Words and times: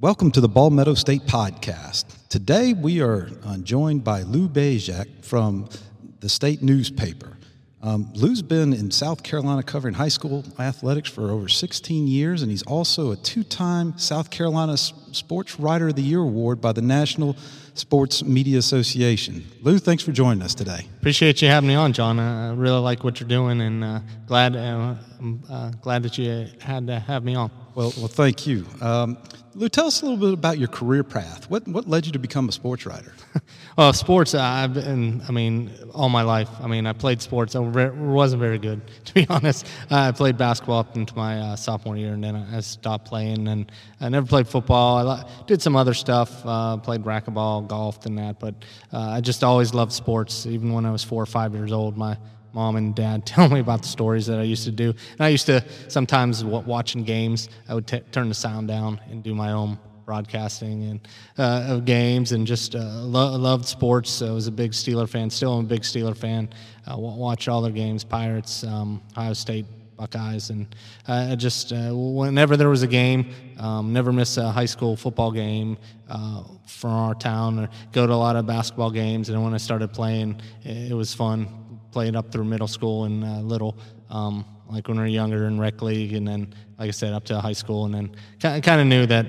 Welcome 0.00 0.32
to 0.32 0.40
the 0.40 0.48
Ball 0.48 0.70
Meadow 0.70 0.94
State 0.94 1.22
Podcast. 1.22 2.06
Today 2.28 2.72
we 2.72 3.00
are 3.00 3.28
uh, 3.44 3.58
joined 3.58 4.02
by 4.02 4.22
Lou 4.22 4.48
Bezjak 4.48 5.24
from 5.24 5.68
the 6.18 6.28
state 6.28 6.64
newspaper. 6.64 7.36
Um, 7.80 8.10
Lou's 8.12 8.42
been 8.42 8.72
in 8.72 8.90
South 8.90 9.22
Carolina 9.22 9.62
covering 9.62 9.94
high 9.94 10.08
school 10.08 10.44
athletics 10.58 11.08
for 11.08 11.30
over 11.30 11.48
16 11.48 12.08
years, 12.08 12.42
and 12.42 12.50
he's 12.50 12.64
also 12.64 13.12
a 13.12 13.16
two 13.16 13.44
time 13.44 13.96
South 13.96 14.30
Carolina 14.30 14.76
Sports 14.76 15.60
Writer 15.60 15.86
of 15.86 15.94
the 15.94 16.02
Year 16.02 16.22
award 16.22 16.60
by 16.60 16.72
the 16.72 16.82
National 16.82 17.36
Sports 17.74 18.24
Media 18.24 18.58
Association. 18.58 19.44
Lou, 19.62 19.78
thanks 19.78 20.02
for 20.02 20.10
joining 20.10 20.42
us 20.42 20.56
today. 20.56 20.88
Appreciate 20.98 21.40
you 21.40 21.46
having 21.46 21.68
me 21.68 21.76
on, 21.76 21.92
John. 21.92 22.18
I 22.18 22.48
I 22.48 22.52
really 22.54 22.80
like 22.80 23.04
what 23.04 23.20
you're 23.20 23.28
doing, 23.28 23.60
and 23.60 23.84
uh, 23.84 24.00
glad 24.26 24.56
uh, 24.56 24.96
I'm 25.24 25.42
uh, 25.48 25.70
glad 25.80 26.02
that 26.02 26.18
you 26.18 26.48
had 26.60 26.86
to 26.88 26.98
have 26.98 27.24
me 27.24 27.34
on. 27.34 27.50
Well, 27.74 27.94
well 27.96 28.08
thank 28.08 28.46
you. 28.46 28.66
Um, 28.82 29.16
Lou, 29.54 29.70
tell 29.70 29.86
us 29.86 30.02
a 30.02 30.04
little 30.04 30.20
bit 30.20 30.34
about 30.34 30.58
your 30.58 30.68
career 30.68 31.02
path. 31.02 31.48
What, 31.48 31.66
what 31.66 31.88
led 31.88 32.04
you 32.04 32.12
to 32.12 32.18
become 32.18 32.46
a 32.48 32.52
sports 32.52 32.84
writer? 32.86 33.12
Well, 33.76 33.92
sports, 33.92 34.34
uh, 34.34 34.40
I've 34.40 34.74
been, 34.74 35.20
I 35.28 35.32
mean, 35.32 35.68
all 35.92 36.08
my 36.08 36.22
life. 36.22 36.48
I 36.60 36.68
mean, 36.68 36.86
I 36.86 36.92
played 36.92 37.20
sports. 37.20 37.56
I 37.56 37.58
wasn't 37.58 38.38
very 38.38 38.58
good, 38.58 38.80
to 39.06 39.14
be 39.14 39.26
honest. 39.28 39.66
I 39.90 40.12
played 40.12 40.38
basketball 40.38 40.78
up 40.78 40.96
into 40.96 41.16
my 41.16 41.40
uh, 41.40 41.56
sophomore 41.56 41.96
year, 41.96 42.12
and 42.12 42.22
then 42.22 42.36
I 42.36 42.60
stopped 42.60 43.08
playing. 43.08 43.48
And 43.48 43.72
I 44.00 44.08
never 44.10 44.28
played 44.28 44.46
football. 44.46 45.08
I 45.08 45.28
did 45.48 45.60
some 45.60 45.74
other 45.74 45.92
stuff, 45.92 46.40
uh, 46.46 46.76
played 46.76 47.02
racquetball, 47.02 47.66
golfed, 47.66 48.06
and 48.06 48.16
that. 48.16 48.38
But 48.38 48.54
uh, 48.92 49.00
I 49.00 49.20
just 49.20 49.42
always 49.42 49.74
loved 49.74 49.92
sports. 49.92 50.46
Even 50.46 50.72
when 50.72 50.86
I 50.86 50.92
was 50.92 51.02
four 51.02 51.20
or 51.20 51.26
five 51.26 51.52
years 51.52 51.72
old, 51.72 51.96
my 51.96 52.16
mom 52.54 52.76
and 52.76 52.94
dad 52.94 53.26
tell 53.34 53.48
me 53.48 53.60
about 53.60 53.82
the 53.82 53.88
stories 53.88 54.26
that 54.26 54.38
I 54.38 54.44
used 54.44 54.64
to 54.64 54.72
do. 54.72 54.90
And 54.90 55.20
I 55.20 55.28
used 55.28 55.46
to 55.46 55.64
sometimes 55.88 56.44
watching 56.44 57.04
games, 57.04 57.48
I 57.68 57.74
would 57.74 57.86
t- 57.86 58.00
turn 58.12 58.28
the 58.28 58.34
sound 58.34 58.68
down 58.68 59.00
and 59.10 59.22
do 59.22 59.34
my 59.34 59.52
own 59.52 59.78
broadcasting 60.04 60.84
and 60.84 61.08
uh, 61.38 61.66
of 61.68 61.84
games 61.84 62.32
and 62.32 62.46
just 62.46 62.74
uh, 62.74 62.78
lo- 62.78 63.36
loved 63.36 63.66
sports. 63.66 64.10
So 64.10 64.28
I 64.28 64.32
was 64.32 64.46
a 64.46 64.52
big 64.52 64.72
Steeler 64.72 65.08
fan. 65.08 65.30
Still, 65.30 65.58
am 65.58 65.64
a 65.64 65.68
big 65.68 65.82
Steeler 65.82 66.16
fan. 66.16 66.48
Uh, 66.86 66.96
watch 66.98 67.48
all 67.48 67.62
their 67.62 67.72
games: 67.72 68.04
Pirates, 68.04 68.64
um, 68.64 69.02
Ohio 69.12 69.32
State, 69.32 69.66
Buckeyes, 69.96 70.50
and 70.50 70.74
uh, 71.08 71.28
I 71.30 71.34
just 71.36 71.72
uh, 71.72 71.90
whenever 71.92 72.56
there 72.56 72.68
was 72.68 72.82
a 72.82 72.86
game, 72.86 73.32
um, 73.58 73.92
never 73.92 74.12
miss 74.12 74.36
a 74.36 74.50
high 74.50 74.66
school 74.66 74.96
football 74.96 75.32
game 75.32 75.78
uh, 76.08 76.44
from 76.66 76.90
our 76.90 77.14
town, 77.14 77.58
or 77.58 77.68
go 77.92 78.06
to 78.06 78.12
a 78.12 78.14
lot 78.14 78.36
of 78.36 78.46
basketball 78.46 78.90
games. 78.90 79.28
And 79.28 79.42
when 79.42 79.54
I 79.54 79.58
started 79.58 79.92
playing, 79.92 80.40
it 80.64 80.94
was 80.94 81.14
fun. 81.14 81.48
Played 81.94 82.16
up 82.16 82.32
through 82.32 82.42
middle 82.42 82.66
school 82.66 83.04
and 83.04 83.22
uh, 83.22 83.38
little, 83.38 83.78
um, 84.10 84.44
like 84.68 84.88
when 84.88 84.96
we 84.96 85.04
were 85.04 85.06
younger 85.06 85.46
in 85.46 85.60
rec 85.60 85.80
league, 85.80 86.12
and 86.12 86.26
then, 86.26 86.52
like 86.76 86.88
I 86.88 86.90
said, 86.90 87.12
up 87.12 87.24
to 87.26 87.40
high 87.40 87.52
school, 87.52 87.84
and 87.84 87.94
then 87.94 88.60
kind 88.62 88.80
of 88.80 88.88
knew 88.88 89.06
that. 89.06 89.26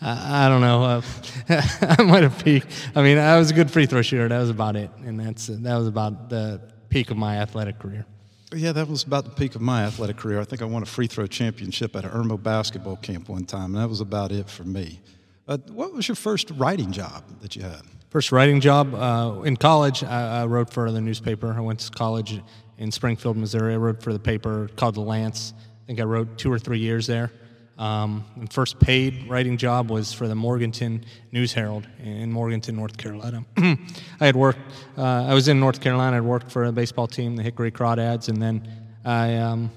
I, 0.00 0.46
I 0.46 0.48
don't 0.48 0.62
know. 0.62 0.82
Uh, 0.84 1.02
I 1.98 2.02
might 2.02 2.22
have 2.22 2.42
peaked. 2.42 2.68
I 2.96 3.02
mean, 3.02 3.18
I 3.18 3.36
was 3.38 3.50
a 3.50 3.54
good 3.54 3.70
free 3.70 3.84
throw 3.84 4.00
shooter. 4.00 4.26
That 4.26 4.38
was 4.38 4.48
about 4.48 4.74
it, 4.74 4.90
and 5.04 5.20
that's 5.20 5.48
that 5.48 5.76
was 5.76 5.86
about 5.86 6.30
the 6.30 6.62
peak 6.88 7.10
of 7.10 7.18
my 7.18 7.36
athletic 7.36 7.78
career. 7.78 8.06
Yeah, 8.54 8.72
that 8.72 8.88
was 8.88 9.02
about 9.02 9.24
the 9.26 9.32
peak 9.32 9.54
of 9.54 9.60
my 9.60 9.84
athletic 9.84 10.16
career. 10.16 10.40
I 10.40 10.44
think 10.44 10.62
I 10.62 10.64
won 10.64 10.82
a 10.82 10.86
free 10.86 11.08
throw 11.08 11.26
championship 11.26 11.94
at 11.94 12.06
an 12.06 12.10
Irmo 12.10 12.42
basketball 12.42 12.96
camp 12.96 13.28
one 13.28 13.44
time, 13.44 13.74
and 13.74 13.84
that 13.84 13.88
was 13.90 14.00
about 14.00 14.32
it 14.32 14.48
for 14.48 14.64
me. 14.64 14.98
Uh, 15.46 15.58
what 15.68 15.92
was 15.92 16.08
your 16.08 16.14
first 16.14 16.50
writing 16.52 16.90
job 16.90 17.22
that 17.42 17.54
you 17.54 17.60
had? 17.60 17.82
First 18.12 18.30
writing 18.30 18.60
job 18.60 18.94
uh, 18.94 19.40
in 19.40 19.56
college, 19.56 20.04
I, 20.04 20.42
I, 20.42 20.44
wrote 20.44 20.68
for 20.68 20.90
the 20.90 21.00
newspaper. 21.00 21.54
I 21.56 21.60
went 21.60 21.80
to 21.80 21.90
college 21.90 22.42
in 22.76 22.92
Springfield, 22.92 23.38
Missouri. 23.38 23.72
I 23.72 23.78
wrote 23.78 24.02
for 24.02 24.12
the 24.12 24.18
paper 24.18 24.68
called 24.76 24.96
The 24.96 25.00
Lance. 25.00 25.54
I 25.56 25.86
think 25.86 25.98
I 25.98 26.02
wrote 26.02 26.36
two 26.36 26.52
or 26.52 26.58
three 26.58 26.78
years 26.78 27.06
there. 27.06 27.32
Um, 27.78 28.26
and 28.36 28.52
first 28.52 28.78
paid 28.78 29.30
writing 29.30 29.56
job 29.56 29.90
was 29.90 30.12
for 30.12 30.28
the 30.28 30.34
Morganton 30.34 31.06
News 31.32 31.54
Herald 31.54 31.88
in 32.04 32.30
Morganton, 32.30 32.76
North 32.76 32.98
Carolina. 32.98 33.46
I 33.56 33.76
had 34.20 34.36
worked, 34.36 34.60
uh, 34.98 35.24
I 35.24 35.32
was 35.32 35.48
in 35.48 35.58
North 35.58 35.80
Carolina, 35.80 36.18
I'd 36.18 36.20
worked 36.20 36.52
for 36.52 36.64
a 36.64 36.72
baseball 36.72 37.06
team, 37.06 37.34
the 37.36 37.42
Hickory 37.42 37.72
Crawdads, 37.72 38.28
and 38.28 38.42
then 38.42 38.68
I, 39.06 39.36
um, 39.36 39.70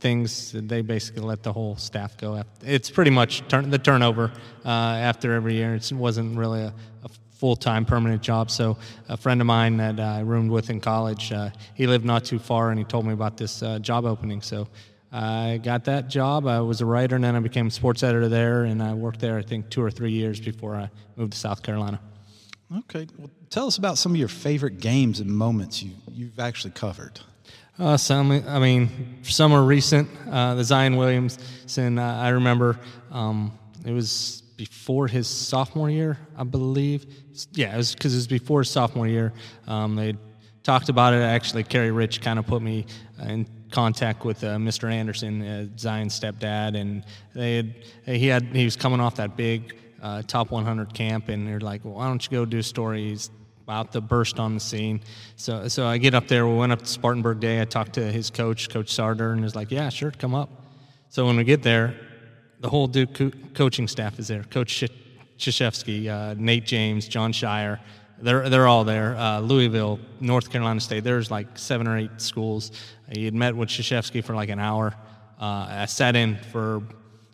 things, 0.00 0.52
they 0.56 0.80
basically 0.80 1.24
let 1.24 1.42
the 1.42 1.52
whole 1.52 1.76
staff 1.76 2.16
go. 2.16 2.42
It's 2.62 2.88
pretty 2.88 3.10
much 3.10 3.46
turn, 3.48 3.68
the 3.68 3.78
turnover 3.78 4.32
uh, 4.64 4.68
after 4.70 5.34
every 5.34 5.56
year. 5.56 5.74
It 5.74 5.92
wasn't 5.92 6.38
really 6.38 6.62
a, 6.62 6.72
a 7.02 7.08
full-time 7.34 7.84
permanent 7.84 8.22
job. 8.22 8.50
So 8.50 8.76
a 9.08 9.16
friend 9.16 9.40
of 9.40 9.46
mine 9.46 9.76
that 9.78 10.00
I 10.00 10.20
roomed 10.20 10.50
with 10.50 10.70
in 10.70 10.80
college, 10.80 11.32
uh, 11.32 11.50
he 11.74 11.86
lived 11.86 12.04
not 12.04 12.24
too 12.24 12.38
far, 12.38 12.70
and 12.70 12.78
he 12.78 12.84
told 12.84 13.06
me 13.06 13.12
about 13.12 13.36
this 13.36 13.62
uh, 13.62 13.78
job 13.78 14.04
opening. 14.04 14.40
So 14.40 14.68
I 15.12 15.60
got 15.62 15.84
that 15.84 16.08
job. 16.08 16.46
I 16.46 16.60
was 16.60 16.80
a 16.80 16.86
writer, 16.86 17.16
and 17.16 17.24
then 17.24 17.36
I 17.36 17.40
became 17.40 17.66
a 17.66 17.70
sports 17.70 18.02
editor 18.02 18.28
there, 18.28 18.64
and 18.64 18.82
I 18.82 18.94
worked 18.94 19.20
there, 19.20 19.36
I 19.36 19.42
think, 19.42 19.68
two 19.68 19.82
or 19.82 19.90
three 19.90 20.12
years 20.12 20.40
before 20.40 20.76
I 20.76 20.90
moved 21.16 21.32
to 21.32 21.38
South 21.38 21.62
Carolina. 21.62 22.00
Okay. 22.78 23.06
Well, 23.18 23.30
tell 23.50 23.66
us 23.66 23.78
about 23.78 23.98
some 23.98 24.12
of 24.12 24.16
your 24.16 24.28
favorite 24.28 24.80
games 24.80 25.20
and 25.20 25.30
moments 25.30 25.82
you, 25.82 25.92
you've 26.10 26.38
actually 26.38 26.72
covered. 26.72 27.20
Uh, 27.78 27.96
some, 27.96 28.30
I 28.30 28.58
mean, 28.60 29.18
some 29.22 29.52
are 29.52 29.62
recent. 29.62 30.08
Uh, 30.30 30.54
the 30.54 30.62
Zion 30.62 30.96
Williamson, 30.96 31.98
uh, 31.98 32.20
I 32.22 32.28
remember 32.28 32.78
um, 33.10 33.52
it 33.84 33.92
was 33.92 34.43
before 34.56 35.08
his 35.08 35.26
sophomore 35.26 35.90
year, 35.90 36.18
I 36.36 36.44
believe. 36.44 37.06
Yeah, 37.52 37.74
it 37.74 37.76
was 37.76 37.94
because 37.94 38.14
it 38.14 38.18
was 38.18 38.26
before 38.26 38.60
his 38.60 38.70
sophomore 38.70 39.06
year. 39.06 39.32
Um, 39.66 39.96
they 39.96 40.16
talked 40.62 40.88
about 40.88 41.14
it. 41.14 41.22
Actually, 41.22 41.64
Kerry 41.64 41.90
Rich 41.90 42.20
kind 42.20 42.38
of 42.38 42.46
put 42.46 42.62
me 42.62 42.86
in 43.22 43.46
contact 43.70 44.24
with 44.24 44.42
uh, 44.44 44.56
Mr. 44.56 44.90
Anderson, 44.90 45.42
uh, 45.42 45.66
Zion's 45.78 46.18
stepdad, 46.18 46.76
and 46.76 47.04
they 47.34 47.56
had 47.56 47.74
he 48.06 48.26
had 48.26 48.44
he 48.44 48.64
was 48.64 48.76
coming 48.76 49.00
off 49.00 49.16
that 49.16 49.36
big 49.36 49.76
uh, 50.02 50.22
top 50.22 50.50
100 50.50 50.94
camp, 50.94 51.28
and 51.28 51.46
they're 51.46 51.60
like, 51.60 51.84
well, 51.84 51.94
"Why 51.94 52.06
don't 52.06 52.24
you 52.24 52.30
go 52.30 52.44
do 52.44 52.62
stories 52.62 53.30
about 53.62 53.92
the 53.92 54.00
burst 54.00 54.38
on 54.38 54.54
the 54.54 54.60
scene?" 54.60 55.00
So 55.36 55.68
so 55.68 55.86
I 55.86 55.98
get 55.98 56.14
up 56.14 56.28
there. 56.28 56.46
We 56.46 56.54
went 56.54 56.72
up 56.72 56.80
to 56.80 56.86
Spartanburg 56.86 57.40
Day. 57.40 57.60
I 57.60 57.64
talked 57.64 57.94
to 57.94 58.04
his 58.04 58.30
coach, 58.30 58.70
Coach 58.70 58.92
Sartor, 58.92 59.32
and 59.32 59.42
he's 59.42 59.54
like, 59.54 59.70
"Yeah, 59.70 59.88
sure, 59.88 60.12
come 60.12 60.34
up." 60.34 60.50
So 61.08 61.26
when 61.26 61.36
we 61.36 61.44
get 61.44 61.62
there, 61.62 61.94
the 62.60 62.68
whole 62.68 62.86
Duke 62.86 63.14
co- 63.14 63.32
coaching 63.54 63.88
staff 63.88 64.18
is 64.18 64.28
there. 64.28 64.44
Coach 64.44 64.84
Krzyzewski, 65.38 66.08
uh, 66.08 66.34
Nate 66.38 66.64
James, 66.64 67.08
Jon 67.08 67.32
Scheyer, 67.32 67.80
they're 68.18 68.48
they're 68.48 68.66
all 68.66 68.84
there. 68.84 69.16
Uh, 69.16 69.40
Louisville, 69.40 69.98
North 70.20 70.50
Carolina 70.50 70.80
State. 70.80 71.04
There's 71.04 71.30
like 71.30 71.58
seven 71.58 71.86
or 71.86 71.98
eight 71.98 72.20
schools. 72.20 72.72
He 73.10 73.24
had 73.24 73.34
met 73.34 73.54
with 73.54 73.68
Krzyzewski 73.68 74.24
for 74.24 74.34
like 74.34 74.48
an 74.48 74.58
hour. 74.58 74.94
Uh, 75.40 75.66
I 75.68 75.86
sat 75.86 76.16
in 76.16 76.36
for, 76.36 76.82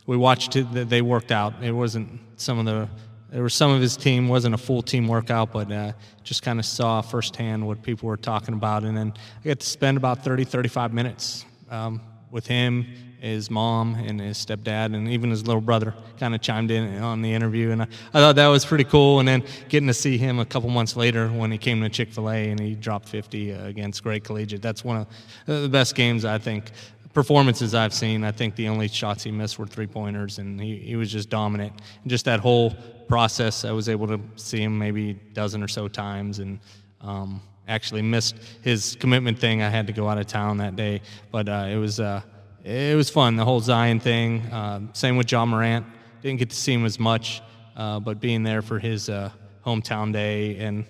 we 0.07 0.17
watched 0.17 0.57
it, 0.57 0.65
they 0.89 1.03
worked 1.03 1.31
out. 1.31 1.55
It 1.63 1.73
wasn't 1.73 2.21
some 2.37 2.59
of 2.59 2.65
the, 2.65 2.89
there 3.31 3.43
was 3.43 3.55
some 3.55 3.71
of 3.71 3.81
his 3.81 3.97
team, 3.97 4.29
wasn't 4.29 4.55
a 4.55 4.59
full 4.59 4.83
team 4.83 5.07
workout, 5.07 5.53
but 5.53 5.71
uh, 5.71 5.93
just 6.25 6.43
kind 6.43 6.59
of 6.59 6.65
saw 6.65 7.03
firsthand 7.03 7.65
what 7.65 7.83
people 7.83 8.09
were 8.09 8.17
talking 8.17 8.55
about. 8.55 8.85
And 8.85 8.97
then 8.97 9.13
I 9.45 9.49
got 9.49 9.61
to 9.61 9.67
spend 9.67 9.97
about 9.97 10.25
30, 10.25 10.45
35 10.45 10.93
minutes 10.93 11.45
um, 11.71 12.01
with 12.31 12.47
him 12.47 12.87
his 13.21 13.51
mom 13.51 13.95
and 13.97 14.19
his 14.19 14.39
stepdad 14.39 14.95
and 14.95 15.09
even 15.09 15.31
his 15.31 15.47
little 15.47 15.61
brother 15.61 15.95
kind 16.19 16.35
of 16.35 16.41
chimed 16.41 16.71
in 16.71 16.99
on 17.03 17.21
the 17.21 17.33
interview 17.33 17.71
and 17.71 17.83
I, 17.83 17.87
I, 18.15 18.21
thought 18.21 18.37
that 18.37 18.47
was 18.47 18.65
pretty 18.65 18.85
cool. 18.85 19.19
And 19.19 19.29
then 19.29 19.45
getting 19.69 19.87
to 19.89 19.95
see 19.95 20.17
him 20.17 20.39
a 20.39 20.45
couple 20.47 20.71
months 20.71 20.97
later 20.97 21.29
when 21.29 21.53
he 21.53 21.59
came 21.59 21.83
to 21.83 21.89
chick-fil-a 21.91 22.51
and 22.51 22.59
he 22.59 22.75
dropped 22.75 23.09
50 23.09 23.51
against 23.51 24.03
Gray 24.03 24.21
Collegiate. 24.21 24.63
That's 24.63 24.83
one 24.83 24.97
of 24.97 25.07
the 25.47 25.69
best 25.69 25.95
games 25.95 26.25
i 26.25 26.39
think 26.39 26.71
performances 27.13 27.75
i've 27.75 27.93
seen. 27.93 28.25
I 28.25 28.33
think 28.33 28.55
the 28.55 28.69
only 28.69 28.89
shots 28.89 29.23
he 29.25 29.31
missed 29.31 29.59
were 29.59 29.67
three 29.67 29.87
pointers 29.87 30.39
and 30.39 30.61
he, 30.61 30.77
he 30.77 30.97
was 30.97 31.13
just 31.13 31.29
dominant. 31.29 31.73
And 32.03 32.11
just 32.11 32.25
that 32.25 32.41
whole 32.41 32.75
process 33.09 33.65
i 33.65 33.73
was 33.73 33.89
able 33.89 34.07
to 34.07 34.21
see 34.37 34.63
him 34.63 34.79
maybe 34.79 35.11
a 35.11 35.15
dozen 35.35 35.63
or 35.63 35.69
so 35.69 35.89
times 35.89 36.39
and 36.39 36.61
um, 37.03 37.43
actually 37.69 38.03
missed 38.03 38.37
his 38.63 38.97
commitment 39.01 39.39
thing. 39.39 39.63
I 39.63 39.69
had 39.69 39.87
to 39.89 39.93
go 39.93 40.09
out 40.09 40.17
of 40.17 40.27
town 40.27 40.57
that 40.59 40.77
day 40.77 41.03
but 41.31 41.49
uh, 41.49 41.67
it 41.69 41.77
was 41.77 42.01
uh, 42.01 42.23
it 42.65 42.97
was 42.97 43.11
fun, 43.11 43.37
the 43.37 43.45
whole 43.45 43.61
Zion 43.61 44.01
thing. 44.01 44.43
Uh, 44.47 44.81
same 44.93 45.17
with 45.17 45.31
Ja 45.31 45.45
Morant. 45.45 45.87
Didn't 46.23 46.39
get 46.39 46.51
to 46.51 46.57
see 46.57 46.75
him 46.75 46.85
as 46.85 46.99
much, 46.99 47.43
uh, 47.77 48.01
but 48.01 48.21
being 48.21 48.43
there 48.43 48.63
for 48.63 48.79
his 48.79 49.09
uh, 49.09 49.31
hometown 49.65 50.13
day 50.13 50.57
and 50.59 50.85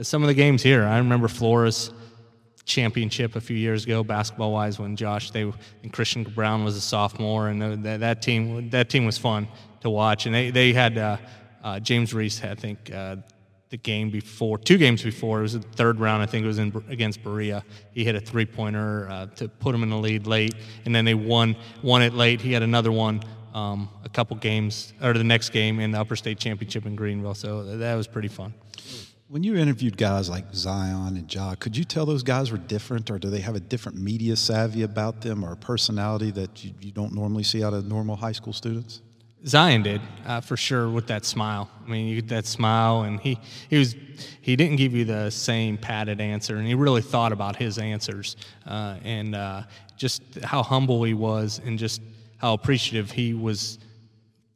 some 0.00 0.22
of 0.22 0.28
the 0.28 0.34
games 0.34 0.62
here. 0.62 0.84
I 0.84 0.98
remember 0.98 1.28
Flora's 1.28 1.92
championship 2.64 3.36
a 3.36 3.40
few 3.40 3.56
years 3.56 3.84
ago, 3.84 4.02
basketball 4.02 4.52
wise, 4.52 4.78
when 4.78 4.96
Josh 4.96 5.30
they 5.30 5.42
and 5.42 5.92
Christian 5.92 6.24
Brown 6.24 6.64
was 6.64 6.76
a 6.76 6.80
sophomore, 6.80 7.48
and 7.48 7.84
that, 7.84 8.00
that 8.00 8.22
team 8.22 8.70
that 8.70 8.88
team 8.88 9.04
was 9.04 9.18
fun 9.18 9.48
to 9.80 9.90
watch. 9.90 10.26
And 10.26 10.34
they 10.34 10.50
they 10.50 10.72
had 10.72 10.96
uh, 10.96 11.16
uh, 11.62 11.80
James 11.80 12.14
Reese, 12.14 12.42
I 12.42 12.54
think 12.54 12.90
uh, 12.92 13.16
the 13.70 13.76
game 13.76 14.10
before, 14.10 14.58
two 14.58 14.76
games 14.76 15.02
before. 15.02 15.38
It 15.38 15.42
was 15.42 15.52
the 15.54 15.60
third 15.60 16.00
round. 16.00 16.22
I 16.22 16.26
think 16.26 16.44
it 16.44 16.46
was 16.48 16.58
in, 16.58 16.84
against 16.88 17.22
Berea. 17.22 17.64
He 17.92 18.04
hit 18.04 18.16
a 18.16 18.20
three 18.20 18.44
pointer 18.44 19.08
uh, 19.08 19.26
to 19.36 19.48
put 19.48 19.74
him 19.74 19.82
in 19.82 19.90
the 19.90 19.96
lead 19.96 20.26
late, 20.26 20.54
and 20.84 20.94
then 20.94 21.04
they 21.04 21.14
won 21.14 21.56
won 21.82 22.02
it 22.02 22.12
late. 22.12 22.40
He 22.40 22.52
had 22.52 22.62
another 22.62 22.92
one 22.92 23.22
um, 23.54 23.88
a 24.04 24.08
couple 24.08 24.36
games 24.36 24.92
or 25.00 25.12
the 25.12 25.24
next 25.24 25.50
game 25.50 25.80
in 25.80 25.92
the 25.92 26.00
Upper 26.00 26.16
State 26.16 26.38
Championship 26.38 26.84
in 26.84 26.96
Greenville. 26.96 27.34
So 27.34 27.76
that 27.76 27.94
was 27.94 28.06
pretty 28.06 28.28
fun. 28.28 28.54
When 29.28 29.44
you 29.44 29.54
interviewed 29.54 29.96
guys 29.96 30.28
like 30.28 30.52
Zion 30.52 31.16
and 31.16 31.32
Ja, 31.32 31.54
could 31.54 31.76
you 31.76 31.84
tell 31.84 32.04
those 32.04 32.24
guys 32.24 32.50
were 32.50 32.58
different, 32.58 33.12
or 33.12 33.18
do 33.20 33.30
they 33.30 33.38
have 33.38 33.54
a 33.54 33.60
different 33.60 33.96
media 33.96 34.34
savvy 34.34 34.82
about 34.82 35.20
them, 35.20 35.44
or 35.44 35.52
a 35.52 35.56
personality 35.56 36.32
that 36.32 36.64
you, 36.64 36.72
you 36.80 36.90
don't 36.90 37.14
normally 37.14 37.44
see 37.44 37.62
out 37.62 37.72
of 37.72 37.86
normal 37.86 38.16
high 38.16 38.32
school 38.32 38.52
students? 38.52 39.02
Zion 39.46 39.82
did 39.82 40.00
uh, 40.26 40.40
for 40.40 40.56
sure 40.56 40.90
with 40.90 41.06
that 41.06 41.24
smile. 41.24 41.70
I 41.84 41.90
mean, 41.90 42.06
you 42.06 42.16
get 42.20 42.28
that 42.28 42.46
smile, 42.46 43.02
and 43.02 43.18
he 43.20 43.38
he 43.68 43.78
was 43.78 43.94
he 44.40 44.54
didn't 44.54 44.76
give 44.76 44.92
you 44.92 45.04
the 45.04 45.30
same 45.30 45.78
padded 45.78 46.20
answer, 46.20 46.56
and 46.56 46.66
he 46.66 46.74
really 46.74 47.00
thought 47.00 47.32
about 47.32 47.56
his 47.56 47.78
answers 47.78 48.36
uh, 48.66 48.96
and 49.02 49.34
uh, 49.34 49.62
just 49.96 50.22
how 50.42 50.62
humble 50.62 51.02
he 51.04 51.14
was, 51.14 51.60
and 51.64 51.78
just 51.78 52.02
how 52.36 52.52
appreciative 52.52 53.10
he 53.10 53.32
was. 53.32 53.78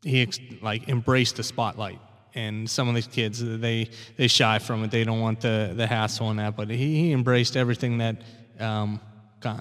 He 0.02 0.28
like 0.60 0.88
embraced 0.90 1.36
the 1.36 1.42
spotlight, 1.42 1.98
and 2.34 2.68
some 2.68 2.86
of 2.86 2.94
these 2.94 3.06
kids 3.06 3.42
they 3.42 3.88
they 4.18 4.28
shy 4.28 4.58
from 4.58 4.84
it. 4.84 4.90
They 4.90 5.04
don't 5.04 5.20
want 5.20 5.40
the 5.40 5.72
the 5.74 5.86
hassle 5.86 6.28
and 6.28 6.38
that, 6.38 6.56
but 6.56 6.68
he, 6.68 6.76
he 6.76 7.12
embraced 7.12 7.56
everything 7.56 7.98
that. 7.98 8.16
Um, 8.60 9.00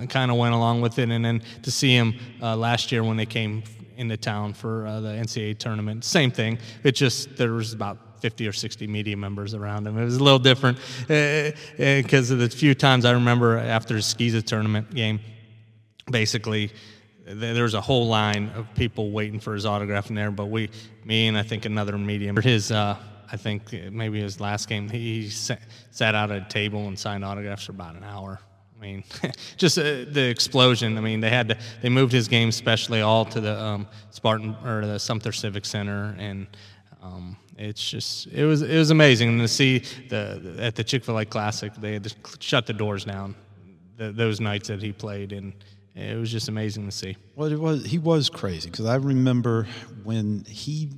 kind 0.08 0.32
of 0.32 0.38
went 0.38 0.54
along 0.54 0.80
with 0.80 0.98
it, 0.98 1.10
and 1.10 1.26
then 1.26 1.42
to 1.62 1.70
see 1.70 1.94
him 1.94 2.14
uh, 2.42 2.56
last 2.56 2.90
year 2.90 3.04
when 3.04 3.18
they 3.18 3.26
came 3.26 3.62
into 3.98 4.18
town 4.18 4.54
for 4.54 4.88
uh, 4.88 5.00
the 5.00 5.10
NCAA 5.10 5.58
tournament. 5.58 6.04
Same 6.04 6.32
thing. 6.32 6.58
It 6.84 6.94
just 6.94 7.36
there 7.38 7.54
was 7.54 7.74
about 7.74 8.20
50 8.22 8.48
or 8.48 8.54
60 8.54 8.88
media 8.88 9.18
members 9.18 9.54
around 9.54 9.86
him. 9.86 9.98
It 9.98 10.06
was 10.06 10.18
a 10.18 10.24
little 10.24 10.40
different 10.40 10.78
because 11.08 12.32
uh, 12.32 12.34
uh, 12.34 12.36
of 12.36 12.40
the 12.40 12.50
few 12.50 12.74
times 12.74 13.06
I 13.06 13.12
remember 13.12 13.58
after 13.58 13.96
the 13.96 14.00
SCISA 14.00 14.46
tournament 14.46 14.94
game, 14.94 15.20
basically 16.10 16.72
there 17.26 17.64
was 17.64 17.74
a 17.74 17.82
whole 17.82 18.08
line 18.08 18.50
of 18.56 18.74
people 18.76 19.12
waiting 19.12 19.40
for 19.40 19.54
his 19.54 19.66
autograph 19.66 20.10
in 20.10 20.16
there. 20.16 20.32
But 20.32 20.46
we, 20.46 20.70
me 21.06 21.28
and 21.28 21.38
I 21.38 21.44
think 21.44 21.66
another 21.66 21.98
media, 21.98 22.34
his. 22.42 22.72
Uh, 22.72 22.98
I 23.32 23.36
think 23.36 23.74
maybe 23.92 24.22
his 24.22 24.40
last 24.40 24.70
game, 24.70 24.88
he 24.88 25.28
sat 25.28 26.14
out 26.14 26.30
at 26.30 26.44
a 26.44 26.50
table 26.50 26.88
and 26.88 27.00
signed 27.00 27.26
autographs 27.26 27.66
for 27.66 27.72
about 27.72 27.96
an 27.96 28.04
hour. 28.04 28.40
I 28.84 28.86
mean, 28.86 29.04
just 29.58 29.78
uh, 29.78 30.04
the 30.10 30.28
explosion. 30.30 30.98
I 30.98 31.02
mean, 31.02 31.22
they 31.22 31.30
had 31.30 31.50
to, 31.50 31.58
they 31.82 31.88
moved 31.88 32.12
his 32.12 32.28
game 32.28 32.50
especially 32.50 33.02
all 33.02 33.24
to 33.26 33.40
the 33.40 33.58
um, 33.60 33.88
Spartan 34.10 34.56
or 34.66 34.86
the 34.86 35.00
Sumter 35.00 35.32
Civic 35.32 35.64
Center, 35.64 36.14
and 36.20 36.48
um, 37.02 37.38
it's 37.58 37.90
just 37.90 38.28
it 38.28 38.44
was 38.44 38.62
it 38.62 38.78
was 38.78 38.92
amazing 38.92 39.40
to 39.40 39.48
see 39.48 39.80
the 40.10 40.58
at 40.60 40.76
the 40.76 40.84
Chick 40.84 41.06
Fil 41.06 41.18
A 41.18 41.26
Classic. 41.26 41.74
They 41.76 41.94
had 41.94 42.04
to 42.04 42.16
shut 42.40 42.66
the 42.66 42.74
doors 42.74 43.06
down 43.06 43.36
the, 43.96 44.12
those 44.12 44.42
nights 44.42 44.68
that 44.68 44.82
he 44.82 44.92
played, 44.92 45.32
and 45.32 45.54
it 45.96 46.20
was 46.20 46.30
just 46.30 46.50
amazing 46.50 46.86
to 46.86 46.92
see. 46.92 47.16
Well, 47.36 47.50
it 47.50 47.60
was 47.60 47.86
he 47.86 48.00
was 48.00 48.30
crazy 48.30 48.70
because 48.70 48.86
I 48.86 48.96
remember 48.96 49.66
when 50.04 50.44
he 50.46 50.90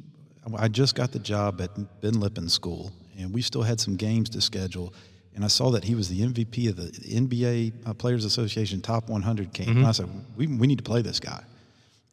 I 0.57 0.69
just 0.69 0.95
got 0.95 1.11
the 1.11 1.19
job 1.19 1.61
at 1.61 2.01
Ben 2.01 2.19
Lippen 2.19 2.49
School, 2.49 2.91
and 3.15 3.31
we 3.31 3.43
still 3.43 3.63
had 3.63 3.79
some 3.79 3.95
games 3.95 4.29
to 4.31 4.41
schedule 4.41 4.91
and 5.35 5.43
I 5.43 5.47
saw 5.47 5.69
that 5.71 5.83
he 5.83 5.95
was 5.95 6.07
the 6.07 6.21
MVP 6.21 6.69
of 6.69 6.77
the 6.77 6.91
NBA 6.91 7.73
uh, 7.85 7.93
Players 7.93 8.23
Association 8.23 8.81
Top 8.81 9.09
100 9.09 9.51
game. 9.51 9.67
Mm-hmm. 9.67 9.77
And 9.79 9.87
I 9.87 9.91
said, 9.91 10.09
we, 10.37 10.47
we 10.47 10.65
need 10.65 10.77
to 10.77 10.83
play 10.83 11.01
this 11.01 11.19
guy. 11.19 11.43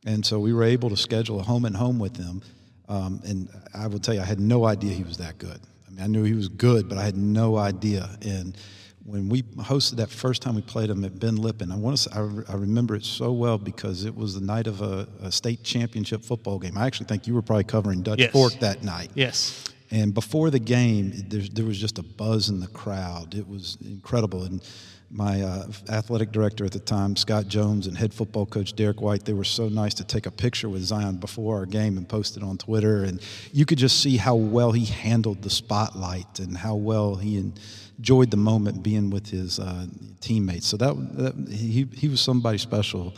And 0.05 0.27
so 0.27 0.41
we 0.41 0.53
were 0.53 0.65
able 0.65 0.91
to 0.91 0.97
schedule 0.97 1.39
a 1.39 1.43
home 1.43 1.65
and 1.65 1.77
home 1.77 2.01
with 2.01 2.17
him. 2.17 2.43
Um, 2.89 3.21
and 3.25 3.49
I 3.73 3.87
will 3.87 4.01
tell 4.01 4.15
you, 4.15 4.21
I 4.21 4.25
had 4.25 4.41
no 4.41 4.67
idea 4.67 4.93
he 4.93 5.05
was 5.05 5.19
that 5.19 5.39
good. 5.39 5.61
I 5.87 5.91
mean, 5.91 6.03
I 6.03 6.09
knew 6.09 6.25
he 6.25 6.35
was 6.35 6.49
good, 6.49 6.89
but 6.89 6.99
I 6.99 7.05
had 7.05 7.17
no 7.17 7.57
idea. 7.57 8.11
And 8.23 8.59
when 9.05 9.29
we 9.29 9.43
hosted 9.43 9.97
that 9.97 10.11
first 10.11 10.43
time 10.43 10.57
we 10.57 10.63
played 10.63 10.91
him 10.91 11.05
at 11.05 11.21
Ben 11.21 11.37
Lippen, 11.37 11.71
I 11.71 11.77
want 11.77 11.97
to 11.97 12.03
say, 12.03 12.11
I, 12.13 12.53
I 12.53 12.57
remember 12.57 12.97
it 12.97 13.05
so 13.05 13.31
well 13.31 13.57
because 13.57 14.05
it 14.05 14.15
was 14.17 14.35
the 14.35 14.45
night 14.45 14.67
of 14.67 14.83
a, 14.83 15.07
a, 15.23 15.31
state 15.31 15.63
championship 15.63 16.25
football 16.25 16.59
game. 16.59 16.77
I 16.77 16.87
actually 16.87 17.07
think 17.07 17.29
you 17.29 17.35
were 17.35 17.43
probably 17.43 17.65
covering 17.65 18.03
Dutch 18.03 18.19
yes. 18.19 18.33
Fork 18.33 18.55
that 18.61 18.83
night. 18.83 19.11
Yes. 19.15 19.65
And 19.93 20.15
before 20.15 20.51
the 20.51 20.59
game, 20.59 21.13
there, 21.29 21.43
there 21.43 21.67
was 21.67 21.79
just 21.79 21.99
a 21.99 22.03
buzz 22.03 22.49
in 22.49 22.61
the 22.61 22.67
crowd. 22.69 23.35
It 23.35 23.47
was 23.47 23.77
incredible. 23.85 24.45
And 24.45 24.67
my 25.11 25.43
uh, 25.43 25.67
athletic 25.91 26.33
director 26.33 26.65
at 26.65 26.73
the 26.73 26.81
time, 26.81 27.15
Scott 27.15 27.47
Jones, 27.47 27.87
and 27.87 27.99
head 27.99 28.15
football 28.15 28.47
coach 28.47 28.75
Derek 28.75 29.03
White, 29.03 29.27
they 29.27 29.35
were 29.35 29.45
so 29.45 29.69
nice 29.69 29.93
to 29.95 30.05
take 30.05 30.25
a 30.25 30.31
picture 30.31 30.71
with 30.71 30.81
Zion 30.81 31.17
before 31.17 31.59
our 31.59 31.67
game 31.67 31.99
and 31.99 32.09
post 32.09 32.39
it 32.39 32.43
on 32.43 32.57
Twitter. 32.57 33.05
And 33.05 33.21
you 33.53 33.67
could 33.67 33.77
just 33.77 34.01
see 34.01 34.17
how 34.17 34.35
well 34.35 34.73
he 34.73 34.87
handled 34.87 35.43
the 35.43 35.51
spotlight 35.51 36.41
and 36.41 36.57
how 36.57 36.77
well 36.77 37.17
he 37.17 37.53
enjoyed 37.99 38.31
the 38.31 38.39
moment 38.39 38.83
being 38.83 39.11
with 39.11 39.29
his 39.29 39.59
uh, 39.61 39.85
teammates. 40.23 40.67
So 40.67 40.79
that, 40.79 41.17
that, 41.19 41.49
he, 41.53 41.87
he 41.93 42.09
was 42.09 42.21
somebody 42.23 42.59
special. 42.59 43.15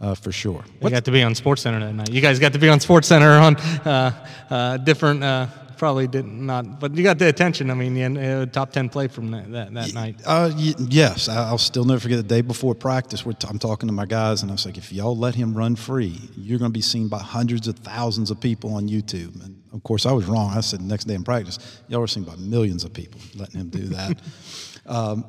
Uh, 0.00 0.14
for 0.14 0.30
sure. 0.30 0.64
You 0.80 0.90
got 0.90 1.04
to 1.06 1.10
be 1.10 1.24
on 1.24 1.34
Sports 1.34 1.62
Center 1.62 1.80
that 1.80 1.92
night. 1.92 2.12
You 2.12 2.20
guys 2.20 2.38
got 2.38 2.52
to 2.52 2.58
be 2.60 2.68
on 2.68 2.78
Sports 2.78 3.08
Center 3.08 3.30
on 3.30 3.56
uh, 3.56 4.12
uh, 4.48 4.76
different 4.76 5.24
uh, 5.24 5.48
probably 5.78 6.06
did 6.06 6.26
not, 6.26 6.66
not, 6.66 6.80
but 6.80 6.94
you 6.94 7.02
got 7.02 7.18
the 7.18 7.28
attention. 7.28 7.70
I 7.70 7.74
mean, 7.74 7.96
you 7.96 8.20
uh, 8.20 8.46
top 8.46 8.72
ten 8.72 8.88
play 8.88 9.08
from 9.08 9.30
that 9.30 9.50
that, 9.52 9.72
that 9.74 9.94
night. 9.94 10.20
Uh, 10.26 10.50
yes, 10.56 11.28
I'll 11.28 11.58
still 11.58 11.84
never 11.84 12.00
forget 12.00 12.18
the 12.18 12.22
day 12.22 12.40
before 12.40 12.74
practice. 12.74 13.24
Where 13.24 13.34
I'm 13.48 13.58
talking 13.58 13.86
to 13.86 13.92
my 13.92 14.06
guys, 14.06 14.42
and 14.42 14.50
I 14.50 14.54
was 14.54 14.66
like, 14.66 14.76
if 14.76 14.92
y'all 14.92 15.16
let 15.16 15.34
him 15.34 15.54
run 15.54 15.76
free, 15.76 16.20
you're 16.36 16.58
going 16.58 16.70
to 16.70 16.74
be 16.74 16.82
seen 16.82 17.08
by 17.08 17.20
hundreds 17.20 17.68
of 17.68 17.78
thousands 17.78 18.30
of 18.30 18.40
people 18.40 18.74
on 18.74 18.88
YouTube. 18.88 19.42
And 19.44 19.62
of 19.72 19.82
course, 19.82 20.04
I 20.06 20.12
was 20.12 20.26
wrong. 20.26 20.50
I 20.56 20.60
said 20.60 20.80
the 20.80 20.84
next 20.84 21.04
day 21.04 21.14
in 21.14 21.24
practice, 21.24 21.80
y'all 21.88 22.00
were 22.00 22.06
seen 22.06 22.24
by 22.24 22.36
millions 22.36 22.84
of 22.84 22.92
people 22.92 23.20
letting 23.34 23.60
him 23.60 23.68
do 23.68 23.84
that. 23.88 24.20
um, 24.86 25.24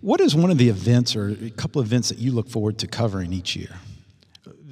what 0.00 0.20
is 0.20 0.34
one 0.34 0.50
of 0.50 0.58
the 0.58 0.68
events 0.68 1.16
or 1.16 1.30
a 1.30 1.50
couple 1.50 1.80
of 1.80 1.86
events 1.86 2.08
that 2.08 2.18
you 2.18 2.32
look 2.32 2.48
forward 2.48 2.78
to 2.78 2.86
covering 2.86 3.32
each 3.32 3.56
year? 3.56 3.70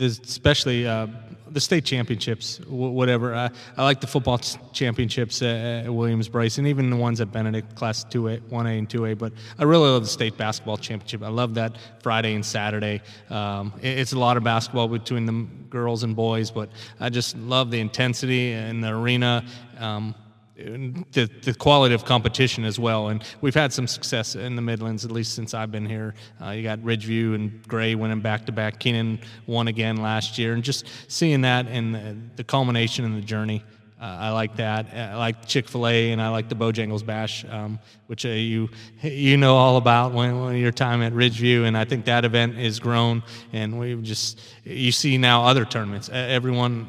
especially 0.01 0.87
uh, 0.87 1.07
the 1.51 1.61
state 1.61 1.85
championships, 1.85 2.61
whatever. 2.69 3.35
I, 3.35 3.51
I 3.77 3.85
like 3.85 4.01
the 4.01 4.07
football 4.07 4.39
championships 4.73 5.43
at 5.43 5.93
Williams-Brice, 5.93 6.59
and 6.59 6.67
even 6.67 6.91
the 6.91 6.97
ones 6.97 7.21
at 7.21 7.33
Benedict, 7.33 7.75
Class 7.75 8.05
2A, 8.05 8.41
1A, 8.41 8.79
and 8.79 8.89
2A. 8.89 9.19
But 9.19 9.33
I 9.59 9.65
really 9.65 9.89
love 9.89 10.03
the 10.03 10.09
state 10.09 10.37
basketball 10.37 10.77
championship. 10.77 11.23
I 11.23 11.29
love 11.29 11.55
that 11.55 11.77
Friday 12.03 12.35
and 12.35 12.45
Saturday. 12.45 13.03
Um, 13.31 13.73
it's 13.83 14.13
a 14.13 14.19
lot 14.19 14.37
of 14.37 14.45
basketball 14.45 14.89
between 14.89 15.27
the 15.27 15.47
girls 15.71 16.03
and 16.03 16.15
boys, 16.15 16.51
but 16.51 16.71
I 17.01 17.09
just 17.09 17.37
love 17.37 17.71
the 17.71 17.81
intensity 17.81 18.53
in 18.53 18.81
the 18.81 18.89
arena. 18.89 19.45
Um, 19.79 20.15
the, 20.59 21.31
the 21.43 21.55
quality 21.55 21.95
of 21.95 22.05
competition 22.05 22.65
as 22.65 22.79
well. 22.79 23.09
And 23.09 23.23
we've 23.41 23.55
had 23.55 23.73
some 23.73 23.87
success 23.87 24.35
in 24.35 24.57
the 24.57 24.63
Midlands, 24.63 25.05
at 25.05 25.13
least 25.13 25.35
since 25.35 25.55
I've 25.55 25.71
been 25.71 25.87
here. 25.87 26.15
Uh, 26.43 26.51
you 26.51 26.63
got 26.63 26.81
Ridgeview 26.81 27.35
and 27.35 27.67
Gray 27.69 27.95
winning 27.95 28.21
back 28.21 28.47
to 28.47 28.53
back. 28.53 28.81
Keenan 28.81 29.21
won 29.47 29.69
again 29.69 29.97
last 29.99 30.39
year. 30.39 30.55
And 30.55 30.65
just 30.65 30.87
seeing 31.07 31.43
that 31.43 31.67
and 31.69 32.31
the 32.37 32.45
culmination 32.45 33.05
in 33.05 33.15
the 33.15 33.21
journey. 33.21 33.63
Uh, 34.01 34.05
I 34.05 34.31
like 34.31 34.55
that. 34.57 34.87
I 34.95 35.17
like 35.17 35.47
Chick 35.47 35.69
Fil 35.69 35.89
A, 35.89 36.13
and 36.13 36.23
I 36.23 36.29
like 36.29 36.49
the 36.49 36.55
Bojangles 36.55 37.05
Bash, 37.05 37.45
um, 37.47 37.81
which 38.07 38.25
uh, 38.25 38.29
you 38.29 38.69
you 39.03 39.37
know 39.37 39.57
all 39.57 39.77
about 39.77 40.13
when, 40.13 40.41
when, 40.41 40.57
your 40.57 40.71
time 40.71 41.03
at 41.03 41.13
Ridgeview, 41.13 41.65
and 41.65 41.77
I 41.77 41.85
think 41.85 42.05
that 42.05 42.25
event 42.25 42.61
is 42.61 42.79
grown. 42.79 43.25
And 43.53 43.77
we've 43.77 44.01
just 44.01 44.41
you 44.63 44.93
see 44.93 45.19
now 45.19 45.47
other 45.47 45.65
tournaments. 45.65 46.09
Everyone 46.11 46.89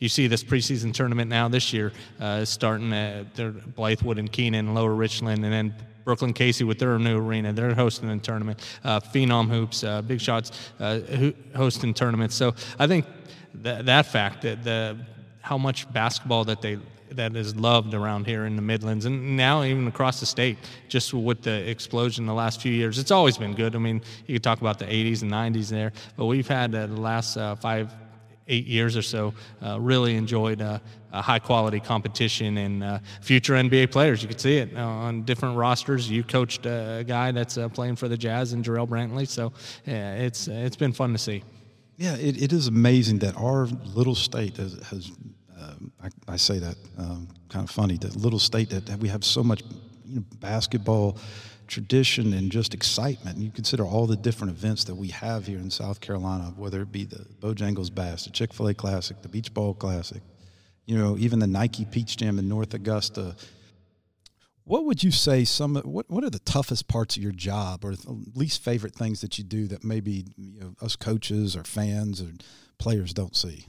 you 0.00 0.08
see 0.08 0.26
this 0.26 0.42
preseason 0.42 0.92
tournament 0.92 1.30
now 1.30 1.46
this 1.48 1.72
year 1.72 1.92
uh, 2.18 2.44
starting 2.44 2.92
at 2.92 3.32
Blythewood 3.34 4.18
and 4.18 4.32
Keenan, 4.32 4.74
Lower 4.74 4.94
Richland, 4.94 5.44
and 5.44 5.52
then 5.52 5.74
Brookland-Cayce 6.04 6.62
with 6.62 6.78
their 6.78 6.98
new 6.98 7.18
arena. 7.18 7.52
They're 7.52 7.74
hosting 7.74 8.10
a 8.10 8.18
tournament. 8.18 8.60
Uh, 8.82 8.98
Phenom 8.98 9.48
Hoops, 9.48 9.84
uh, 9.84 10.02
Big 10.02 10.20
Shots 10.20 10.50
uh, 10.80 11.00
hosting 11.54 11.94
tournaments. 11.94 12.34
So 12.34 12.54
I 12.78 12.86
think 12.86 13.04
that, 13.54 13.86
that 13.86 14.06
fact 14.06 14.42
that 14.42 14.64
the 14.64 14.98
how 15.42 15.56
much 15.56 15.90
basketball 15.92 16.44
that 16.44 16.60
they 16.62 16.78
that 17.12 17.34
is 17.34 17.56
loved 17.56 17.92
around 17.92 18.26
here 18.26 18.46
in 18.46 18.54
the 18.54 18.62
Midlands 18.62 19.04
and 19.04 19.36
now 19.36 19.64
even 19.64 19.88
across 19.88 20.20
the 20.20 20.26
state, 20.26 20.58
just 20.88 21.12
with 21.12 21.42
the 21.42 21.68
explosion 21.68 22.24
the 22.24 22.34
last 22.34 22.62
few 22.62 22.72
years. 22.72 22.98
It's 22.98 23.10
always 23.10 23.36
been 23.36 23.54
good. 23.54 23.74
I 23.74 23.78
mean, 23.78 24.00
you 24.26 24.34
could 24.36 24.44
talk 24.44 24.60
about 24.60 24.78
the 24.78 24.84
80s 24.84 25.22
and 25.22 25.30
90s 25.30 25.68
there, 25.68 25.92
but 26.16 26.26
we've 26.26 26.46
had 26.46 26.72
uh, 26.72 26.86
the 26.86 27.00
last 27.00 27.36
uh, 27.36 27.56
five 27.56 27.92
eight 28.50 28.66
years 28.66 28.96
or 28.96 29.02
so, 29.02 29.32
uh, 29.64 29.80
really 29.80 30.16
enjoyed 30.16 30.60
uh, 30.60 30.78
a 31.12 31.22
high 31.22 31.38
quality 31.38 31.80
competition 31.80 32.58
and 32.58 32.84
uh, 32.84 32.98
future 33.22 33.54
NBA 33.54 33.90
players. 33.90 34.22
You 34.22 34.28
could 34.28 34.40
see 34.40 34.58
it 34.58 34.76
on 34.76 35.22
different 35.22 35.56
rosters. 35.56 36.10
You 36.10 36.22
coached 36.22 36.66
a 36.66 37.04
guy 37.06 37.32
that's 37.32 37.56
playing 37.72 37.96
for 37.96 38.08
the 38.08 38.16
Jazz 38.16 38.52
and 38.52 38.64
Jarrell 38.64 38.88
Brantley, 38.88 39.26
so 39.26 39.52
yeah, 39.86 40.14
it's 40.14 40.48
it's 40.48 40.76
been 40.76 40.92
fun 40.92 41.12
to 41.12 41.18
see. 41.18 41.42
Yeah, 41.96 42.16
it, 42.16 42.42
it 42.42 42.52
is 42.52 42.66
amazing 42.66 43.18
that 43.20 43.36
our 43.36 43.66
little 43.94 44.14
state 44.14 44.56
has. 44.56 44.74
has 44.90 45.10
I, 46.02 46.08
I, 46.26 46.36
say 46.36 46.58
that 46.58 46.76
um, 46.96 47.28
kind 47.50 47.62
of 47.62 47.70
funny. 47.70 47.98
That 47.98 48.16
little 48.16 48.38
state 48.38 48.70
that, 48.70 48.86
that 48.86 48.98
we 48.98 49.08
have 49.08 49.22
so 49.22 49.42
much 49.42 49.62
you 50.06 50.16
know, 50.16 50.24
basketball 50.40 51.18
tradition 51.70 52.34
and 52.34 52.52
just 52.52 52.74
excitement. 52.74 53.36
And 53.36 53.44
you 53.44 53.50
consider 53.50 53.84
all 53.84 54.06
the 54.06 54.16
different 54.16 54.52
events 54.52 54.84
that 54.84 54.94
we 54.96 55.08
have 55.08 55.46
here 55.46 55.58
in 55.58 55.70
South 55.70 56.00
Carolina, 56.00 56.52
whether 56.56 56.82
it 56.82 56.92
be 56.92 57.04
the 57.04 57.24
Bojangles 57.40 57.94
Bash, 57.94 58.24
the 58.24 58.30
Chick 58.30 58.52
fil 58.52 58.68
A 58.68 58.74
Classic, 58.74 59.22
the 59.22 59.28
Beach 59.28 59.54
Ball 59.54 59.72
Classic, 59.72 60.22
you 60.86 60.98
know, 60.98 61.16
even 61.16 61.38
the 61.38 61.46
Nike 61.46 61.84
Peach 61.84 62.16
Jam 62.16 62.38
in 62.38 62.48
North 62.48 62.74
Augusta. 62.74 63.36
What 64.64 64.84
would 64.84 65.02
you 65.02 65.10
say 65.10 65.44
some 65.44 65.76
what 65.76 66.10
what 66.10 66.22
are 66.24 66.30
the 66.30 66.40
toughest 66.40 66.86
parts 66.88 67.16
of 67.16 67.22
your 67.22 67.32
job 67.32 67.84
or 67.84 67.94
least 68.34 68.62
favorite 68.62 68.94
things 68.94 69.20
that 69.20 69.38
you 69.38 69.44
do 69.44 69.66
that 69.68 69.82
maybe 69.82 70.26
you 70.36 70.60
know, 70.60 70.74
us 70.82 70.96
coaches 70.96 71.56
or 71.56 71.64
fans 71.64 72.20
or 72.20 72.32
players 72.78 73.14
don't 73.14 73.34
see? 73.34 73.66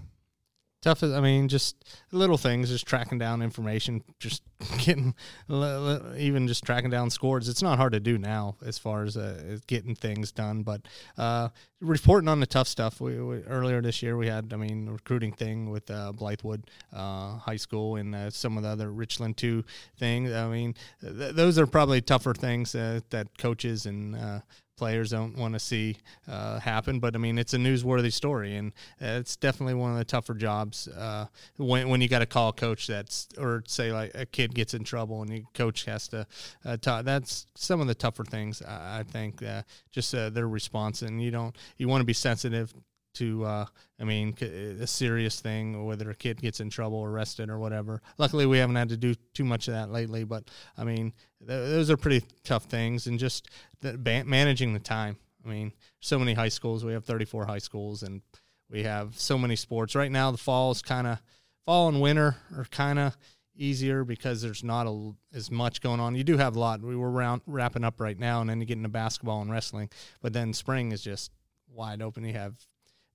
Tough 0.82 1.04
as 1.04 1.12
I 1.12 1.22
mean, 1.22 1.48
just 1.48 1.84
little 2.12 2.38
things, 2.38 2.70
just 2.70 2.88
tracking 2.88 3.20
down 3.20 3.42
information, 3.42 4.04
just 4.20 4.44
getting 4.80 5.14
even 5.50 6.48
just 6.48 6.64
tracking 6.64 6.90
down 6.90 7.10
scores. 7.10 7.48
It's 7.48 7.62
not 7.62 7.78
hard 7.78 7.94
to 7.94 8.00
do 8.00 8.18
now 8.18 8.56
as 8.66 8.78
far 8.78 9.04
as 9.04 9.16
uh, 9.16 9.58
getting 9.68 9.96
things 9.96 10.32
done, 10.32 10.64
but 10.64 10.82
uh, 11.18 11.50
reporting 11.80 12.28
on 12.28 12.40
the 12.40 12.46
tough 12.48 12.68
stuff. 12.68 13.00
We, 13.00 13.22
we, 13.22 13.38
earlier 13.44 13.82
this 13.82 14.02
year 14.02 14.18
we 14.18 14.28
had, 14.28 14.52
I 14.54 14.58
mean, 14.58 14.90
recruiting 14.90 15.34
thing 15.34 15.70
with 15.70 15.90
uh, 15.92 16.14
Blythewood 16.16 16.64
uh, 16.94 17.38
High 17.38 17.58
School 17.58 17.96
and 17.98 18.16
uh, 18.16 18.30
some 18.30 18.58
of 18.58 18.64
the 18.64 18.70
other 18.70 18.92
Richland 18.92 19.38
two 19.38 19.64
things. 19.98 20.32
I 20.32 20.48
mean, 20.48 20.76
th- 21.02 21.36
those 21.36 21.60
are 21.60 21.68
probably 21.68 22.02
tougher 22.02 22.34
things 22.34 22.74
uh, 22.76 23.02
that 23.12 23.38
coaches 23.38 23.86
and 23.86 24.42
players 24.82 25.12
don't 25.12 25.38
want 25.38 25.54
to 25.54 25.60
see 25.60 25.96
uh, 26.28 26.60
happen. 26.60 27.00
But 27.00 27.14
I 27.14 27.20
mean, 27.20 27.38
it's 27.38 27.54
a 27.54 27.58
newsworthy 27.58 28.12
story, 28.12 28.56
and 28.56 28.74
it's 29.00 29.36
definitely 29.36 29.76
one 29.76 29.92
of 29.92 29.98
the 30.00 30.04
tougher 30.04 30.34
jobs 30.34 30.88
uh, 30.88 31.28
when 31.58 31.88
when 31.88 32.02
you 32.02 32.08
got 32.08 32.20
to 32.20 32.26
call 32.26 32.50
a 32.50 32.54
coach 32.54 32.88
that's 32.88 33.28
or 33.38 33.62
say 33.68 33.94
like 33.94 34.10
a 34.16 34.26
kid 34.26 34.56
gets 34.56 34.74
in 34.74 34.84
trouble 34.84 35.22
and 35.22 35.30
the 35.30 35.44
coach 35.54 35.86
has 35.86 36.08
to. 36.08 36.26
Uh, 36.66 36.78
talk. 36.78 37.06
That's 37.06 37.46
some 37.54 37.80
of 37.80 37.86
the 37.86 37.94
tougher 37.94 38.24
things 38.24 38.64
I, 38.64 39.02
I 39.02 39.04
think. 39.04 39.44
Uh, 39.44 39.62
just 39.92 40.16
uh, 40.16 40.32
their 40.32 40.48
response, 40.48 41.04
and 41.04 41.22
you 41.22 41.30
don't 41.30 41.56
you 41.78 41.88
want 41.88 42.02
to 42.02 42.06
be 42.06 42.14
sensitive 42.14 42.74
to 43.16 43.44
uh, 43.44 43.66
I 44.00 44.04
mean 44.04 44.36
a 44.42 44.88
serious 44.88 45.40
thing 45.40 45.86
whether 45.86 46.10
a 46.10 46.16
kid 46.16 46.42
gets 46.42 46.60
in 46.60 46.70
trouble 46.70 46.98
or 46.98 47.10
arrested 47.10 47.50
or 47.50 47.60
whatever. 47.60 48.02
Luckily 48.18 48.46
we 48.46 48.58
haven't 48.58 48.76
had 48.76 48.90
to 48.90 48.98
do 48.98 49.16
too 49.34 49.44
much 49.44 49.68
of 49.68 49.74
that 49.74 49.92
lately, 49.92 50.24
but 50.24 50.50
I 50.78 50.84
mean 50.84 51.14
th- 51.40 51.70
those 51.70 51.90
are 51.90 51.98
pretty 51.98 52.26
tough 52.44 52.66
things 52.66 53.08
and 53.08 53.20
just 53.20 53.50
the, 53.82 53.98
managing 54.26 54.74
the 54.74 54.80
time. 54.80 55.18
I 55.46 55.50
mean 55.50 55.74
so 56.00 56.20
many 56.20 56.34
high 56.34 56.50
schools, 56.50 56.86
we 56.86 56.94
have 56.94 57.06
34 57.06 57.46
high 57.46 57.60
schools 57.60 58.04
and 58.04 58.22
we 58.70 58.84
have 58.84 59.18
so 59.20 59.38
many 59.38 59.56
sports. 59.56 59.96
Right 59.96 60.12
now 60.12 60.32
the 60.32 60.38
fall 60.38 60.72
is 60.72 60.82
kind 60.82 61.08
of 61.08 61.20
fall 61.66 61.90
and 61.90 62.02
winter 62.02 62.38
are 62.56 62.66
kind 62.66 63.00
of 63.00 63.18
easier 63.56 64.04
because 64.04 64.42
there's 64.42 64.64
not 64.64 64.88
a, 64.88 65.12
as 65.34 65.52
much 65.52 65.82
going 65.82 66.00
on. 66.00 66.16
You 66.16 66.24
do 66.24 66.38
have 66.38 66.56
a 66.56 66.60
lot. 66.60 66.82
We 66.82 66.96
were 66.96 67.12
round, 67.12 67.42
wrapping 67.46 67.84
up 67.84 68.00
right 68.00 68.18
now 68.18 68.42
and 68.42 68.50
then 68.50 68.60
you 68.60 68.66
get 68.66 68.78
into 68.78 68.90
basketball 68.90 69.42
and 69.42 69.52
wrestling, 69.52 69.90
but 70.22 70.34
then 70.34 70.54
spring 70.54 70.92
is 70.92 71.02
just 71.02 71.32
wide 71.74 72.02
open. 72.02 72.24
You 72.26 72.34
have 72.34 72.56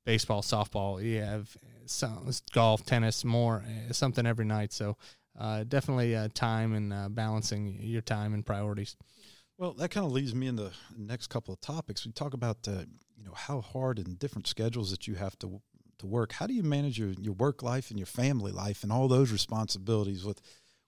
baseball, 0.07 0.41
softball. 0.41 1.03
You 1.03 1.21
have 1.21 1.55
some 1.85 2.31
golf, 2.55 2.87
tennis, 2.87 3.25
more 3.25 3.63
eh, 3.69 3.93
something 3.93 4.25
every 4.25 4.47
night. 4.47 4.73
So 4.73 4.97
uh, 5.39 5.65
definitely 5.65 6.17
uh, 6.17 6.29
time 6.33 6.73
and 6.73 6.93
uh, 6.93 7.09
balancing 7.11 7.79
your 7.83 8.01
time 8.01 8.33
and 8.33 8.47
priorities. 8.47 8.97
Well, 9.59 9.75
that 9.75 9.91
kind 9.91 10.07
of 10.07 10.13
leads 10.13 10.35
me 10.35 10.47
into 10.47 10.65
the 10.65 10.73
next 10.97 11.27
couple 11.27 11.53
of 11.53 11.61
topics. 11.61 12.07
We 12.07 12.13
talk 12.13 12.33
about 12.33 12.67
uh, 12.67 12.85
you 13.17 13.25
know 13.25 13.35
how 13.35 13.61
hard 13.61 13.99
and 13.99 14.19
different 14.19 14.47
schedules 14.47 14.91
that 14.91 15.07
you 15.07 15.17
have 15.17 15.39
to 15.41 15.61
to 15.99 16.07
work. 16.07 16.33
How 16.33 16.47
do 16.47 16.55
you 16.55 16.63
manage 16.63 16.99
your, 16.99 17.11
your 17.19 17.33
work 17.33 17.63
life 17.63 17.91
and 17.91 17.99
your 17.99 18.07
family 18.07 18.53
life 18.53 18.83
and 18.83 18.93
all 18.93 19.09
those 19.09 19.33
responsibilities 19.33 20.25
with 20.25 20.41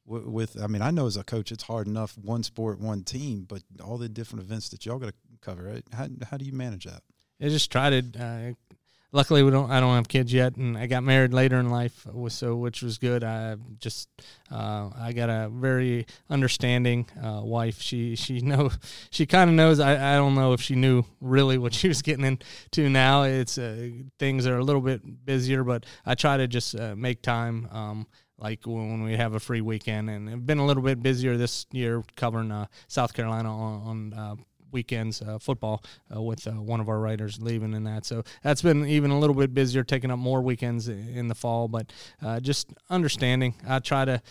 with 0.04 0.60
I 0.62 0.66
mean 0.66 0.82
I 0.82 0.90
know 0.90 1.06
as 1.06 1.16
a 1.16 1.24
coach 1.24 1.52
it's 1.52 1.64
hard 1.64 1.86
enough 1.86 2.16
one 2.16 2.42
sport 2.42 2.78
one 2.78 3.02
team 3.02 3.44
but 3.46 3.62
all 3.84 3.98
the 3.98 4.08
different 4.08 4.42
events 4.42 4.70
that 4.70 4.86
y'all 4.86 4.98
got 4.98 5.08
to 5.08 5.14
cover 5.42 5.64
right? 5.64 5.84
how 5.92 6.08
how 6.30 6.38
do 6.38 6.46
you 6.46 6.52
manage 6.52 6.84
that 6.84 7.02
I 7.40 7.48
just 7.48 7.70
try 7.70 7.90
to 7.90 8.02
uh, 8.18 8.67
luckily 9.12 9.42
we 9.42 9.50
don't 9.50 9.70
I 9.70 9.80
don't 9.80 9.94
have 9.94 10.08
kids 10.08 10.32
yet 10.32 10.56
and 10.56 10.76
I 10.76 10.86
got 10.86 11.02
married 11.02 11.32
later 11.32 11.58
in 11.58 11.70
life 11.70 12.06
so 12.28 12.56
which 12.56 12.82
was 12.82 12.98
good. 12.98 13.24
I 13.24 13.56
just 13.78 14.08
uh, 14.50 14.90
I 14.96 15.12
got 15.12 15.30
a 15.30 15.48
very 15.48 16.06
understanding 16.28 17.06
uh, 17.22 17.40
wife. 17.42 17.80
She 17.80 18.16
she 18.16 18.40
know 18.42 18.70
she 19.10 19.26
kind 19.26 19.50
of 19.50 19.56
knows 19.56 19.80
I, 19.80 20.14
I 20.14 20.16
don't 20.16 20.34
know 20.34 20.52
if 20.52 20.60
she 20.60 20.74
knew 20.74 21.04
really 21.20 21.58
what 21.58 21.74
she 21.74 21.88
was 21.88 22.02
getting 22.02 22.24
into 22.24 22.88
now. 22.88 23.22
It's 23.22 23.58
uh, 23.58 23.90
things 24.18 24.46
are 24.46 24.58
a 24.58 24.64
little 24.64 24.82
bit 24.82 25.24
busier 25.24 25.64
but 25.64 25.86
I 26.04 26.14
try 26.14 26.36
to 26.36 26.46
just 26.46 26.78
uh, 26.78 26.94
make 26.96 27.22
time 27.22 27.68
um, 27.72 28.06
like 28.38 28.60
when 28.66 29.02
we 29.02 29.16
have 29.16 29.34
a 29.34 29.40
free 29.40 29.60
weekend 29.60 30.08
and 30.10 30.28
it's 30.28 30.42
been 30.42 30.58
a 30.58 30.66
little 30.66 30.82
bit 30.82 31.02
busier 31.02 31.36
this 31.36 31.66
year 31.72 32.04
covering 32.16 32.52
uh, 32.52 32.66
South 32.86 33.12
Carolina 33.12 33.54
on, 33.54 33.82
on 33.82 34.12
uh, 34.14 34.36
weekends 34.70 35.22
uh, 35.22 35.38
football 35.38 35.82
uh, 36.14 36.20
with 36.20 36.46
uh, 36.46 36.52
one 36.52 36.80
of 36.80 36.88
our 36.88 36.98
writers 36.98 37.40
leaving 37.40 37.74
in 37.74 37.84
that. 37.84 38.04
So 38.04 38.22
that's 38.42 38.62
been 38.62 38.86
even 38.86 39.10
a 39.10 39.18
little 39.18 39.34
bit 39.34 39.54
busier, 39.54 39.84
taking 39.84 40.10
up 40.10 40.18
more 40.18 40.40
weekends 40.42 40.88
in 40.88 41.28
the 41.28 41.34
fall. 41.34 41.68
But 41.68 41.92
just 42.40 42.72
understanding, 42.90 43.54
I 43.66 43.78
try 43.78 44.04
to 44.04 44.22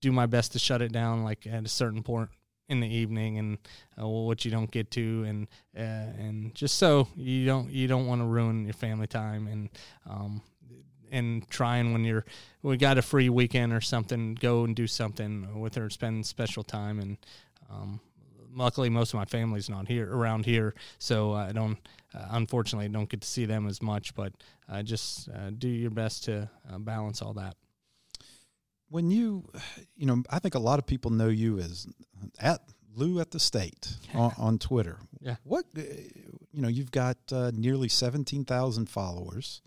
do 0.00 0.12
my 0.12 0.26
best 0.26 0.52
to 0.52 0.58
shut 0.58 0.82
it 0.82 0.92
down, 0.92 1.24
like 1.24 1.46
at 1.46 1.64
a 1.64 1.68
certain 1.68 2.02
point 2.02 2.28
in 2.68 2.80
the 2.80 2.88
evening 2.88 3.38
and 3.38 3.58
uh, 4.00 4.08
what 4.08 4.44
you 4.44 4.50
don't 4.50 4.70
get 4.70 4.90
to 4.90 5.24
and 5.24 5.46
uh, 5.76 6.08
and 6.18 6.54
just 6.54 6.78
so 6.78 7.06
you 7.16 7.44
don't 7.44 7.70
you 7.70 7.86
don't 7.86 8.06
want 8.06 8.20
to 8.20 8.24
ruin 8.24 8.64
your 8.64 8.72
family 8.72 9.06
time 9.06 9.46
and 9.46 9.68
um 10.08 10.40
and 11.10 11.46
trying 11.50 11.92
when 11.92 12.02
you're 12.02 12.24
we 12.62 12.76
got 12.76 12.96
a 12.96 13.02
free 13.02 13.28
weekend 13.28 13.72
or 13.72 13.80
something 13.80 14.34
go 14.34 14.64
and 14.64 14.74
do 14.74 14.86
something 14.86 15.60
with 15.60 15.74
her 15.74 15.90
spend 15.90 16.24
special 16.24 16.62
time 16.62 16.98
and 16.98 17.18
um 17.70 18.00
luckily 18.54 18.90
most 18.90 19.14
of 19.14 19.18
my 19.18 19.24
family's 19.24 19.68
not 19.68 19.88
here 19.88 20.10
around 20.14 20.46
here, 20.46 20.74
so 20.98 21.32
I 21.32 21.52
don't 21.52 21.78
uh, 22.14 22.26
unfortunately 22.30 22.88
don't 22.88 23.08
get 23.08 23.20
to 23.22 23.28
see 23.28 23.46
them 23.46 23.66
as 23.66 23.82
much. 23.82 24.14
But 24.14 24.32
uh, 24.68 24.82
just 24.82 25.28
uh, 25.28 25.50
do 25.50 25.68
your 25.68 25.90
best 25.90 26.24
to 26.24 26.48
uh, 26.70 26.78
balance 26.78 27.22
all 27.22 27.34
that. 27.34 27.56
When 28.88 29.10
you, 29.10 29.48
you 29.96 30.06
know, 30.06 30.22
I 30.28 30.38
think 30.38 30.54
a 30.54 30.58
lot 30.58 30.78
of 30.78 30.86
people 30.86 31.10
know 31.10 31.28
you 31.28 31.58
as 31.58 31.86
at 32.38 32.60
Lou 32.94 33.20
at 33.20 33.30
the 33.30 33.40
State 33.40 33.96
on, 34.12 34.32
on 34.36 34.58
Twitter. 34.58 34.98
Yeah. 35.20 35.36
What, 35.44 35.64
uh, 35.76 35.80
you 36.52 36.60
know, 36.60 36.68
you've 36.68 36.90
got 36.90 37.16
uh, 37.32 37.50
nearly 37.54 37.88
seventeen 37.88 38.44
thousand 38.44 38.90
followers. 38.90 39.62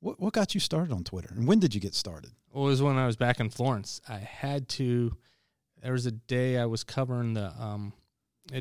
What 0.00 0.18
what 0.20 0.32
got 0.32 0.54
you 0.54 0.60
started 0.60 0.92
on 0.92 1.04
Twitter, 1.04 1.30
and 1.36 1.46
when 1.46 1.60
did 1.60 1.74
you 1.74 1.80
get 1.80 1.94
started? 1.94 2.32
Well, 2.52 2.66
it 2.66 2.70
was 2.70 2.82
when 2.82 2.96
I 2.96 3.06
was 3.06 3.16
back 3.16 3.40
in 3.40 3.50
Florence. 3.50 4.00
I 4.08 4.18
had 4.18 4.68
to. 4.70 5.16
There 5.82 5.92
was 5.92 6.06
a 6.06 6.12
day 6.12 6.58
I 6.58 6.66
was 6.66 6.82
covering 6.82 7.34
the 7.34 7.52
um, 7.60 7.92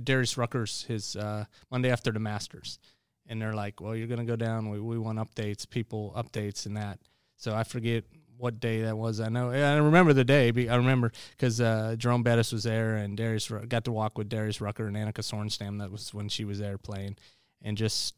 Darius 0.04 0.38
Rucker's 0.38 0.84
his 0.84 1.16
uh, 1.16 1.46
Monday 1.72 1.92
after 1.92 2.12
the 2.12 2.20
Masters, 2.20 2.80
and 3.26 3.42
they're 3.42 3.54
like, 3.54 3.82
"Well, 3.82 3.96
you're 3.96 4.08
gonna 4.08 4.26
go 4.26 4.36
down. 4.36 4.70
We 4.70 4.80
we 4.80 4.98
want 4.98 5.20
updates, 5.20 5.70
people 5.70 6.14
updates, 6.16 6.66
and 6.66 6.78
that." 6.78 7.00
So 7.38 7.56
I 7.56 7.64
forget 7.64 8.04
what 8.38 8.60
day 8.60 8.84
that 8.84 8.98
was. 8.98 9.20
I 9.20 9.30
know 9.30 9.52
I 9.52 9.78
remember 9.78 10.14
the 10.14 10.24
day. 10.24 10.50
I 10.70 10.76
remember 10.76 11.12
because 11.32 11.62
uh, 11.62 11.96
Jerome 11.98 12.24
Bettis 12.24 12.52
was 12.52 12.64
there, 12.64 12.96
and 12.96 13.18
Darius 13.18 13.52
got 13.68 13.86
to 13.86 13.92
walk 13.92 14.18
with 14.18 14.30
Darius 14.30 14.62
Rucker 14.62 14.88
and 14.88 14.96
Annika 14.96 15.20
Sorenstam. 15.20 15.80
That 15.80 15.92
was 15.92 16.14
when 16.14 16.30
she 16.30 16.46
was 16.46 16.60
there 16.60 16.78
playing, 16.78 17.18
and 17.62 17.78
just 17.78 18.16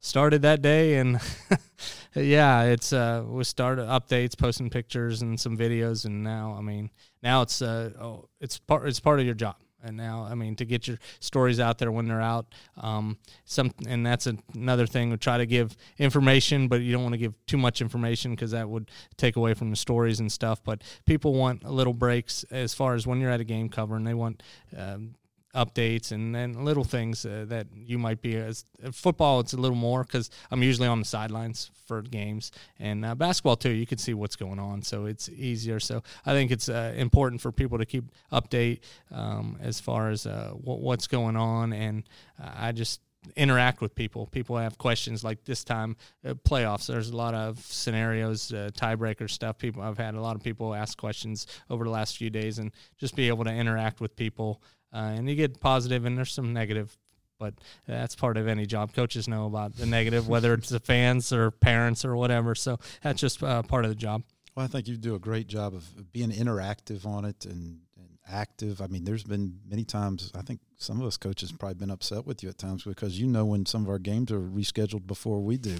started 0.00 0.42
that 0.42 0.62
day. 0.62 0.96
And 0.96 1.20
yeah, 2.14 2.62
it's 2.62 2.92
uh, 2.92 3.24
we 3.26 3.44
started 3.44 3.86
updates, 3.86 4.36
posting 4.36 4.70
pictures 4.70 5.22
and 5.22 5.38
some 5.38 5.56
videos, 5.56 6.04
and 6.04 6.22
now 6.22 6.54
I 6.56 6.62
mean 6.62 6.90
now 7.22 7.42
it's 7.42 7.60
uh, 7.60 7.90
oh, 8.00 8.28
it's 8.40 8.58
part 8.58 8.86
it's 8.86 9.00
part 9.00 9.20
of 9.20 9.26
your 9.26 9.34
job 9.34 9.56
and 9.82 9.96
now 9.96 10.26
i 10.30 10.34
mean 10.34 10.54
to 10.54 10.64
get 10.64 10.86
your 10.86 10.98
stories 11.20 11.60
out 11.60 11.78
there 11.78 11.90
when 11.90 12.06
they're 12.06 12.20
out 12.20 12.54
um, 12.78 13.18
some 13.44 13.70
and 13.86 14.04
that's 14.04 14.28
another 14.54 14.86
thing 14.86 15.10
we 15.10 15.16
try 15.16 15.38
to 15.38 15.46
give 15.46 15.76
information 15.98 16.68
but 16.68 16.80
you 16.80 16.92
don't 16.92 17.02
want 17.02 17.12
to 17.12 17.18
give 17.18 17.34
too 17.46 17.56
much 17.56 17.80
information 17.80 18.32
because 18.32 18.50
that 18.52 18.68
would 18.68 18.90
take 19.16 19.36
away 19.36 19.54
from 19.54 19.70
the 19.70 19.76
stories 19.76 20.20
and 20.20 20.30
stuff. 20.30 20.62
But 20.62 20.82
people 21.06 21.34
want 21.34 21.64
little 21.64 21.94
breaks 21.94 22.44
as 22.50 22.74
far 22.74 22.94
as 22.94 23.06
when 23.06 23.20
you're 23.20 23.30
at 23.30 23.40
a 23.40 23.44
game 23.44 23.68
cover 23.68 23.96
and 23.96 24.06
they 24.06 24.14
want 24.14 24.42
um, 24.76 25.14
updates 25.54 26.12
and 26.12 26.34
then 26.34 26.64
little 26.64 26.84
things 26.84 27.24
uh, 27.24 27.44
that 27.48 27.66
you 27.74 27.98
might 27.98 28.20
be 28.20 28.36
as 28.36 28.64
football 28.92 29.40
it's 29.40 29.54
a 29.54 29.56
little 29.56 29.76
more 29.76 30.02
because 30.04 30.30
i'm 30.50 30.62
usually 30.62 30.86
on 30.86 30.98
the 30.98 31.04
sidelines 31.04 31.70
for 31.86 32.02
games 32.02 32.52
and 32.78 33.04
uh, 33.04 33.14
basketball 33.14 33.56
too 33.56 33.70
you 33.70 33.86
can 33.86 33.98
see 33.98 34.12
what's 34.12 34.36
going 34.36 34.58
on 34.58 34.82
so 34.82 35.06
it's 35.06 35.28
easier 35.30 35.80
so 35.80 36.02
i 36.26 36.32
think 36.32 36.50
it's 36.50 36.68
uh, 36.68 36.92
important 36.96 37.40
for 37.40 37.50
people 37.50 37.78
to 37.78 37.86
keep 37.86 38.04
update 38.30 38.80
um, 39.10 39.56
as 39.60 39.80
far 39.80 40.10
as 40.10 40.26
uh, 40.26 40.50
what's 40.62 41.06
going 41.06 41.36
on 41.36 41.72
and 41.72 42.04
uh, 42.42 42.50
i 42.54 42.72
just 42.72 43.00
interact 43.36 43.80
with 43.80 43.94
people. 43.94 44.26
People 44.26 44.56
have 44.56 44.78
questions 44.78 45.24
like 45.24 45.44
this 45.44 45.64
time 45.64 45.96
uh, 46.24 46.34
playoffs. 46.34 46.86
There's 46.86 47.10
a 47.10 47.16
lot 47.16 47.34
of 47.34 47.58
scenarios, 47.58 48.52
uh, 48.52 48.70
tiebreaker 48.74 49.28
stuff. 49.28 49.58
People 49.58 49.82
I've 49.82 49.98
had 49.98 50.14
a 50.14 50.20
lot 50.20 50.36
of 50.36 50.42
people 50.42 50.74
ask 50.74 50.96
questions 50.96 51.46
over 51.70 51.84
the 51.84 51.90
last 51.90 52.16
few 52.16 52.30
days, 52.30 52.58
and 52.58 52.72
just 52.96 53.16
be 53.16 53.28
able 53.28 53.44
to 53.44 53.52
interact 53.52 54.00
with 54.00 54.16
people 54.16 54.62
uh, 54.92 55.14
and 55.16 55.28
you 55.28 55.34
get 55.34 55.60
positive 55.60 56.04
and 56.04 56.16
there's 56.16 56.32
some 56.32 56.52
negative 56.52 56.96
but 57.38 57.54
that's 57.86 58.16
part 58.16 58.36
of 58.36 58.48
any 58.48 58.66
job. 58.66 58.92
Coaches 58.92 59.28
know 59.28 59.46
about 59.46 59.76
the 59.76 59.86
negative, 59.86 60.28
whether 60.28 60.54
it's 60.54 60.68
the 60.68 60.80
fans 60.80 61.32
or 61.32 61.50
parents 61.50 62.04
or 62.04 62.16
whatever. 62.16 62.54
So 62.54 62.78
that's 63.02 63.20
just 63.20 63.42
uh, 63.42 63.62
part 63.62 63.84
of 63.84 63.90
the 63.90 63.94
job. 63.94 64.22
Well, 64.54 64.64
I 64.64 64.68
think 64.68 64.88
you 64.88 64.96
do 64.96 65.14
a 65.14 65.20
great 65.20 65.46
job 65.46 65.74
of 65.74 66.12
being 66.12 66.32
interactive 66.32 67.06
on 67.06 67.24
it 67.24 67.44
and, 67.44 67.80
and, 67.96 68.18
active. 68.30 68.82
I 68.82 68.88
mean, 68.88 69.04
there's 69.04 69.22
been 69.24 69.58
many 69.66 69.84
times. 69.84 70.30
I 70.34 70.42
think 70.42 70.60
some 70.76 71.00
of 71.00 71.06
us 71.06 71.16
coaches 71.16 71.50
probably 71.50 71.76
been 71.76 71.90
upset 71.90 72.26
with 72.26 72.42
you 72.42 72.50
at 72.50 72.58
times 72.58 72.84
because 72.84 73.18
you 73.18 73.26
know 73.26 73.46
when 73.46 73.64
some 73.64 73.84
of 73.84 73.88
our 73.88 73.98
games 73.98 74.30
are 74.30 74.40
rescheduled 74.40 75.06
before 75.06 75.40
we 75.40 75.56
do. 75.56 75.76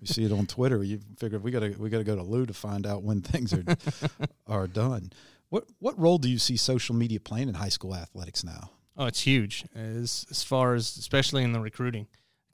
you 0.00 0.06
see 0.06 0.24
it 0.24 0.32
on 0.32 0.46
Twitter. 0.46 0.82
You 0.82 1.00
figure 1.18 1.38
we 1.38 1.50
got 1.50 1.60
to 1.60 1.70
we 1.72 1.90
got 1.90 1.98
to 1.98 2.04
go 2.04 2.16
to 2.16 2.22
Lou 2.22 2.46
to 2.46 2.54
find 2.54 2.86
out 2.86 3.02
when 3.02 3.20
things 3.20 3.52
are 3.52 3.64
are 4.46 4.66
done. 4.66 5.12
What 5.52 5.64
what 5.80 5.98
role 5.98 6.16
do 6.16 6.30
you 6.30 6.38
see 6.38 6.56
social 6.56 6.94
media 6.94 7.20
playing 7.20 7.48
in 7.50 7.54
high 7.54 7.68
school 7.68 7.94
athletics 7.94 8.42
now? 8.42 8.70
Oh, 8.96 9.04
it's 9.04 9.20
huge 9.20 9.66
as 9.74 10.24
as 10.30 10.42
far 10.42 10.74
as 10.74 10.96
especially 10.96 11.42
in 11.44 11.52
the 11.52 11.60
recruiting. 11.60 12.06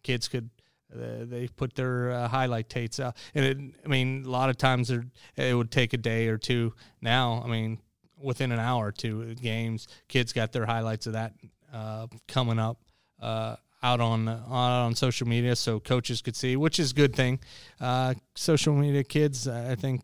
Kids 0.03 0.27
could 0.27 0.51
Uh, 0.91 1.27
they 1.33 1.49
put 1.49 1.75
their 1.75 2.11
uh, 2.11 2.29
highlight 2.29 2.69
tapes 2.69 2.99
out, 2.99 3.15
and 3.35 3.45
it, 3.45 3.59
I 3.85 3.89
mean, 3.89 4.25
a 4.25 4.31
lot 4.31 4.49
of 4.49 4.57
times 4.57 4.91
it 4.91 5.55
would 5.55 5.71
take 5.71 5.93
a 5.93 5.99
day 5.99 6.29
or 6.29 6.39
two. 6.39 6.73
Now, 7.01 7.43
I 7.45 7.49
mean, 7.49 7.79
within 8.17 8.53
an 8.53 8.59
hour 8.59 8.87
or 8.87 8.93
two 8.93 9.35
games, 9.35 9.87
kids 10.09 10.33
got 10.33 10.51
their 10.53 10.67
highlights 10.67 11.07
of 11.07 11.13
that 11.13 11.33
uh, 11.73 12.07
coming 12.27 12.59
up 12.59 12.79
uh, 13.21 13.57
out 13.83 14.01
on 14.01 14.29
out 14.29 14.87
on 14.87 14.95
social 14.95 15.29
media, 15.29 15.55
so 15.57 15.79
coaches 15.79 16.23
could 16.23 16.37
see, 16.37 16.57
which 16.57 16.79
is 16.81 16.91
a 16.93 16.95
good 16.95 17.15
thing. 17.15 17.39
Uh, 17.81 18.15
social 18.35 18.75
media 18.75 19.05
kids, 19.05 19.47
I 19.47 19.77
think, 19.77 20.01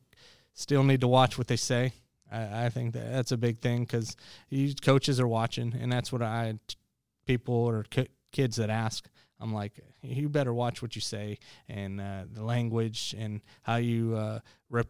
still 0.52 0.84
need 0.84 1.00
to 1.00 1.08
watch 1.08 1.38
what 1.38 1.46
they 1.46 1.56
say. 1.56 1.92
I, 2.34 2.66
I 2.66 2.68
think 2.68 2.94
that 2.94 3.12
that's 3.12 3.32
a 3.32 3.36
big 3.36 3.60
thing 3.60 3.84
because 3.84 4.16
coaches 4.82 5.20
are 5.20 5.28
watching, 5.28 5.74
and 5.78 5.92
that's 5.92 6.12
what 6.12 6.22
I 6.22 6.58
people 7.26 7.54
or 7.54 7.84
kids 8.32 8.56
that 8.56 8.70
ask 8.70 9.08
I'm 9.40 9.52
like, 9.52 9.80
you 10.02 10.28
better 10.28 10.54
watch 10.54 10.80
what 10.80 10.94
you 10.94 11.02
say 11.02 11.38
and 11.68 12.00
uh, 12.00 12.24
the 12.32 12.42
language 12.42 13.14
and 13.18 13.42
how 13.62 13.76
you 13.76 14.14
uh, 14.16 14.40
rep- 14.70 14.88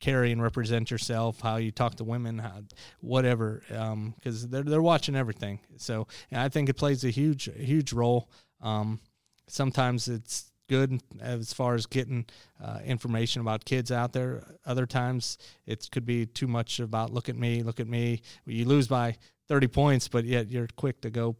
carry 0.00 0.32
and 0.32 0.42
represent 0.42 0.90
yourself, 0.90 1.40
how 1.40 1.56
you 1.56 1.70
talk 1.70 1.94
to 1.96 2.04
women, 2.04 2.38
how, 2.38 2.62
whatever, 3.00 3.62
because 3.66 4.44
um, 4.44 4.50
they're 4.50 4.62
they're 4.62 4.82
watching 4.82 5.14
everything. 5.14 5.60
So 5.76 6.06
I 6.32 6.48
think 6.48 6.68
it 6.68 6.74
plays 6.74 7.04
a 7.04 7.10
huge 7.10 7.48
huge 7.56 7.92
role. 7.92 8.28
Um, 8.60 9.00
sometimes 9.48 10.08
it's 10.08 10.52
good 10.68 11.00
as 11.20 11.52
far 11.52 11.74
as 11.74 11.86
getting 11.86 12.26
uh, 12.62 12.78
information 12.84 13.40
about 13.40 13.64
kids 13.64 13.92
out 13.92 14.12
there. 14.12 14.44
Other 14.64 14.86
times 14.86 15.38
it 15.66 15.88
could 15.92 16.04
be 16.04 16.26
too 16.26 16.46
much 16.46 16.80
about 16.80 17.12
look 17.12 17.28
at 17.28 17.36
me, 17.36 17.62
look 17.62 17.80
at 17.80 17.88
me. 17.88 18.22
You 18.46 18.64
lose 18.64 18.88
by 18.88 19.16
30 19.48 19.68
points, 19.68 20.08
but 20.08 20.24
yet 20.24 20.50
you're 20.50 20.68
quick 20.76 21.00
to 21.02 21.10
go 21.10 21.36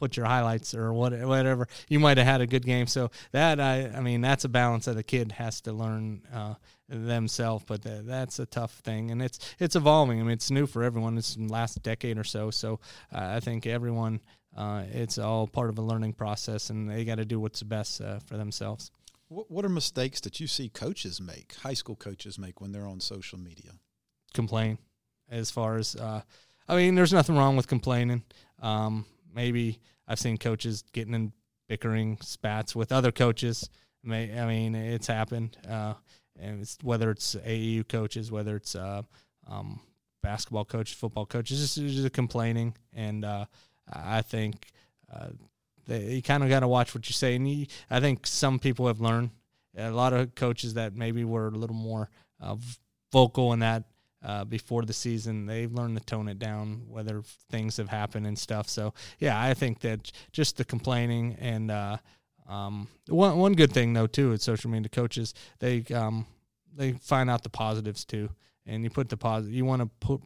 put 0.00 0.16
your 0.16 0.26
highlights 0.26 0.74
or 0.74 0.92
whatever. 0.92 1.66
You 1.88 2.00
might 2.00 2.18
have 2.18 2.26
had 2.26 2.40
a 2.40 2.46
good 2.46 2.64
game. 2.64 2.86
So 2.86 3.10
that 3.32 3.60
I, 3.60 3.90
I 3.94 4.00
mean, 4.00 4.20
that's 4.20 4.44
a 4.44 4.48
balance 4.48 4.86
that 4.86 4.96
a 4.96 5.02
kid 5.02 5.32
has 5.32 5.60
to 5.62 5.72
learn 5.72 6.22
uh, 6.32 6.54
themselves. 6.88 7.64
But 7.66 7.82
that's 7.82 8.38
a 8.38 8.46
tough 8.46 8.72
thing, 8.80 9.10
and 9.10 9.22
it's 9.22 9.38
it's 9.58 9.76
evolving. 9.76 10.20
I 10.20 10.22
mean, 10.22 10.32
it's 10.32 10.50
new 10.50 10.66
for 10.66 10.82
everyone. 10.82 11.16
It's 11.16 11.36
in 11.36 11.46
the 11.46 11.52
last 11.52 11.82
decade 11.82 12.18
or 12.18 12.24
so. 12.24 12.50
So 12.50 12.80
uh, 13.12 13.32
I 13.36 13.40
think 13.40 13.66
everyone, 13.66 14.20
uh, 14.56 14.84
it's 14.92 15.18
all 15.18 15.46
part 15.46 15.68
of 15.68 15.78
a 15.78 15.82
learning 15.82 16.12
process, 16.12 16.70
and 16.70 16.88
they 16.88 17.04
got 17.04 17.16
to 17.16 17.24
do 17.24 17.40
what's 17.40 17.62
best 17.62 18.00
uh, 18.00 18.18
for 18.20 18.36
themselves. 18.36 18.90
What, 19.28 19.50
what 19.50 19.64
are 19.64 19.70
mistakes 19.70 20.20
that 20.20 20.38
you 20.38 20.46
see 20.46 20.68
coaches 20.68 21.20
make, 21.20 21.54
high 21.62 21.74
school 21.74 21.96
coaches 21.96 22.38
make 22.38 22.60
when 22.60 22.72
they're 22.72 22.86
on 22.86 23.00
social 23.00 23.38
media? 23.38 23.72
Complain, 24.32 24.78
as 25.30 25.50
far 25.50 25.76
as. 25.76 25.96
Uh, 25.96 26.22
I 26.68 26.76
mean, 26.76 26.94
there's 26.94 27.12
nothing 27.12 27.36
wrong 27.36 27.56
with 27.56 27.68
complaining. 27.68 28.22
Um, 28.62 29.04
maybe 29.34 29.80
I've 30.06 30.18
seen 30.18 30.38
coaches 30.38 30.82
getting 30.92 31.14
in 31.14 31.32
bickering 31.68 32.18
spats 32.22 32.74
with 32.74 32.92
other 32.92 33.12
coaches. 33.12 33.68
May, 34.02 34.38
I 34.38 34.46
mean, 34.46 34.74
it's 34.74 35.06
happened. 35.06 35.56
Uh, 35.68 35.94
and 36.38 36.62
it's, 36.62 36.78
whether 36.82 37.10
it's 37.10 37.34
AAU 37.34 37.86
coaches, 37.88 38.30
whether 38.30 38.56
it's 38.56 38.74
uh, 38.74 39.02
um, 39.46 39.80
basketball 40.22 40.64
coaches, 40.64 40.96
football 40.96 41.26
coaches, 41.26 41.60
just, 41.60 41.94
just 41.94 42.12
complaining. 42.12 42.74
And 42.92 43.24
uh, 43.24 43.46
I 43.92 44.22
think 44.22 44.70
uh, 45.12 45.28
they, 45.86 46.14
you 46.14 46.22
kind 46.22 46.42
of 46.42 46.48
got 46.48 46.60
to 46.60 46.68
watch 46.68 46.94
what 46.94 47.08
you 47.08 47.12
say. 47.12 47.34
And 47.34 47.48
you, 47.48 47.66
I 47.90 48.00
think 48.00 48.26
some 48.26 48.58
people 48.58 48.86
have 48.86 49.00
learned. 49.00 49.30
A 49.76 49.90
lot 49.90 50.12
of 50.12 50.34
coaches 50.36 50.74
that 50.74 50.94
maybe 50.94 51.24
were 51.24 51.48
a 51.48 51.50
little 51.50 51.74
more 51.76 52.08
uh, 52.40 52.56
vocal 53.12 53.52
in 53.52 53.58
that 53.60 53.84
uh, 54.24 54.44
before 54.44 54.82
the 54.82 54.92
season. 54.92 55.46
They've 55.46 55.72
learned 55.72 55.98
to 55.98 56.04
tone 56.04 56.28
it 56.28 56.38
down, 56.38 56.82
whether 56.88 57.22
things 57.50 57.76
have 57.76 57.88
happened 57.88 58.26
and 58.26 58.38
stuff. 58.38 58.68
So 58.68 58.94
yeah, 59.18 59.40
I 59.40 59.54
think 59.54 59.80
that 59.80 60.10
just 60.32 60.56
the 60.56 60.64
complaining 60.64 61.36
and 61.40 61.70
uh, 61.70 61.96
um, 62.48 62.88
one 63.08 63.38
one 63.38 63.52
good 63.54 63.72
thing 63.72 63.92
though 63.92 64.06
too 64.06 64.32
at 64.32 64.40
social 64.40 64.70
media 64.70 64.88
coaches 64.88 65.34
they 65.60 65.84
um, 65.94 66.26
they 66.74 66.92
find 66.92 67.30
out 67.30 67.42
the 67.42 67.50
positives 67.50 68.04
too, 68.04 68.30
and 68.66 68.82
you 68.82 68.90
put 68.90 69.08
the 69.08 69.16
positive. 69.16 69.54
You 69.54 69.64
want 69.64 69.82
to 69.82 69.90
put 70.00 70.20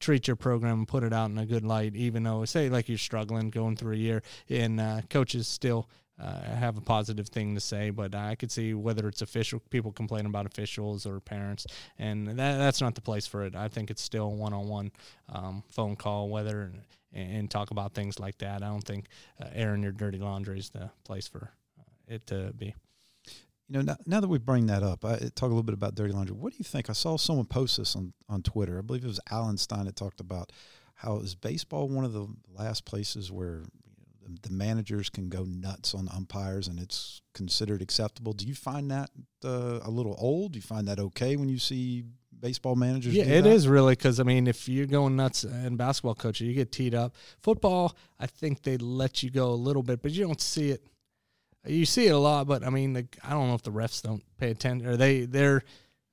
treat 0.00 0.26
your 0.26 0.36
program 0.36 0.78
and 0.78 0.88
put 0.88 1.02
it 1.02 1.12
out 1.12 1.30
in 1.30 1.38
a 1.38 1.46
good 1.46 1.64
light, 1.64 1.94
even 1.94 2.22
though 2.22 2.44
say 2.44 2.68
like 2.68 2.88
you're 2.88 2.98
struggling 2.98 3.50
going 3.50 3.76
through 3.76 3.94
a 3.94 3.98
year, 3.98 4.22
and 4.48 4.80
uh, 4.80 5.00
coaches 5.10 5.48
still 5.48 5.88
uh, 6.18 6.40
have 6.40 6.78
a 6.78 6.80
positive 6.80 7.28
thing 7.28 7.54
to 7.54 7.60
say, 7.60 7.90
but 7.90 8.14
I 8.14 8.34
could 8.34 8.50
see 8.50 8.72
whether 8.72 9.06
it's 9.06 9.20
official 9.20 9.60
people 9.70 9.92
complain 9.92 10.26
about 10.26 10.46
officials 10.46 11.06
or 11.06 11.20
parents, 11.20 11.66
and 11.98 12.26
that, 12.28 12.56
that's 12.58 12.80
not 12.80 12.94
the 12.94 13.02
place 13.02 13.26
for 13.26 13.44
it. 13.44 13.54
I 13.54 13.68
think 13.68 13.90
it's 13.90 14.02
still 14.02 14.32
one 14.32 14.52
on 14.52 14.68
one 14.68 14.92
phone 15.68 15.96
call, 15.96 16.28
whether 16.30 16.72
and, 17.12 17.36
and, 17.36 17.50
talk 17.50 17.70
about 17.70 17.94
things 17.94 18.18
like 18.18 18.38
that. 18.38 18.62
I 18.62 18.66
don't 18.66 18.84
think 18.84 19.06
uh, 19.40 19.46
airing 19.52 19.82
your 19.82 19.92
dirty 19.92 20.18
laundry 20.18 20.58
is 20.58 20.70
the 20.70 20.90
place 21.04 21.26
for 21.26 21.50
uh, 21.78 21.82
it 22.08 22.26
to 22.28 22.52
be. 22.56 22.74
You 23.68 23.78
know, 23.78 23.82
now, 23.82 23.96
now, 24.06 24.20
that 24.20 24.28
we 24.28 24.38
bring 24.38 24.66
that 24.66 24.84
up, 24.84 25.04
I 25.04 25.16
talk 25.34 25.42
a 25.42 25.46
little 25.46 25.64
bit 25.64 25.74
about 25.74 25.96
dirty 25.96 26.12
laundry. 26.12 26.36
What 26.36 26.52
do 26.52 26.58
you 26.58 26.64
think? 26.64 26.88
I 26.88 26.92
saw 26.92 27.16
someone 27.16 27.46
post 27.46 27.78
this 27.78 27.96
on, 27.96 28.12
on 28.28 28.42
Twitter. 28.42 28.78
I 28.78 28.82
believe 28.82 29.02
it 29.02 29.08
was 29.08 29.20
Alan 29.30 29.58
Stein 29.58 29.86
that 29.86 29.96
talked 29.96 30.20
about 30.20 30.52
how 30.94 31.18
is 31.18 31.34
baseball 31.34 31.88
one 31.88 32.04
of 32.04 32.12
the 32.12 32.26
last 32.54 32.84
places 32.84 33.30
where 33.30 33.64
the 34.42 34.50
managers 34.50 35.10
can 35.10 35.28
go 35.28 35.44
nuts 35.44 35.94
on 35.94 36.08
umpires 36.14 36.68
and 36.68 36.80
it's 36.80 37.20
considered 37.34 37.82
acceptable. 37.82 38.32
Do 38.32 38.46
you 38.46 38.54
find 38.54 38.90
that 38.90 39.10
uh, 39.44 39.80
a 39.82 39.90
little 39.90 40.16
old? 40.18 40.52
Do 40.52 40.58
you 40.58 40.62
find 40.62 40.88
that 40.88 40.98
okay 40.98 41.36
when 41.36 41.48
you 41.48 41.58
see 41.58 42.04
baseball 42.38 42.76
managers? 42.76 43.14
Yeah, 43.14 43.24
it 43.24 43.46
is 43.46 43.68
really 43.68 43.92
because 43.92 44.20
I 44.20 44.22
mean, 44.22 44.46
if 44.46 44.68
you're 44.68 44.86
going 44.86 45.16
nuts 45.16 45.44
in 45.44 45.76
basketball 45.76 46.14
coaching, 46.14 46.46
you 46.46 46.54
get 46.54 46.72
teed 46.72 46.94
up. 46.94 47.14
Football, 47.40 47.96
I 48.18 48.26
think 48.26 48.62
they 48.62 48.76
let 48.78 49.22
you 49.22 49.30
go 49.30 49.50
a 49.50 49.54
little 49.54 49.82
bit, 49.82 50.02
but 50.02 50.12
you 50.12 50.24
don't 50.24 50.40
see 50.40 50.70
it. 50.70 50.86
You 51.66 51.86
see 51.86 52.06
it 52.06 52.14
a 52.14 52.18
lot, 52.18 52.46
but 52.46 52.64
I 52.64 52.70
mean, 52.70 52.92
the, 52.92 53.06
I 53.22 53.30
don't 53.30 53.48
know 53.48 53.54
if 53.54 53.62
the 53.62 53.72
refs 53.72 54.02
don't 54.02 54.22
pay 54.38 54.50
attention 54.50 54.86
or 54.86 54.96
they 54.96 55.26
they're 55.26 55.62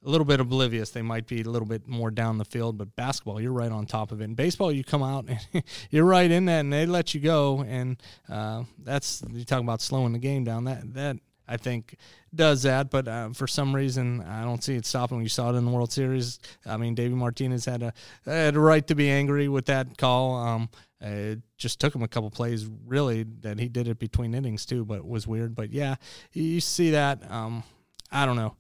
a 0.06 0.10
little 0.10 0.26
bit 0.26 0.40
oblivious. 0.40 0.90
They 0.90 1.02
might 1.02 1.28
be 1.28 1.42
a 1.42 1.50
little 1.50 1.68
bit 1.68 1.88
more 1.88 2.12
down 2.12 2.38
the 2.38 2.46
field, 2.46 2.78
but 2.78 2.96
basketball, 2.96 3.40
you're 3.40 3.54
right 3.54 3.72
on 3.72 3.86
top 3.86 4.12
of 4.12 4.22
it. 4.22 4.26
In 4.26 4.36
baseball, 4.36 4.72
you 4.72 4.84
come 4.84 5.04
out 5.04 5.26
and 5.28 5.64
you're 5.90 6.06
right 6.06 6.30
in 6.30 6.46
that, 6.46 6.62
and 6.62 6.74
they 6.74 6.86
let 6.86 7.14
you 7.14 7.22
go. 7.22 7.64
And 7.68 8.02
uh, 8.30 8.64
that's 8.80 9.24
you 9.32 9.46
talk 9.46 9.62
about 9.62 9.82
slowing 9.82 10.14
the 10.14 10.20
game 10.20 10.44
down. 10.44 10.66
That 10.66 10.94
that 10.94 11.18
I 11.48 11.58
think 11.58 11.96
does 12.34 12.64
that, 12.64 12.90
but 12.90 13.08
uh, 13.08 13.30
for 13.32 13.48
some 13.48 13.76
reason 13.76 14.22
I 14.22 14.44
don't 14.44 14.64
see 14.64 14.76
it 14.76 14.86
stopping. 14.86 15.22
You 15.22 15.30
saw 15.30 15.54
it 15.54 15.58
in 15.58 15.66
the 15.66 15.72
World 15.72 15.92
Series. 15.92 16.40
I 16.66 16.78
mean, 16.78 16.96
Davey 16.96 17.16
Martinez 17.16 17.66
had 17.66 17.84
a 17.84 17.94
had 18.26 18.56
a 18.56 18.60
right 18.60 18.86
to 18.88 18.96
be 18.96 19.10
angry 19.10 19.50
with 19.50 19.66
that 19.66 19.98
call. 19.98 20.36
Um, 20.36 20.70
it 21.02 21.42
just 21.58 21.82
took 21.82 21.94
him 21.94 22.02
a 22.02 22.08
couple 22.08 22.32
plays, 22.32 22.66
really, 22.86 23.24
that 23.42 23.60
he 23.60 23.68
did 23.68 23.90
it 23.90 24.00
between 24.00 24.34
innings 24.34 24.66
too, 24.66 24.86
but 24.86 25.00
it 25.00 25.06
was 25.06 25.28
weird. 25.28 25.54
But 25.54 25.74
yeah, 25.74 25.96
you 26.32 26.62
see 26.62 26.92
that. 26.92 27.30
Um, 27.30 27.64
I 28.10 28.26
don't 28.26 28.38
know 28.38 28.56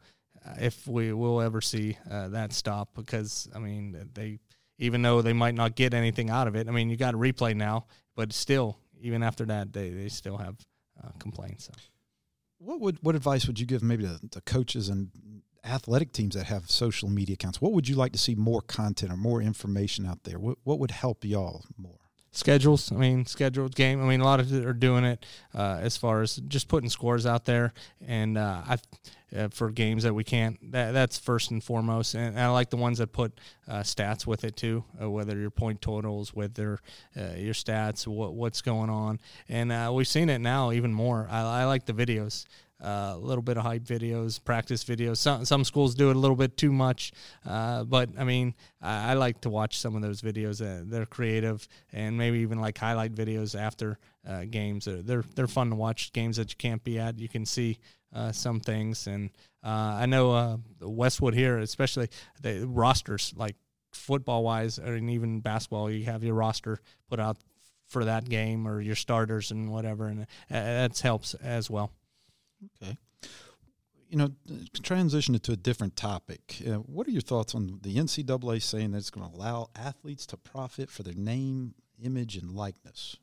if 0.60 0.86
we 0.88 1.14
will 1.14 1.42
ever 1.42 1.62
see 1.62 1.98
uh, 2.10 2.28
that 2.30 2.52
stop 2.54 2.90
because 2.96 3.48
I 3.56 3.60
mean 3.60 4.10
they 4.14 4.40
even 4.78 5.02
though 5.02 5.22
they 5.22 5.34
might 5.34 5.56
not 5.56 5.76
get 5.76 5.94
anything 5.94 6.30
out 6.30 6.48
of 6.48 6.56
it. 6.56 6.68
I 6.68 6.72
mean 6.72 6.90
you 6.90 6.98
got 6.98 7.14
a 7.14 7.18
replay 7.18 7.56
now, 7.56 7.86
but 8.16 8.34
still 8.34 8.78
even 9.02 9.24
after 9.24 9.46
that 9.46 9.72
they 9.72 9.90
they 9.90 10.10
still 10.10 10.38
have 10.38 10.56
uh, 11.02 11.10
complaints. 11.20 11.66
So. 11.66 11.74
What 12.64 12.80
would 12.80 12.98
what 13.02 13.16
advice 13.16 13.46
would 13.46 13.60
you 13.60 13.66
give 13.66 13.84
maybe 13.84 14.04
to, 14.04 14.20
to 14.32 14.42
coaches 14.42 14.88
and 14.88 15.10
athletic 15.66 16.14
teams 16.14 16.36
that 16.36 16.46
have 16.46 16.70
social 16.70 17.10
media 17.10 17.34
accounts? 17.34 17.62
What 17.62 17.74
would 17.74 17.90
you 17.90 17.96
like 17.96 18.14
to 18.14 18.18
see 18.18 18.36
more 18.36 18.62
content 18.62 19.12
or 19.12 19.18
more 19.18 19.42
information 19.42 20.06
out 20.06 20.24
there? 20.24 20.40
What 20.40 20.60
what 20.64 20.80
would 20.80 20.92
help 20.92 21.26
y'all 21.26 21.66
more? 21.78 22.00
Schedules. 22.34 22.92
I 22.92 22.96
mean, 22.96 23.26
scheduled 23.26 23.76
game. 23.76 24.04
I 24.04 24.06
mean, 24.06 24.20
a 24.20 24.26
lot 24.26 24.42
of 24.42 24.52
are 24.66 24.74
doing 24.74 25.06
it 25.06 25.26
uh, 25.56 25.80
as 25.82 25.96
far 25.96 26.22
as 26.22 26.36
just 26.36 26.68
putting 26.68 26.90
scores 26.90 27.26
out 27.26 27.46
there, 27.46 27.72
and 28.06 28.38
uh, 28.38 28.62
I 28.68 28.78
uh, 29.36 29.48
for 29.48 29.72
games 29.72 30.04
that 30.04 30.14
we 30.14 30.24
can't. 30.24 30.60
That, 30.72 30.92
that's 30.92 31.18
first 31.18 31.52
and 31.52 31.64
foremost, 31.64 32.14
and, 32.14 32.40
I 32.40 32.50
like 32.50 32.70
the 32.70 32.78
ones 32.78 32.98
that 32.98 33.14
put 33.14 33.40
uh, 33.68 33.80
stats 33.80 34.28
with 34.28 34.44
it 34.44 34.56
too, 34.56 34.84
uh, 35.02 35.10
whether 35.10 35.38
your 35.38 35.52
point 35.52 35.82
totals, 35.82 36.34
whether 36.34 36.80
uh, 37.16 37.36
your 37.38 37.54
stats, 37.54 38.06
what 38.06 38.34
what's 38.34 38.62
going 38.62 38.90
on, 38.90 39.20
and 39.48 39.96
we've 39.96 40.08
seen 40.08 40.30
it 40.30 40.40
now 40.40 40.72
even 40.72 40.94
more. 40.94 41.28
I, 41.32 41.62
I 41.62 41.66
like 41.66 41.86
the 41.86 41.94
videos 41.94 42.46
a 42.84 43.18
little 43.18 43.42
bit 43.42 43.58
of 43.58 43.64
hype 43.64 43.84
videos, 43.84 44.44
practice 44.44 44.84
videos. 44.84 45.18
Some 45.18 45.46
some 45.46 45.64
schools 45.64 45.96
do 45.96 46.10
it 46.10 46.16
a 46.16 46.20
little 46.20 46.36
bit 46.36 46.58
too 46.58 46.72
much, 46.72 47.12
uh, 47.46 47.84
but 47.84 48.10
I 48.18 48.24
mean, 48.24 48.54
I, 48.82 49.12
I, 49.12 49.14
like 49.14 49.42
to 49.42 49.50
watch 49.50 49.80
some 49.80 49.96
of 49.96 50.02
those 50.02 50.22
videos. 50.22 50.62
Uh, 50.62 50.84
they're 50.86 51.06
creative, 51.06 51.68
and 51.92 52.18
maybe 52.18 52.40
even 52.40 52.60
like 52.60 52.78
highlight 52.78 53.16
videos 53.16 53.60
after 53.60 53.98
uh, 54.28 54.46
games. 54.50 54.88
They're 54.90 55.24
they're 55.36 55.48
fun 55.48 55.70
to 55.70 55.76
watch. 55.76 56.12
Games 56.14 56.38
that 56.38 56.52
you 56.52 56.58
can't 56.58 56.84
be 56.84 57.00
at, 57.00 57.20
you 57.20 57.30
can 57.30 57.46
see 57.46 57.80
uh, 58.14 58.32
some 58.32 58.60
things. 58.60 59.08
And 59.08 59.30
uh, 59.64 59.98
I 60.00 60.06
know 60.06 60.34
uh, 60.34 60.58
Westwood 60.82 61.34
here, 61.34 61.58
especially 61.60 62.10
the 62.42 62.68
rosters, 62.68 63.34
like 63.36 63.56
football 63.92 64.44
wise, 64.44 64.78
and 64.78 65.10
even 65.10 65.40
basketball, 65.40 65.90
you 65.90 66.06
have 66.06 66.24
your 66.24 66.36
roster 66.36 66.80
put 67.10 67.20
out 67.20 67.38
for 67.88 68.06
that 68.06 68.28
game 68.28 68.68
or 68.68 68.82
your 68.82 68.96
starters 68.96 69.52
and 69.52 69.72
whatever, 69.72 70.08
and 70.08 70.26
that 70.50 71.00
helps 71.00 71.34
as 71.36 71.70
well. 71.70 71.92
Okay. 72.82 72.98
You 74.10 74.18
know, 74.18 74.30
transition 74.84 75.38
to 75.40 75.52
a 75.54 75.56
different 75.56 75.96
topic. 75.96 76.62
Uh, 76.68 76.74
what 76.74 77.08
are 77.08 77.12
your 77.12 77.22
thoughts 77.22 77.56
on 77.56 77.80
the 77.82 77.96
NCAA 77.96 78.62
saying 78.62 78.92
that 78.92 79.00
it's 79.00 79.10
going 79.10 79.28
to 79.28 79.36
allow 79.36 79.70
athletes 79.76 80.28
to 80.28 80.38
profit 80.38 80.92
for 80.92 81.02
their 81.02 81.16
name, 81.16 81.74
image, 82.04 82.36
and 82.36 82.52
likeness? 82.52 83.18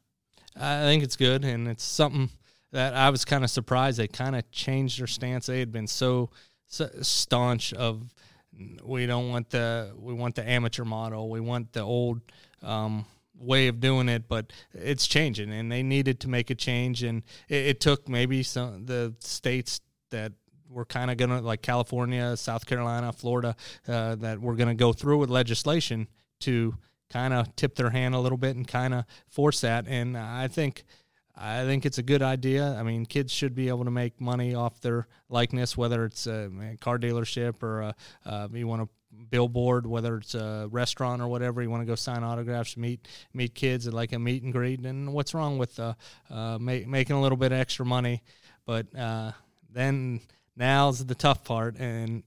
I 0.56 0.82
think 0.82 1.04
it's 1.04 1.14
good, 1.14 1.44
and 1.44 1.68
it's 1.68 1.84
something 1.84 2.30
that 2.72 2.94
I 2.94 3.10
was 3.10 3.24
kind 3.24 3.44
of 3.44 3.50
surprised 3.50 3.98
they 3.98 4.08
kind 4.08 4.34
of 4.34 4.50
changed 4.50 5.00
their 5.00 5.06
stance. 5.06 5.46
They 5.46 5.60
had 5.60 5.70
been 5.70 5.86
so, 5.86 6.30
so 6.66 6.88
staunch 7.02 7.72
of 7.72 8.12
we 8.82 9.06
don't 9.06 9.30
want 9.30 9.50
the 9.50 9.92
we 9.96 10.12
want 10.12 10.34
the 10.34 10.48
amateur 10.48 10.84
model. 10.84 11.30
We 11.30 11.40
want 11.40 11.72
the 11.72 11.82
old 11.82 12.20
um, 12.62 13.06
way 13.40 13.68
of 13.68 13.80
doing 13.80 14.08
it, 14.08 14.28
but 14.28 14.52
it's 14.72 15.06
changing, 15.06 15.50
and 15.52 15.72
they 15.72 15.82
needed 15.82 16.20
to 16.20 16.28
make 16.28 16.50
a 16.50 16.54
change. 16.54 17.02
And 17.02 17.22
it, 17.48 17.66
it 17.66 17.80
took 17.80 18.08
maybe 18.08 18.42
some 18.42 18.86
the 18.86 19.14
states 19.18 19.80
that 20.10 20.32
were 20.68 20.84
kind 20.84 21.10
of 21.10 21.16
gonna 21.16 21.40
like 21.40 21.62
California, 21.62 22.36
South 22.36 22.66
Carolina, 22.66 23.12
Florida, 23.12 23.56
uh, 23.88 24.14
that 24.16 24.40
we're 24.40 24.56
gonna 24.56 24.74
go 24.74 24.92
through 24.92 25.18
with 25.18 25.30
legislation 25.30 26.06
to 26.40 26.74
kind 27.08 27.34
of 27.34 27.54
tip 27.56 27.74
their 27.74 27.90
hand 27.90 28.14
a 28.14 28.20
little 28.20 28.38
bit 28.38 28.54
and 28.56 28.68
kind 28.68 28.94
of 28.94 29.04
force 29.28 29.60
that. 29.62 29.86
And 29.88 30.16
I 30.16 30.46
think 30.48 30.84
I 31.36 31.64
think 31.64 31.86
it's 31.86 31.98
a 31.98 32.02
good 32.02 32.22
idea. 32.22 32.76
I 32.78 32.82
mean, 32.82 33.06
kids 33.06 33.32
should 33.32 33.54
be 33.54 33.68
able 33.68 33.84
to 33.84 33.90
make 33.90 34.20
money 34.20 34.54
off 34.54 34.80
their 34.80 35.08
likeness, 35.30 35.76
whether 35.76 36.04
it's 36.04 36.26
a 36.26 36.50
car 36.80 36.98
dealership 36.98 37.62
or 37.62 37.80
a, 37.80 37.94
uh, 38.26 38.48
you 38.52 38.66
want 38.66 38.82
a 38.82 38.88
billboard, 39.28 39.86
whether 39.86 40.16
it's 40.16 40.34
a 40.34 40.68
restaurant 40.70 41.20
or 41.20 41.28
whatever. 41.28 41.62
You 41.62 41.70
want 41.70 41.82
to 41.82 41.86
go 41.86 41.94
sign 41.94 42.24
autographs, 42.24 42.76
meet 42.76 43.06
meet 43.34 43.54
kids 43.54 43.86
at 43.86 43.94
like 43.94 44.12
a 44.12 44.18
meet 44.18 44.42
and 44.42 44.52
greet. 44.52 44.80
And 44.80 45.12
what's 45.12 45.34
wrong 45.34 45.58
with 45.58 45.78
uh, 45.78 45.94
uh, 46.30 46.58
ma- 46.58 46.86
making 46.86 47.16
a 47.16 47.20
little 47.20 47.38
bit 47.38 47.52
extra 47.52 47.84
money? 47.84 48.22
But 48.66 48.94
uh, 48.96 49.32
then 49.72 50.20
now's 50.56 51.04
the 51.04 51.14
tough 51.14 51.44
part, 51.44 51.76
and 51.78 52.22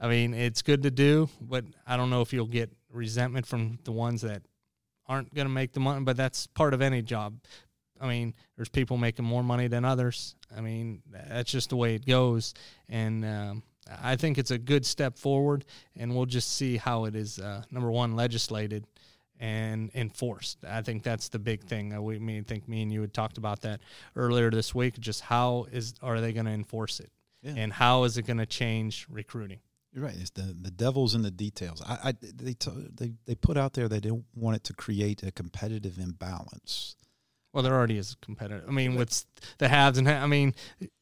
I 0.00 0.08
mean, 0.08 0.34
it's 0.34 0.62
good 0.62 0.82
to 0.82 0.90
do, 0.90 1.28
but 1.40 1.64
I 1.86 1.96
don't 1.96 2.10
know 2.10 2.22
if 2.22 2.32
you'll 2.32 2.46
get 2.46 2.70
resentment 2.90 3.46
from 3.46 3.78
the 3.84 3.92
ones 3.92 4.22
that 4.22 4.42
aren't 5.06 5.32
going 5.34 5.46
to 5.46 5.52
make 5.52 5.72
the 5.72 5.80
money. 5.80 6.02
But 6.04 6.16
that's 6.16 6.46
part 6.48 6.74
of 6.74 6.82
any 6.82 7.02
job. 7.02 7.38
I 8.00 8.08
mean, 8.08 8.34
there's 8.56 8.68
people 8.68 8.96
making 8.96 9.24
more 9.24 9.44
money 9.44 9.68
than 9.68 9.84
others. 9.84 10.34
I 10.54 10.60
mean, 10.60 11.02
that's 11.08 11.52
just 11.52 11.70
the 11.70 11.76
way 11.76 11.94
it 11.94 12.04
goes. 12.04 12.52
And 12.88 13.24
um, 13.24 13.62
I 14.02 14.16
think 14.16 14.38
it's 14.38 14.50
a 14.50 14.58
good 14.58 14.86
step 14.86 15.18
forward, 15.18 15.64
and 15.96 16.14
we'll 16.14 16.26
just 16.26 16.52
see 16.56 16.76
how 16.76 17.04
it 17.04 17.14
is. 17.14 17.38
Uh, 17.38 17.62
number 17.70 17.90
one, 17.90 18.14
legislated 18.14 18.86
and 19.40 19.90
enforced. 19.94 20.58
I 20.64 20.82
think 20.82 21.02
that's 21.02 21.28
the 21.28 21.38
big 21.38 21.64
thing. 21.64 21.92
Uh, 21.92 22.00
we 22.00 22.18
me 22.18 22.40
think 22.42 22.68
me 22.68 22.82
and 22.82 22.92
you 22.92 23.00
had 23.00 23.12
talked 23.12 23.38
about 23.38 23.62
that 23.62 23.80
earlier 24.14 24.50
this 24.50 24.74
week. 24.74 24.98
Just 25.00 25.22
how 25.22 25.66
is 25.72 25.94
are 26.00 26.20
they 26.20 26.32
going 26.32 26.46
to 26.46 26.52
enforce 26.52 27.00
it, 27.00 27.10
yeah. 27.42 27.54
and 27.56 27.72
how 27.72 28.04
is 28.04 28.16
it 28.16 28.26
going 28.26 28.38
to 28.38 28.46
change 28.46 29.06
recruiting? 29.10 29.58
You're 29.92 30.04
right. 30.04 30.14
It's 30.18 30.30
the 30.30 30.56
the 30.58 30.70
devil's 30.70 31.14
in 31.14 31.22
the 31.22 31.30
details. 31.30 31.82
I, 31.84 31.98
I 32.04 32.14
they 32.22 32.54
t- 32.54 32.88
they 32.94 33.12
they 33.26 33.34
put 33.34 33.56
out 33.56 33.72
there 33.72 33.88
they 33.88 34.00
don't 34.00 34.24
want 34.34 34.56
it 34.56 34.64
to 34.64 34.74
create 34.74 35.22
a 35.22 35.32
competitive 35.32 35.98
imbalance. 35.98 36.96
Well, 37.52 37.62
there 37.62 37.74
already 37.74 37.98
is 37.98 38.16
competitive. 38.22 38.64
I 38.66 38.72
mean, 38.72 38.94
with 38.94 39.26
the 39.58 39.68
haves 39.68 39.98
and 39.98 40.08
ha- 40.08 40.22
I 40.22 40.26
mean, 40.26 40.54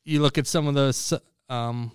you 0.04 0.20
look 0.20 0.38
at 0.38 0.48
some 0.48 0.66
of 0.66 0.74
those 0.74 1.12
um, 1.48 1.92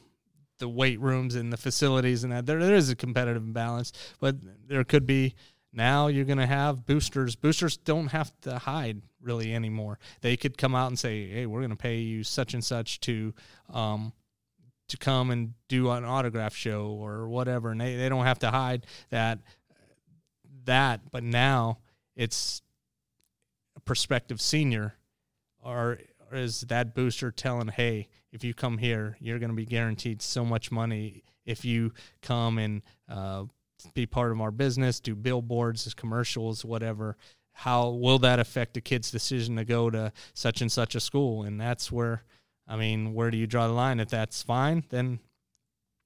the 0.60 0.70
weight 0.70 1.00
rooms 1.00 1.36
and 1.36 1.52
the 1.52 1.58
facilities 1.58 2.24
and 2.24 2.32
that 2.32 2.46
there 2.46 2.64
there 2.64 2.76
is 2.76 2.90
a 2.90 2.96
competitive 2.96 3.44
imbalance, 3.44 3.92
but 4.20 4.36
there 4.68 4.84
could 4.84 5.06
be 5.06 5.36
now 5.74 6.08
you're 6.08 6.26
going 6.26 6.38
to 6.38 6.46
have 6.46 6.86
boosters. 6.86 7.36
Boosters 7.36 7.76
don't 7.76 8.08
have 8.08 8.32
to 8.42 8.58
hide 8.60 9.02
really 9.22 9.54
anymore. 9.54 10.00
They 10.22 10.38
could 10.38 10.58
come 10.58 10.74
out 10.74 10.88
and 10.88 10.98
say, 10.98 11.28
"Hey, 11.28 11.46
we're 11.46 11.60
going 11.60 11.72
to 11.72 11.76
pay 11.76 11.98
you 11.98 12.24
such 12.24 12.54
and 12.54 12.64
such 12.64 13.02
to 13.02 13.34
um, 13.74 14.14
to 14.88 14.98
come 14.98 15.32
and 15.32 15.54
do 15.68 15.90
an 15.90 16.06
autograph 16.06 16.56
show 16.56 16.88
or 16.88 17.28
whatever, 17.28 17.72
and 17.72 17.82
they, 17.82 17.96
they 17.96 18.08
don't 18.08 18.26
have 18.26 18.40
to 18.40 18.52
hide 18.52 18.86
that 19.10 19.40
that. 20.66 21.02
But 21.12 21.24
now 21.24 21.80
it's 22.16 22.62
a 23.76 23.80
prospective 23.80 24.42
senior, 24.42 24.96
or, 25.64 26.00
or 26.32 26.38
is 26.38 26.62
that 26.62 26.94
booster 26.94 27.32
telling, 27.32 27.70
hey, 27.70 28.08
if 28.36 28.44
you 28.44 28.54
come 28.54 28.78
here, 28.78 29.16
you're 29.22 29.40
going 29.40 29.50
to 29.50 29.56
be 29.56 29.66
guaranteed 29.66 30.22
so 30.22 30.44
much 30.44 30.70
money 30.70 31.24
if 31.46 31.64
you 31.64 31.94
come 32.22 32.58
and 32.58 32.82
uh, 33.08 33.46
be 33.94 34.06
part 34.06 34.34
of 34.34 34.42
our 34.42 34.52
business, 34.52 35.00
do 35.00 35.16
billboards, 35.16 35.92
commercials, 35.94 36.66
whatever. 36.66 37.16
How 37.54 37.90
will 37.90 38.20
that 38.20 38.40
affect 38.40 38.76
a 38.76 38.82
kid's 38.82 39.10
decision 39.10 39.56
to 39.56 39.64
go 39.64 39.90
to 39.90 40.12
such 40.34 40.60
and 40.60 40.70
such 40.70 40.96
a 40.96 41.00
school? 41.00 41.44
And 41.44 41.60
that's 41.60 41.90
where 41.90 42.24
I 42.68 42.76
mean, 42.76 43.14
where 43.14 43.32
do 43.32 43.38
you 43.38 43.48
draw 43.48 43.68
the 43.68 43.74
line? 43.74 44.02
If 44.02 44.10
that's 44.10 44.44
fine, 44.44 44.84
then 44.90 45.20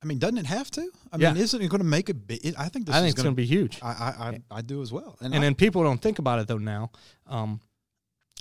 I 0.03 0.05
mean, 0.05 0.19
doesn't 0.19 0.37
it 0.37 0.45
have 0.45 0.69
to? 0.71 0.87
I 1.11 1.17
yeah. 1.17 1.33
mean, 1.33 1.41
isn't 1.41 1.59
it 1.59 1.67
going 1.67 1.81
to 1.81 1.87
make 1.87 2.09
a 2.09 2.13
big? 2.13 2.53
I 2.59 2.69
think 2.69 2.85
this 2.85 2.95
I 2.95 2.99
think 2.99 3.13
it's 3.13 3.23
going 3.23 3.33
to 3.33 3.41
be 3.41 3.45
huge. 3.45 3.79
I 3.81 3.87
I, 3.87 4.41
I, 4.51 4.61
do 4.61 4.83
as 4.83 4.91
well. 4.91 5.17
And, 5.19 5.33
and 5.33 5.43
I, 5.43 5.47
then 5.47 5.55
people 5.55 5.83
don't 5.83 6.01
think 6.01 6.19
about 6.19 6.39
it 6.39 6.47
though 6.47 6.59
now. 6.59 6.91
Um, 7.25 7.59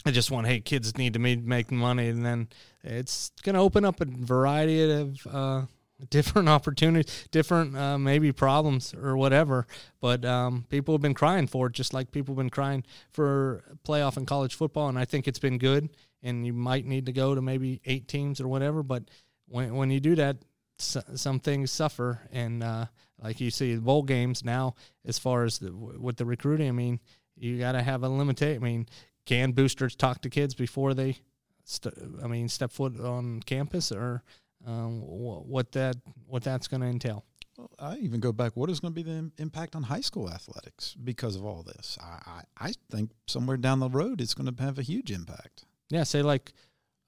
I 0.06 0.10
just 0.10 0.30
want, 0.30 0.46
hey, 0.46 0.60
kids 0.60 0.96
need 0.96 1.14
to 1.14 1.18
make 1.18 1.70
money, 1.70 2.08
and 2.08 2.24
then 2.24 2.48
it's 2.82 3.30
going 3.42 3.54
to 3.54 3.60
open 3.60 3.84
up 3.84 4.00
a 4.00 4.06
variety 4.06 4.90
of 4.90 5.26
uh, 5.26 5.62
different 6.08 6.48
opportunities, 6.56 7.28
different 7.30 7.76
uh, 7.76 7.98
maybe 7.98 8.32
problems 8.32 8.94
or 8.94 9.16
whatever. 9.16 9.66
But 10.00 10.24
um, 10.24 10.64
people 10.68 10.94
have 10.94 11.02
been 11.02 11.14
crying 11.14 11.46
for 11.46 11.66
it, 11.66 11.72
just 11.72 11.92
like 11.92 12.12
people 12.12 12.32
have 12.34 12.38
been 12.38 12.50
crying 12.50 12.84
for 13.10 13.64
playoff 13.84 14.16
in 14.16 14.24
college 14.24 14.54
football, 14.54 14.88
and 14.88 14.98
I 14.98 15.04
think 15.04 15.26
it's 15.26 15.40
been 15.40 15.58
good 15.58 15.90
and 16.22 16.46
you 16.46 16.52
might 16.52 16.86
need 16.86 17.06
to 17.06 17.12
go 17.12 17.34
to 17.34 17.42
maybe 17.42 17.80
eight 17.84 18.08
teams 18.08 18.40
or 18.40 18.48
whatever. 18.48 18.82
But 18.82 19.04
when 19.46 19.74
when 19.74 19.90
you 19.90 20.00
do 20.00 20.14
that, 20.16 20.38
some 20.78 21.40
things 21.40 21.70
suffer, 21.70 22.20
and 22.32 22.62
uh, 22.62 22.86
like 23.22 23.40
you 23.40 23.50
see, 23.50 23.76
bowl 23.76 24.02
games 24.02 24.44
now, 24.44 24.74
as 25.04 25.18
far 25.18 25.44
as 25.44 25.58
the, 25.58 25.72
with 25.72 26.16
the 26.16 26.24
recruiting, 26.24 26.68
I 26.68 26.72
mean, 26.72 27.00
you 27.36 27.58
got 27.58 27.72
to 27.72 27.82
have 27.82 28.02
a 28.02 28.08
limitation. 28.08 28.62
I 28.62 28.64
mean, 28.64 28.86
can 29.28 29.52
boosters 29.52 29.94
talk 29.94 30.22
to 30.22 30.30
kids 30.30 30.54
before 30.54 30.94
they, 30.94 31.18
st- 31.64 31.94
I 32.24 32.26
mean, 32.26 32.48
step 32.48 32.72
foot 32.72 32.98
on 32.98 33.40
campus, 33.40 33.92
or 33.92 34.22
um, 34.66 35.02
what 35.02 35.70
that 35.72 35.96
what 36.26 36.42
that's 36.42 36.66
going 36.66 36.80
to 36.80 36.86
entail? 36.86 37.26
Well, 37.58 37.70
I 37.78 37.96
even 37.98 38.20
go 38.20 38.32
back. 38.32 38.56
What 38.56 38.70
is 38.70 38.80
going 38.80 38.94
to 38.94 39.02
be 39.02 39.02
the 39.02 39.30
impact 39.36 39.76
on 39.76 39.82
high 39.82 40.00
school 40.00 40.30
athletics 40.30 40.96
because 41.04 41.36
of 41.36 41.44
all 41.44 41.62
this? 41.62 41.98
I, 42.00 42.20
I, 42.26 42.68
I 42.68 42.72
think 42.90 43.10
somewhere 43.26 43.58
down 43.58 43.80
the 43.80 43.90
road 43.90 44.22
it's 44.22 44.32
going 44.32 44.52
to 44.52 44.62
have 44.62 44.78
a 44.78 44.82
huge 44.82 45.10
impact. 45.12 45.66
Yeah, 45.90 46.04
say 46.04 46.22
like, 46.22 46.54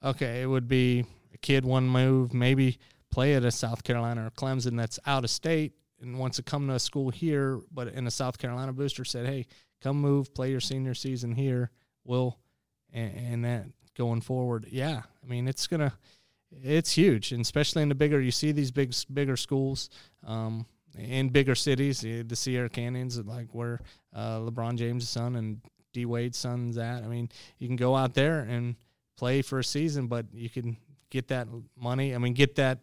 okay, 0.03 0.43
it 0.43 0.45
would 0.45 0.67
be 0.67 1.05
a 1.33 1.37
kid 1.39 1.65
one 1.65 1.89
move, 1.89 2.35
maybe 2.35 2.77
play 3.09 3.33
at 3.33 3.43
a 3.43 3.51
South 3.51 3.83
Carolina 3.83 4.27
or 4.27 4.29
Clemson 4.29 4.77
that's 4.77 4.99
out 5.07 5.23
of 5.23 5.31
state 5.31 5.73
and 5.99 6.19
wants 6.19 6.37
to 6.37 6.43
come 6.43 6.67
to 6.67 6.75
a 6.75 6.79
school 6.79 7.09
here, 7.09 7.61
but 7.71 7.87
in 7.87 8.05
a 8.05 8.11
South 8.11 8.37
Carolina 8.37 8.73
booster 8.73 9.05
said, 9.05 9.25
hey, 9.25 9.47
come 9.81 9.97
move, 9.99 10.33
play 10.35 10.51
your 10.51 10.59
senior 10.59 10.93
season 10.93 11.33
here. 11.33 11.71
We'll, 12.03 12.37
and, 12.93 13.15
and 13.15 13.45
that 13.45 13.65
going 13.97 14.21
forward, 14.21 14.67
yeah, 14.69 15.01
I 15.23 15.27
mean, 15.27 15.47
it's 15.47 15.67
to, 15.67 15.93
it's 16.51 16.91
huge, 16.91 17.31
and 17.31 17.41
especially 17.41 17.81
in 17.81 17.89
the 17.89 17.95
bigger, 17.95 18.19
you 18.19 18.31
see 18.31 18.51
these 18.51 18.71
big, 18.71 18.93
bigger 19.13 19.37
schools, 19.37 19.89
um, 20.25 20.65
in 20.97 21.29
bigger 21.29 21.55
cities, 21.55 22.01
the 22.01 22.35
Sierra 22.35 22.69
Canyons, 22.69 23.17
like 23.19 23.47
where 23.53 23.79
uh, 24.13 24.39
LeBron 24.39 24.75
James' 24.75 25.07
son 25.07 25.35
and 25.35 25.61
D 25.93 26.05
Wade's 26.05 26.37
son's 26.37 26.77
at. 26.77 27.03
I 27.03 27.07
mean, 27.07 27.29
you 27.59 27.67
can 27.67 27.77
go 27.77 27.95
out 27.95 28.13
there 28.13 28.41
and 28.41 28.75
play 29.17 29.41
for 29.41 29.59
a 29.59 29.63
season, 29.63 30.07
but 30.07 30.25
you 30.33 30.49
can 30.49 30.77
get 31.09 31.27
that 31.29 31.47
money. 31.77 32.15
I 32.15 32.17
mean, 32.17 32.33
get 32.33 32.55
that 32.55 32.79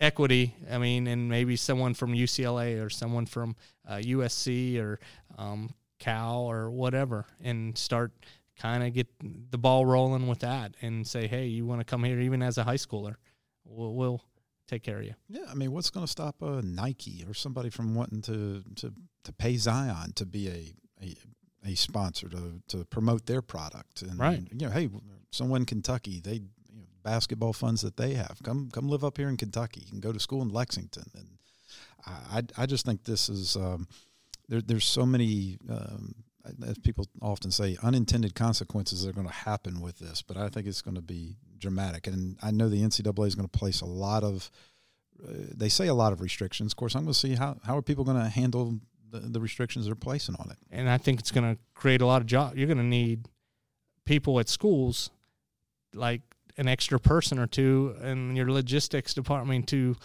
equity. 0.00 0.54
I 0.70 0.78
mean, 0.78 1.06
and 1.06 1.28
maybe 1.28 1.56
someone 1.56 1.94
from 1.94 2.12
UCLA 2.12 2.84
or 2.84 2.90
someone 2.90 3.26
from 3.26 3.56
uh, 3.88 3.96
USC 3.96 4.80
or 4.80 4.98
um, 5.36 5.74
Cal 5.98 6.40
or 6.42 6.70
whatever, 6.70 7.26
and 7.42 7.76
start 7.76 8.12
kind 8.60 8.82
of 8.84 8.92
get 8.92 9.08
the 9.50 9.58
ball 9.58 9.86
rolling 9.86 10.26
with 10.28 10.40
that, 10.40 10.74
and 10.82 11.06
say, 11.06 11.26
hey, 11.26 11.46
you 11.46 11.66
want 11.66 11.80
to 11.80 11.84
come 11.84 12.04
here 12.04 12.20
even 12.20 12.42
as 12.42 12.58
a 12.58 12.64
high 12.64 12.78
schooler? 12.78 13.14
We'll, 13.64 13.94
we'll 13.94 14.20
take 14.66 14.82
care 14.82 14.98
of 14.98 15.04
you. 15.04 15.14
Yeah, 15.28 15.46
I 15.50 15.54
mean, 15.54 15.72
what's 15.72 15.90
going 15.90 16.06
to 16.06 16.10
stop 16.10 16.42
a 16.42 16.62
Nike 16.62 17.24
or 17.26 17.34
somebody 17.34 17.70
from 17.70 17.94
wanting 17.94 18.22
to 18.22 18.62
to 18.76 18.92
to 19.24 19.32
pay 19.32 19.56
Zion 19.56 20.12
to 20.14 20.26
be 20.26 20.48
a, 20.48 21.04
a 21.06 21.16
a 21.70 21.74
sponsor 21.74 22.28
to 22.28 22.62
to 22.68 22.84
promote 22.84 23.26
their 23.26 23.42
product. 23.42 24.02
And, 24.02 24.18
right. 24.18 24.38
And, 24.38 24.48
you 24.60 24.66
know, 24.66 24.72
hey, 24.72 24.88
someone 25.30 25.62
in 25.62 25.66
Kentucky, 25.66 26.20
they 26.20 26.34
you 26.34 26.80
know, 26.80 26.88
basketball 27.02 27.52
funds 27.52 27.82
that 27.82 27.96
they 27.96 28.14
have. 28.14 28.38
Come 28.42 28.70
come 28.70 28.88
live 28.88 29.04
up 29.04 29.16
here 29.18 29.28
in 29.28 29.36
Kentucky. 29.36 29.80
You 29.84 29.90
can 29.90 30.00
go 30.00 30.12
to 30.12 30.20
school 30.20 30.42
in 30.42 30.48
Lexington. 30.48 31.10
And 31.14 31.28
I 32.06 32.42
I 32.62 32.66
just 32.66 32.86
think 32.86 33.04
this 33.04 33.28
is 33.28 33.56
um, 33.56 33.88
there. 34.48 34.62
There's 34.62 34.86
so 34.86 35.04
many. 35.04 35.58
Um, 35.68 36.14
as 36.66 36.78
people 36.78 37.06
often 37.20 37.50
say, 37.50 37.76
unintended 37.82 38.34
consequences 38.34 39.06
are 39.06 39.12
going 39.12 39.26
to 39.26 39.32
happen 39.32 39.80
with 39.80 39.98
this, 39.98 40.22
but 40.22 40.36
I 40.36 40.48
think 40.48 40.66
it's 40.66 40.82
going 40.82 40.94
to 40.94 41.02
be 41.02 41.36
dramatic. 41.58 42.06
And 42.06 42.36
I 42.42 42.50
know 42.50 42.68
the 42.68 42.82
NCAA 42.82 43.26
is 43.26 43.34
going 43.34 43.48
to 43.48 43.58
place 43.58 43.80
a 43.80 43.86
lot 43.86 44.24
of, 44.24 44.50
uh, 45.22 45.32
they 45.54 45.68
say 45.68 45.88
a 45.88 45.94
lot 45.94 46.12
of 46.12 46.20
restrictions. 46.20 46.72
Of 46.72 46.76
course, 46.76 46.94
I'm 46.94 47.02
going 47.02 47.12
to 47.12 47.18
see 47.18 47.34
how, 47.34 47.58
how 47.64 47.76
are 47.76 47.82
people 47.82 48.04
going 48.04 48.22
to 48.22 48.28
handle 48.28 48.80
the, 49.10 49.20
the 49.20 49.40
restrictions 49.40 49.86
they're 49.86 49.94
placing 49.94 50.36
on 50.36 50.50
it. 50.50 50.56
And 50.70 50.88
I 50.88 50.98
think 50.98 51.20
it's 51.20 51.30
going 51.30 51.54
to 51.54 51.60
create 51.74 52.00
a 52.00 52.06
lot 52.06 52.20
of 52.20 52.26
jobs. 52.26 52.56
You're 52.56 52.66
going 52.66 52.78
to 52.78 52.84
need 52.84 53.28
people 54.04 54.40
at 54.40 54.48
schools, 54.48 55.10
like 55.94 56.22
an 56.56 56.68
extra 56.68 56.98
person 56.98 57.38
or 57.38 57.46
two 57.46 57.96
in 58.02 58.36
your 58.36 58.50
logistics 58.50 59.14
department 59.14 59.66
to 59.68 59.96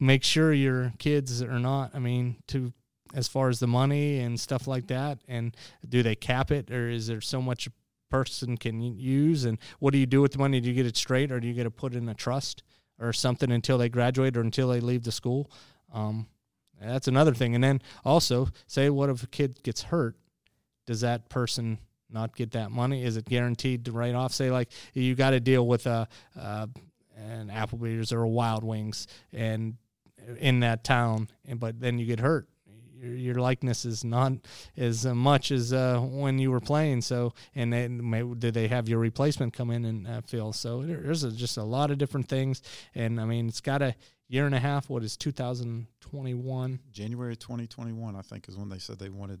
make 0.00 0.24
sure 0.24 0.52
your 0.52 0.92
kids 0.98 1.42
are 1.42 1.58
not. 1.58 1.90
I 1.94 1.98
mean, 1.98 2.36
to 2.48 2.72
as 3.14 3.28
far 3.28 3.48
as 3.48 3.60
the 3.60 3.66
money 3.66 4.20
and 4.20 4.38
stuff 4.38 4.66
like 4.66 4.86
that. 4.88 5.18
And 5.28 5.56
do 5.88 6.02
they 6.02 6.14
cap 6.14 6.50
it, 6.50 6.70
or 6.70 6.88
is 6.88 7.06
there 7.06 7.20
so 7.20 7.42
much 7.42 7.66
a 7.66 7.72
person 8.10 8.56
can 8.56 8.80
use, 8.80 9.44
and 9.44 9.58
what 9.78 9.92
do 9.92 9.98
you 9.98 10.06
do 10.06 10.20
with 10.20 10.32
the 10.32 10.38
money? 10.38 10.60
Do 10.60 10.68
you 10.68 10.74
get 10.74 10.86
it 10.86 10.96
straight, 10.96 11.30
or 11.32 11.40
do 11.40 11.46
you 11.46 11.54
get 11.54 11.66
it 11.66 11.76
put 11.76 11.94
in 11.94 12.08
a 12.08 12.14
trust 12.14 12.62
or 12.98 13.12
something 13.12 13.50
until 13.50 13.78
they 13.78 13.88
graduate 13.88 14.36
or 14.36 14.40
until 14.40 14.68
they 14.68 14.80
leave 14.80 15.04
the 15.04 15.12
school? 15.12 15.50
Um, 15.92 16.26
that's 16.80 17.08
another 17.08 17.34
thing. 17.34 17.54
And 17.54 17.62
then 17.62 17.82
also, 18.04 18.48
say 18.66 18.90
what 18.90 19.10
if 19.10 19.22
a 19.22 19.26
kid 19.26 19.62
gets 19.62 19.82
hurt? 19.82 20.16
Does 20.86 21.02
that 21.02 21.28
person 21.28 21.78
not 22.10 22.34
get 22.34 22.52
that 22.52 22.70
money? 22.70 23.04
Is 23.04 23.16
it 23.16 23.26
guaranteed 23.26 23.84
to 23.84 23.92
write 23.92 24.14
off? 24.14 24.32
Say 24.32 24.50
like 24.50 24.70
you 24.94 25.14
got 25.14 25.30
to 25.30 25.40
deal 25.40 25.66
with 25.66 25.86
a, 25.86 26.08
uh, 26.38 26.66
an 27.16 27.48
Applebee's 27.48 28.12
or 28.12 28.22
a 28.22 28.28
Wild 28.28 28.64
Wings 28.64 29.06
and 29.32 29.76
in 30.38 30.60
that 30.60 30.84
town, 30.84 31.28
and 31.46 31.60
but 31.60 31.80
then 31.80 31.98
you 31.98 32.06
get 32.06 32.20
hurt 32.20 32.49
your, 33.00 33.14
your 33.14 33.34
likeness 33.36 33.84
is 33.84 34.04
not 34.04 34.32
as 34.76 35.04
much 35.06 35.50
as 35.50 35.72
uh, 35.72 35.98
when 36.00 36.38
you 36.38 36.50
were 36.50 36.60
playing. 36.60 37.00
So, 37.02 37.34
and 37.54 37.72
then 37.72 38.36
did 38.38 38.54
they 38.54 38.68
have 38.68 38.88
your 38.88 38.98
replacement 38.98 39.52
come 39.52 39.70
in 39.70 39.84
and 39.84 40.06
uh, 40.06 40.20
fill? 40.22 40.52
So 40.52 40.82
there's 40.82 41.24
a, 41.24 41.32
just 41.32 41.56
a 41.56 41.62
lot 41.62 41.90
of 41.90 41.98
different 41.98 42.28
things. 42.28 42.62
And 42.94 43.20
I 43.20 43.24
mean, 43.24 43.48
it's 43.48 43.60
got 43.60 43.82
a 43.82 43.94
year 44.28 44.46
and 44.46 44.54
a 44.54 44.60
half. 44.60 44.90
What 44.90 45.02
is 45.02 45.16
2021? 45.16 46.80
January 46.92 47.36
2021, 47.36 48.16
I 48.16 48.22
think, 48.22 48.48
is 48.48 48.56
when 48.56 48.68
they 48.68 48.78
said 48.78 48.98
they 48.98 49.08
wanted. 49.08 49.40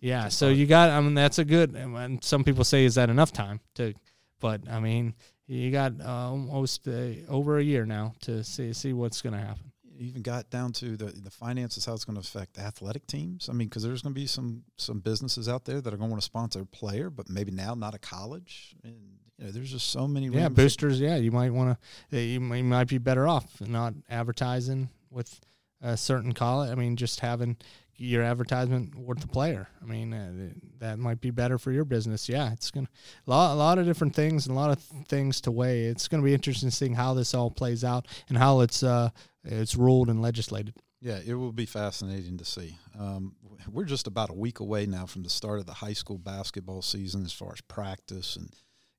yeah. 0.00 0.28
So 0.28 0.48
you 0.48 0.66
got. 0.66 0.90
I 0.90 1.00
mean, 1.00 1.14
that's 1.14 1.38
a 1.38 1.44
good. 1.44 1.74
And 1.74 2.22
some 2.22 2.44
people 2.44 2.64
say, 2.64 2.84
is 2.84 2.94
that 2.96 3.10
enough 3.10 3.32
time 3.32 3.60
to? 3.76 3.94
But 4.40 4.62
I 4.70 4.80
mean, 4.80 5.14
you 5.46 5.70
got 5.70 6.00
uh, 6.00 6.30
almost 6.30 6.88
uh, 6.88 7.10
over 7.28 7.58
a 7.58 7.62
year 7.62 7.84
now 7.84 8.14
to 8.22 8.42
see 8.44 8.72
see 8.72 8.92
what's 8.92 9.20
going 9.20 9.34
to 9.34 9.40
happen 9.40 9.69
even 10.00 10.22
got 10.22 10.50
down 10.50 10.72
to 10.72 10.96
the 10.96 11.06
the 11.06 11.30
finances, 11.30 11.84
how 11.84 11.94
it's 11.94 12.04
going 12.04 12.20
to 12.20 12.26
affect 12.26 12.58
athletic 12.58 13.06
teams. 13.06 13.48
I 13.48 13.52
mean, 13.52 13.68
because 13.68 13.82
there's 13.82 14.02
going 14.02 14.14
to 14.14 14.20
be 14.20 14.26
some 14.26 14.64
some 14.76 15.00
businesses 15.00 15.48
out 15.48 15.64
there 15.64 15.80
that 15.80 15.92
are 15.92 15.96
going 15.96 16.08
to 16.08 16.12
want 16.12 16.22
to 16.22 16.26
sponsor 16.26 16.60
a 16.60 16.66
player, 16.66 17.10
but 17.10 17.28
maybe 17.28 17.52
now 17.52 17.74
not 17.74 17.94
a 17.94 17.98
college. 17.98 18.74
And 18.82 18.96
you 19.38 19.44
know, 19.44 19.50
there's 19.52 19.70
just 19.70 19.90
so 19.90 20.08
many. 20.08 20.28
Yeah, 20.28 20.48
boosters. 20.48 21.00
Yeah, 21.00 21.16
you 21.16 21.30
might 21.30 21.52
want 21.52 21.78
to. 22.10 22.18
You 22.18 22.40
might 22.40 22.88
be 22.88 22.98
better 22.98 23.28
off 23.28 23.60
not 23.60 23.94
advertising 24.08 24.88
with 25.10 25.40
a 25.82 25.96
certain 25.96 26.32
college. 26.32 26.70
I 26.70 26.74
mean, 26.74 26.96
just 26.96 27.20
having 27.20 27.56
your 28.00 28.22
advertisement 28.22 28.94
worth 28.94 29.20
the 29.20 29.28
player. 29.28 29.68
I 29.82 29.84
mean, 29.84 30.14
uh, 30.14 30.32
that 30.78 30.98
might 30.98 31.20
be 31.20 31.30
better 31.30 31.58
for 31.58 31.70
your 31.70 31.84
business. 31.84 32.30
Yeah, 32.30 32.50
it's 32.50 32.70
gonna 32.70 32.88
a 33.26 33.30
lot, 33.30 33.52
a 33.52 33.56
lot 33.56 33.78
of 33.78 33.84
different 33.84 34.14
things 34.14 34.46
and 34.46 34.56
a 34.56 34.58
lot 34.58 34.70
of 34.70 34.88
th- 34.88 35.06
things 35.06 35.40
to 35.42 35.50
weigh. 35.50 35.82
It's 35.82 36.08
going 36.08 36.22
to 36.22 36.24
be 36.24 36.32
interesting 36.32 36.70
seeing 36.70 36.94
how 36.94 37.12
this 37.12 37.34
all 37.34 37.50
plays 37.50 37.84
out 37.84 38.06
and 38.30 38.38
how 38.38 38.60
it's 38.60 38.82
uh, 38.82 39.10
it's 39.44 39.76
ruled 39.76 40.08
and 40.08 40.20
legislated. 40.20 40.74
Yeah, 41.00 41.18
it 41.24 41.34
will 41.34 41.52
be 41.52 41.66
fascinating 41.66 42.36
to 42.38 42.44
see. 42.44 42.76
Um, 42.98 43.34
we're 43.70 43.84
just 43.84 44.06
about 44.06 44.28
a 44.28 44.34
week 44.34 44.60
away 44.60 44.84
now 44.84 45.06
from 45.06 45.22
the 45.22 45.30
start 45.30 45.58
of 45.58 45.66
the 45.66 45.72
high 45.72 45.94
school 45.94 46.18
basketball 46.18 46.82
season 46.82 47.24
as 47.24 47.32
far 47.32 47.52
as 47.52 47.60
practice 47.62 48.36
and 48.36 48.50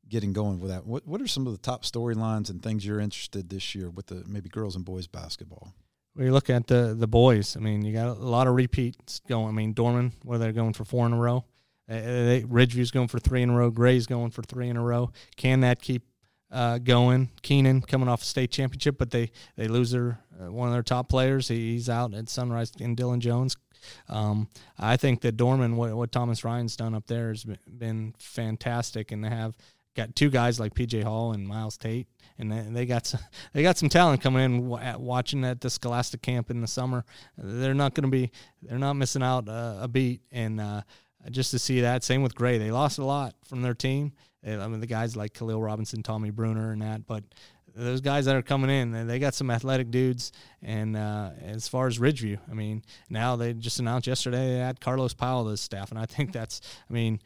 getting 0.10 0.34
going 0.34 0.60
with 0.60 0.71
that. 0.71 0.86
What 0.86 1.08
what 1.08 1.21
are 1.21 1.27
some 1.27 1.45
of 1.45 1.54
the 1.54 1.60
top 1.60 1.84
storylines 1.84 2.49
and 2.49 2.62
things 2.62 2.86
you're 2.86 2.99
interested 2.99 3.49
this 3.49 3.75
year 3.75 3.89
with 3.89 4.08
the 4.08 4.23
maybe 4.27 4.49
girls 4.49 4.75
and 4.75 4.84
boys 4.84 5.08
basketball? 5.08 5.73
When 6.13 6.25
you 6.25 6.34
look 6.34 6.49
at 6.49 6.67
the 6.67 6.95
the 6.97 7.08
boys, 7.08 7.56
I 7.56 7.60
mean, 7.60 7.84
you 7.84 7.93
got 7.93 8.08
a 8.08 8.13
lot 8.13 8.47
of 8.47 8.56
repeats 8.56 9.21
going. 9.27 9.49
I 9.49 9.51
mean, 9.51 9.73
Dorman, 9.73 10.13
where 10.23 10.39
they're 10.39 10.51
going 10.51 10.73
for 10.73 10.86
four 10.86 11.06
in 11.06 11.13
a 11.13 11.17
row. 11.17 11.45
Uh, 11.89 11.99
they, 11.99 12.43
Ridgeview's 12.47 12.91
going 12.91 13.10
for 13.10 13.19
three 13.19 13.41
in 13.41 13.49
a 13.49 13.56
row. 13.56 13.69
Gray's 13.69 14.08
going 14.08 14.32
for 14.32 14.43
three 14.43 14.69
in 14.69 14.77
a 14.77 14.84
row. 14.84 15.12
Can 15.36 15.60
that 15.62 15.82
keep 15.82 16.04
uh, 16.52 16.78
going? 16.80 17.30
Keenan 17.42 17.82
coming 17.82 18.10
off 18.10 18.22
a 18.22 18.26
state 18.26 18.52
championship, 18.52 18.98
but 18.98 19.12
they 19.12 19.32
they 19.56 19.68
lose 19.68 19.92
their 19.92 20.20
uh, 20.40 20.52
one 20.52 20.68
of 20.68 20.74
their 20.74 20.84
top 20.84 21.10
players. 21.10 21.48
He's 21.48 21.90
out 21.90 22.14
at 22.14 22.30
Sunrise. 22.30 22.72
And 22.80 22.98
Dylan 22.98 23.20
Jones. 23.20 23.58
Um, 24.10 24.48
I 24.78 24.96
think 24.96 25.22
that 25.22 25.38
Dorman, 25.38 25.76
what, 25.76 25.92
what 25.96 26.12
Thomas 26.12 26.44
Ryan's 26.44 26.76
done 26.76 26.94
up 26.94 27.08
there 27.08 27.30
has 27.30 27.44
been, 27.44 28.14
fantastic, 28.20 29.12
and 29.12 29.24
they 29.24 29.30
have 29.30 29.58
got 29.96 30.16
two 30.16 30.30
guys 30.30 30.60
like 30.60 30.76
PJ 30.76 31.04
Hall 31.04 31.32
and 31.34 31.48
Myles 31.48 31.78
Tate 31.78 32.08
and 32.42 32.52
they, 32.52 32.62
they 32.62 32.86
got 32.86 33.06
some, 33.06 33.22
they 33.54 33.62
got 33.64 33.78
some 33.78 33.88
talent 33.88 34.22
coming 34.22 34.44
in 34.44 34.68
watching 34.68 35.46
at 35.46 35.62
the 35.62 35.70
Scholastic 35.70 36.22
camp 36.22 36.50
in 36.50 36.60
the 36.60 36.68
summer. 36.68 37.06
They're 37.38 37.74
not 37.74 37.94
going 37.94 38.04
to 38.04 38.12
be 38.12 38.32
they're 38.62 38.78
not 38.80 38.94
missing 38.94 39.24
out 39.24 39.48
uh, 39.48 39.78
a 39.80 39.88
beat, 39.88 40.22
and 40.32 40.60
uh, 40.60 40.82
just 41.30 41.52
to 41.52 41.60
see 41.60 41.82
that. 41.82 42.04
Same 42.04 42.24
with 42.24 42.36
Gray, 42.36 42.58
they 42.58 42.72
lost 42.72 42.98
a 42.98 43.06
lot 43.06 43.36
from 43.46 43.62
their 43.62 43.76
team. 43.76 44.14
I 44.45 44.67
mean, 44.67 44.80
the 44.80 44.88
guys 44.88 45.15
like 45.15 45.34
Khalil 45.34 45.62
Robinson, 45.62 46.04
Tommy 46.04 46.32
Bruner, 46.32 46.71
and 46.71 46.82
that, 46.82 47.06
but 47.06 47.23
those 47.75 48.01
guys 48.01 48.25
that 48.25 48.36
are 48.36 48.41
coming 48.41 48.69
in, 48.69 49.08
they 49.08 49.19
got 49.19 49.34
some 49.34 49.49
athletic 49.49 49.91
dudes. 49.91 50.32
And 50.62 50.97
uh, 50.97 51.32
as 51.41 51.67
far 51.67 51.88
as 51.88 51.99
Ridgeview, 51.99 52.39
I 52.49 52.54
mean, 52.54 52.84
now 53.10 53.36
they 53.36 53.54
just 53.54 53.80
announced 53.80 54.08
yesterday 54.08 54.56
they 54.56 54.60
had 54.60 54.80
Carlos 54.82 55.13
Powell 55.13 55.49
as 55.49 55.62
staff, 55.62 55.91
and 55.91 55.99
I 55.99 56.06
think 56.06 56.34
that's, 56.34 56.62
I 56.89 56.93
mean, 56.93 57.21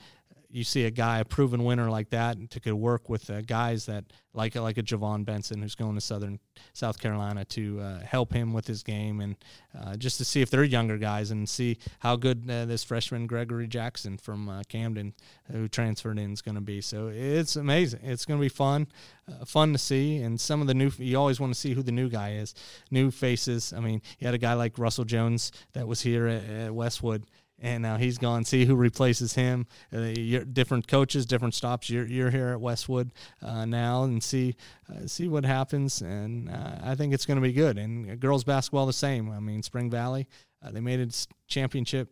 you 0.55 0.63
see 0.63 0.85
a 0.85 0.91
guy, 0.91 1.19
a 1.19 1.25
proven 1.25 1.65
winner 1.65 1.89
like 1.89 2.11
that, 2.11 2.49
to 2.51 2.61
could 2.61 2.75
work 2.75 3.09
with 3.09 3.29
uh, 3.29 3.41
guys 3.41 3.87
that 3.87 4.05
like 4.33 4.55
like 4.55 4.77
a 4.77 4.83
Javon 4.83 5.25
Benson 5.25 5.61
who's 5.61 5.75
going 5.75 5.95
to 5.95 6.01
Southern 6.01 6.39
South 6.71 6.97
Carolina 6.97 7.43
to 7.45 7.81
uh, 7.81 7.99
help 7.99 8.31
him 8.31 8.53
with 8.53 8.65
his 8.65 8.81
game 8.81 9.19
and 9.19 9.35
uh, 9.77 9.97
just 9.97 10.17
to 10.19 10.25
see 10.25 10.41
if 10.41 10.49
they're 10.49 10.63
younger 10.63 10.97
guys 10.97 11.29
and 11.29 11.49
see 11.49 11.77
how 11.99 12.15
good 12.15 12.49
uh, 12.49 12.63
this 12.63 12.85
freshman 12.85 13.27
Gregory 13.27 13.67
Jackson 13.67 14.17
from 14.17 14.47
uh, 14.47 14.63
Camden 14.69 15.13
who 15.51 15.67
transferred 15.67 16.17
in 16.17 16.31
is 16.31 16.41
going 16.41 16.55
to 16.55 16.61
be. 16.61 16.79
So 16.79 17.11
it's 17.13 17.57
amazing. 17.57 17.99
It's 18.03 18.25
going 18.25 18.39
to 18.39 18.41
be 18.41 18.49
fun, 18.49 18.87
uh, 19.29 19.43
fun 19.43 19.73
to 19.73 19.77
see. 19.77 20.21
And 20.21 20.39
some 20.39 20.61
of 20.61 20.67
the 20.67 20.73
new 20.73 20.89
you 20.97 21.17
always 21.17 21.41
want 21.41 21.53
to 21.53 21.59
see 21.59 21.73
who 21.73 21.83
the 21.83 21.91
new 21.91 22.07
guy 22.07 22.35
is, 22.35 22.55
new 22.91 23.11
faces. 23.11 23.73
I 23.73 23.81
mean, 23.81 24.01
you 24.19 24.25
had 24.25 24.35
a 24.35 24.37
guy 24.39 24.53
like 24.53 24.79
Russell 24.79 25.03
Jones 25.03 25.51
that 25.73 25.85
was 25.85 25.99
here 25.99 26.27
at, 26.27 26.49
at 26.49 26.73
Westwood 26.73 27.25
and 27.59 27.81
now 27.81 27.97
he's 27.97 28.17
gone. 28.17 28.43
See 28.43 28.65
who 28.65 28.75
replaces 28.75 29.33
him. 29.33 29.65
Uh, 29.93 30.13
different 30.51 30.87
coaches, 30.87 31.25
different 31.25 31.53
stops. 31.53 31.89
You're, 31.89 32.05
you're 32.05 32.31
here 32.31 32.49
at 32.49 32.61
Westwood 32.61 33.11
uh, 33.41 33.65
now, 33.65 34.03
and 34.03 34.21
see 34.21 34.55
uh, 34.89 35.07
see 35.07 35.27
what 35.27 35.45
happens. 35.45 36.01
And 36.01 36.49
uh, 36.49 36.79
I 36.83 36.95
think 36.95 37.13
it's 37.13 37.25
going 37.25 37.37
to 37.37 37.41
be 37.41 37.53
good. 37.53 37.77
And 37.77 38.19
girls 38.19 38.43
basketball 38.43 38.85
the 38.85 38.93
same. 38.93 39.31
I 39.31 39.39
mean, 39.39 39.63
Spring 39.63 39.89
Valley, 39.89 40.27
uh, 40.63 40.71
they 40.71 40.81
made 40.81 40.99
it 40.99 41.27
championship. 41.47 42.11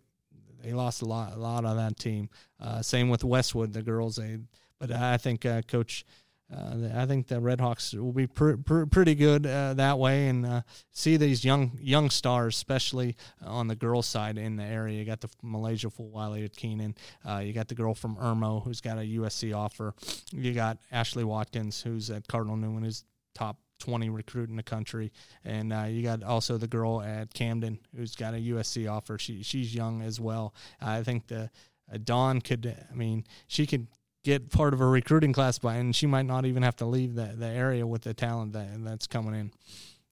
They 0.63 0.71
lost 0.71 1.01
a 1.01 1.05
lot, 1.05 1.33
a 1.33 1.39
lot 1.39 1.65
on 1.65 1.75
that 1.75 1.99
team. 1.99 2.29
Uh, 2.59 2.81
same 2.81 3.09
with 3.09 3.23
Westwood, 3.23 3.73
the 3.73 3.81
girls. 3.81 4.15
They, 4.15 4.39
but 4.79 4.91
I 4.91 5.17
think 5.17 5.45
Coach 5.67 6.05
uh, 6.53 6.89
I 6.95 7.05
think 7.05 7.27
the 7.27 7.35
Redhawks 7.35 7.97
will 7.97 8.13
be 8.13 8.27
pr- 8.27 8.55
pr- 8.55 8.85
pretty 8.85 9.15
good 9.15 9.45
uh, 9.45 9.73
that 9.75 9.97
way, 9.97 10.27
and 10.27 10.45
uh, 10.45 10.61
see 10.91 11.17
these 11.17 11.43
young 11.43 11.77
young 11.81 12.09
stars, 12.09 12.55
especially 12.55 13.15
on 13.41 13.67
the 13.67 13.75
girls' 13.75 14.07
side 14.07 14.37
in 14.37 14.55
the 14.55 14.63
area. 14.63 14.99
You 14.99 15.05
got 15.05 15.21
the 15.21 15.29
MiLaysia 15.43 15.93
Fulwiley 15.93 16.45
at 16.45 16.55
Keenan. 16.55 16.95
Uh, 17.27 17.37
you 17.37 17.53
got 17.53 17.67
the 17.67 17.75
girl 17.75 17.93
from 17.93 18.15
Irmo 18.17 18.63
who's 18.63 18.81
got 18.81 18.97
a 18.97 19.01
USC 19.01 19.55
offer. 19.55 19.93
You 20.31 20.53
got 20.53 20.77
Ashlyn 20.91 21.25
Watkins 21.25 21.81
who's 21.81 22.09
at 22.09 22.27
Cardinal 22.27 22.57
Newman, 22.57 22.83
who's 22.83 23.03
top 23.33 23.57
20 23.79 24.09
recruit 24.09 24.49
in 24.49 24.55
the 24.55 24.63
country, 24.63 25.11
and 25.43 25.73
uh, 25.73 25.85
you 25.89 26.03
got 26.03 26.23
also 26.23 26.57
the 26.57 26.67
girl 26.67 27.01
at 27.01 27.33
Camden 27.33 27.79
who's 27.95 28.15
got 28.15 28.33
a 28.33 28.37
USC 28.37 28.89
offer. 28.89 29.17
She 29.17 29.43
she's 29.43 29.73
young 29.73 30.01
as 30.01 30.19
well. 30.19 30.53
I 30.79 31.03
think 31.03 31.27
the 31.27 31.49
uh, 31.91 31.97
Dawn 32.03 32.41
could. 32.41 32.75
I 32.89 32.93
mean, 32.93 33.25
she 33.47 33.65
could 33.65 33.87
get 34.23 34.49
part 34.49 34.73
of 34.73 34.81
a 34.81 34.85
recruiting 34.85 35.33
class 35.33 35.59
by, 35.59 35.75
and 35.75 35.95
she 35.95 36.07
might 36.07 36.25
not 36.25 36.45
even 36.45 36.63
have 36.63 36.75
to 36.77 36.85
leave 36.85 37.15
the, 37.15 37.33
the 37.37 37.47
area 37.47 37.85
with 37.85 38.03
the 38.03 38.13
talent 38.13 38.53
that 38.53 38.67
that's 38.83 39.07
coming 39.07 39.35
in. 39.35 39.51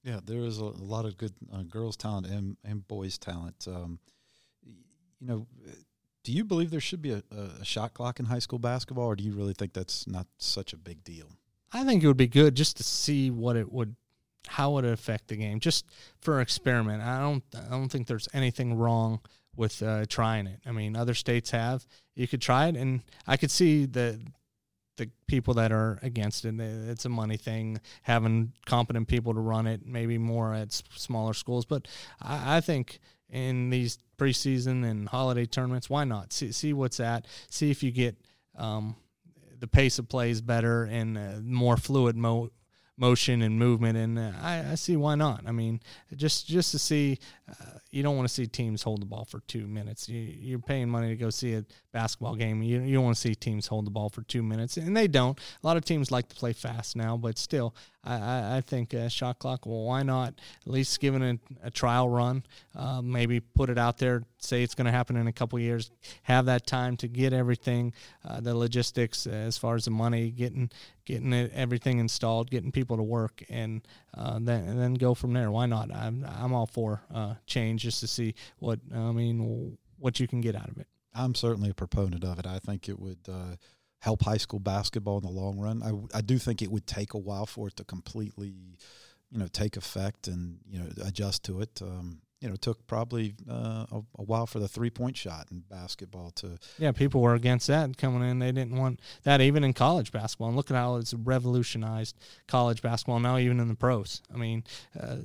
Yeah, 0.04 0.20
there 0.24 0.40
is 0.40 0.60
a, 0.60 0.64
a 0.64 0.84
lot 0.84 1.04
of 1.04 1.16
good 1.16 1.32
uh, 1.52 1.62
girls' 1.62 1.96
talent 1.96 2.26
and, 2.26 2.56
and 2.64 2.86
boys' 2.86 3.18
talent. 3.18 3.66
Um, 3.68 3.98
you 5.20 5.26
know, 5.26 5.46
do 6.24 6.32
you 6.32 6.44
believe 6.44 6.70
there 6.70 6.80
should 6.80 7.02
be 7.02 7.12
a, 7.12 7.22
a, 7.30 7.64
shot 7.64 7.94
clock 7.94 8.20
in 8.20 8.26
high 8.26 8.40
school 8.40 8.58
basketball, 8.58 9.06
or 9.06 9.16
do 9.16 9.24
you 9.24 9.32
really 9.32 9.54
think 9.54 9.72
that's 9.72 10.06
not 10.06 10.26
such 10.38 10.72
a 10.72 10.76
big 10.76 11.04
deal? 11.04 11.26
I 11.72 11.84
think 11.84 12.02
it 12.02 12.06
would 12.06 12.16
be 12.16 12.26
good 12.26 12.54
just 12.54 12.76
to 12.78 12.82
see 12.82 13.30
what 13.30 13.56
it 13.56 13.72
would, 13.72 13.96
how 14.48 14.72
it 14.72 14.74
would 14.74 14.84
affect 14.86 15.28
the 15.28 15.36
game, 15.36 15.60
just 15.60 15.86
for 16.20 16.40
experiment. 16.40 17.02
I 17.02 17.20
don't, 17.20 17.44
I 17.54 17.70
don't 17.70 17.88
think 17.88 18.08
there's 18.08 18.28
anything 18.34 18.74
wrong 18.74 19.20
with 19.56 19.82
uh, 19.82 20.04
trying 20.08 20.46
it. 20.46 20.60
I 20.66 20.72
mean, 20.72 20.96
other 20.96 21.14
states 21.14 21.50
have. 21.50 21.86
You 22.14 22.28
could 22.28 22.40
try 22.40 22.66
it, 22.66 22.76
and 22.76 23.02
I 23.26 23.36
could 23.36 23.50
see 23.50 23.86
the 23.86 24.20
the 24.98 25.10
people 25.26 25.54
that 25.54 25.72
are 25.72 25.98
against 26.02 26.44
it. 26.44 26.54
It's 26.60 27.04
a 27.04 27.08
money 27.08 27.36
thing, 27.36 27.80
having 28.02 28.52
competent 28.66 29.08
people 29.08 29.32
to 29.34 29.40
run 29.40 29.66
it, 29.66 29.86
maybe 29.86 30.18
more 30.18 30.52
at 30.54 30.72
smaller 30.72 31.32
schools. 31.32 31.64
But 31.64 31.88
I, 32.20 32.58
I 32.58 32.60
think 32.60 33.00
in 33.30 33.70
these 33.70 33.98
preseason 34.18 34.84
and 34.84 35.08
holiday 35.08 35.46
tournaments, 35.46 35.88
why 35.88 36.04
not 36.04 36.32
see 36.32 36.52
see 36.52 36.72
what's 36.72 37.00
at? 37.00 37.26
See 37.50 37.70
if 37.70 37.82
you 37.82 37.90
get 37.90 38.16
um, 38.56 38.96
the 39.58 39.66
pace 39.66 39.98
of 39.98 40.08
play 40.08 40.30
is 40.30 40.42
better 40.42 40.84
and 40.84 41.16
uh, 41.16 41.32
more 41.42 41.76
fluid 41.76 42.16
mo- 42.16 42.50
motion 43.02 43.42
and 43.42 43.58
movement, 43.58 43.98
and 43.98 44.16
uh, 44.16 44.30
I, 44.40 44.64
I, 44.70 44.74
see 44.76 44.96
why 44.96 45.16
not. 45.16 45.42
I 45.44 45.50
mean, 45.50 45.80
just 46.14 46.46
just 46.46 46.70
to 46.70 46.78
see, 46.78 47.18
uh, 47.50 47.78
you 47.90 48.00
don't 48.04 48.16
want 48.16 48.28
to 48.28 48.32
see 48.32 48.46
teams 48.46 48.80
hold 48.80 49.02
the 49.02 49.06
ball 49.06 49.24
for 49.24 49.40
two 49.40 49.66
minutes. 49.66 50.08
You, 50.08 50.56
are 50.56 50.60
paying 50.60 50.88
money 50.88 51.08
to 51.08 51.16
go 51.16 51.28
see 51.28 51.54
a 51.54 51.64
basketball 51.92 52.36
game. 52.36 52.62
You, 52.62 52.80
you 52.80 52.94
don't 52.94 53.04
want 53.04 53.16
to 53.16 53.20
see 53.20 53.34
teams 53.34 53.66
hold 53.66 53.86
the 53.86 53.90
ball 53.90 54.08
for 54.08 54.22
two 54.22 54.44
minutes, 54.44 54.76
and 54.76 54.96
they 54.96 55.08
don't. 55.08 55.36
A 55.36 55.66
lot 55.66 55.76
of 55.76 55.84
teams 55.84 56.12
like 56.12 56.28
to 56.28 56.36
play 56.36 56.52
fast 56.52 56.94
now, 56.94 57.16
but 57.16 57.38
still, 57.38 57.74
I, 58.04 58.58
I 58.58 58.60
think 58.64 58.94
a 58.94 59.10
shot 59.10 59.40
clock. 59.40 59.66
Well, 59.66 59.82
why 59.82 60.04
not 60.04 60.34
at 60.64 60.72
least 60.72 61.00
giving 61.00 61.22
it 61.22 61.40
a 61.60 61.72
trial 61.72 62.08
run? 62.08 62.44
Uh, 62.72 63.02
maybe 63.02 63.40
put 63.40 63.68
it 63.68 63.78
out 63.78 63.98
there. 63.98 64.22
Say 64.42 64.62
it's 64.62 64.74
going 64.74 64.86
to 64.86 64.92
happen 64.92 65.16
in 65.16 65.26
a 65.28 65.32
couple 65.32 65.58
years. 65.58 65.90
Have 66.24 66.46
that 66.46 66.66
time 66.66 66.96
to 66.98 67.08
get 67.08 67.32
everything, 67.32 67.92
uh, 68.24 68.40
the 68.40 68.54
logistics 68.54 69.26
as 69.26 69.56
far 69.56 69.76
as 69.76 69.84
the 69.84 69.90
money, 69.90 70.30
getting 70.30 70.70
getting 71.04 71.32
it, 71.32 71.52
everything 71.54 71.98
installed, 71.98 72.50
getting 72.50 72.72
people 72.72 72.96
to 72.96 73.02
work, 73.02 73.42
and 73.48 73.86
uh, 74.16 74.38
then 74.40 74.64
and 74.68 74.80
then 74.80 74.94
go 74.94 75.14
from 75.14 75.32
there. 75.32 75.50
Why 75.50 75.66
not? 75.66 75.94
I'm 75.94 76.26
I'm 76.28 76.52
all 76.52 76.66
for 76.66 77.02
uh, 77.14 77.34
change 77.46 77.82
just 77.82 78.00
to 78.00 78.06
see 78.06 78.34
what 78.58 78.80
I 78.92 79.12
mean 79.12 79.78
what 79.98 80.18
you 80.18 80.26
can 80.26 80.40
get 80.40 80.56
out 80.56 80.68
of 80.68 80.78
it. 80.78 80.88
I'm 81.14 81.34
certainly 81.34 81.70
a 81.70 81.74
proponent 81.74 82.24
of 82.24 82.38
it. 82.38 82.46
I 82.46 82.58
think 82.58 82.88
it 82.88 82.98
would 82.98 83.18
uh, 83.28 83.56
help 84.00 84.22
high 84.22 84.36
school 84.36 84.58
basketball 84.58 85.18
in 85.18 85.24
the 85.24 85.30
long 85.30 85.58
run. 85.58 85.82
I, 85.82 86.18
I 86.18 86.20
do 86.20 86.38
think 86.38 86.60
it 86.62 86.70
would 86.70 86.86
take 86.86 87.14
a 87.14 87.18
while 87.18 87.46
for 87.46 87.68
it 87.68 87.76
to 87.76 87.84
completely, 87.84 88.54
you 89.30 89.38
know, 89.38 89.46
take 89.46 89.76
effect 89.76 90.26
and 90.26 90.58
you 90.68 90.80
know 90.80 90.88
adjust 91.04 91.44
to 91.44 91.60
it. 91.60 91.80
Um, 91.80 92.20
you 92.42 92.48
know, 92.48 92.56
took 92.56 92.84
probably 92.88 93.34
uh, 93.48 93.86
a, 93.92 94.02
a, 94.18 94.22
while 94.24 94.46
for 94.46 94.58
the 94.58 94.66
three 94.66 94.90
point 94.90 95.16
shot 95.16 95.46
in 95.52 95.60
basketball 95.70 96.32
to. 96.32 96.58
Yeah, 96.76 96.90
people 96.90 97.20
were 97.20 97.34
against 97.34 97.68
that 97.68 97.96
coming 97.96 98.28
in. 98.28 98.40
They 98.40 98.50
didn't 98.50 98.76
want 98.76 99.00
that 99.22 99.40
even 99.40 99.62
in 99.62 99.72
college 99.72 100.10
basketball. 100.10 100.48
And 100.48 100.56
look 100.56 100.70
at 100.70 100.76
how 100.76 100.96
it's 100.96 101.14
revolutionized 101.14 102.18
college 102.48 102.82
basketball 102.82 103.20
now, 103.20 103.38
even 103.38 103.60
in 103.60 103.68
the 103.68 103.76
pros. 103.76 104.22
I 104.34 104.36
mean, 104.36 104.64
uh, 105.00 105.18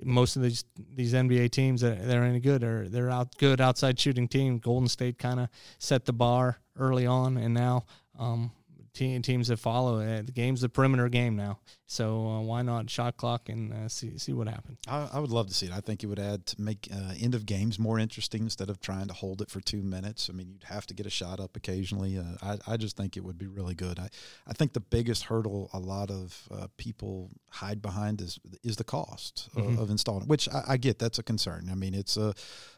most 0.00 0.36
of 0.36 0.42
these 0.42 0.64
these 0.94 1.12
NBA 1.12 1.50
teams 1.50 1.80
that 1.80 2.06
they're 2.06 2.22
any 2.22 2.38
good 2.40 2.62
are 2.62 2.88
they're 2.88 3.10
out 3.10 3.36
good 3.38 3.60
outside 3.60 3.98
shooting 3.98 4.28
team. 4.28 4.58
Golden 4.58 4.88
State 4.88 5.18
kind 5.18 5.40
of 5.40 5.48
set 5.78 6.04
the 6.04 6.12
bar 6.12 6.58
early 6.78 7.04
on, 7.04 7.36
and 7.36 7.52
now 7.52 7.84
um, 8.16 8.52
teams 8.92 9.48
that 9.48 9.58
follow 9.58 9.98
it. 9.98 10.26
The 10.26 10.32
game's 10.32 10.60
the 10.60 10.68
perimeter 10.68 11.08
game 11.08 11.34
now, 11.34 11.58
so 11.92 12.26
uh, 12.26 12.40
why 12.40 12.62
not 12.62 12.88
shot 12.88 13.18
clock 13.18 13.50
and 13.50 13.70
uh, 13.70 13.86
see 13.86 14.16
see 14.16 14.32
what 14.32 14.48
happens? 14.48 14.78
I, 14.88 15.10
I, 15.12 15.18
would 15.18 15.30
love 15.30 15.48
to 15.48 15.54
see 15.54 15.66
it. 15.66 15.72
I 15.72 15.80
think 15.80 16.02
it 16.02 16.06
would 16.06 16.18
add 16.18 16.46
to 16.46 16.60
make 16.60 16.88
uh, 16.90 17.12
end 17.20 17.34
of 17.34 17.44
games 17.44 17.78
more 17.78 17.98
interesting 17.98 18.44
instead 18.44 18.70
of 18.70 18.80
trying 18.80 19.08
to 19.08 19.12
hold 19.12 19.42
it 19.42 19.50
for 19.50 19.60
two 19.60 19.82
minutes. 19.82 20.30
I 20.30 20.32
mean, 20.32 20.48
you'd 20.48 20.64
have 20.64 20.86
to 20.86 20.94
get 20.94 21.04
a 21.04 21.10
shot 21.10 21.38
up 21.38 21.54
occasionally. 21.54 22.16
Uh, 22.16 22.36
I, 22.42 22.72
I 22.72 22.76
just 22.78 22.96
think 22.96 23.18
it 23.18 23.24
would 23.24 23.36
be 23.36 23.46
really 23.46 23.74
good. 23.74 23.98
I, 23.98 24.08
I 24.46 24.54
think 24.54 24.72
the 24.72 24.80
biggest 24.80 25.24
hurdle 25.24 25.68
a 25.74 25.78
lot 25.78 26.10
of 26.10 26.48
uh, 26.50 26.68
people 26.78 27.28
hide 27.50 27.82
behind 27.82 28.22
is 28.22 28.40
is 28.62 28.76
the 28.76 28.84
cost 28.84 29.50
mm-hmm. 29.54 29.74
of, 29.74 29.78
of, 29.80 29.90
installing, 29.90 30.28
which 30.28 30.48
I, 30.48 30.62
I, 30.68 30.76
get. 30.78 30.98
That's 30.98 31.18
a 31.18 31.22
concern. 31.22 31.68
I 31.70 31.74
mean, 31.74 31.92
it's 31.92 32.16
a 32.16 32.32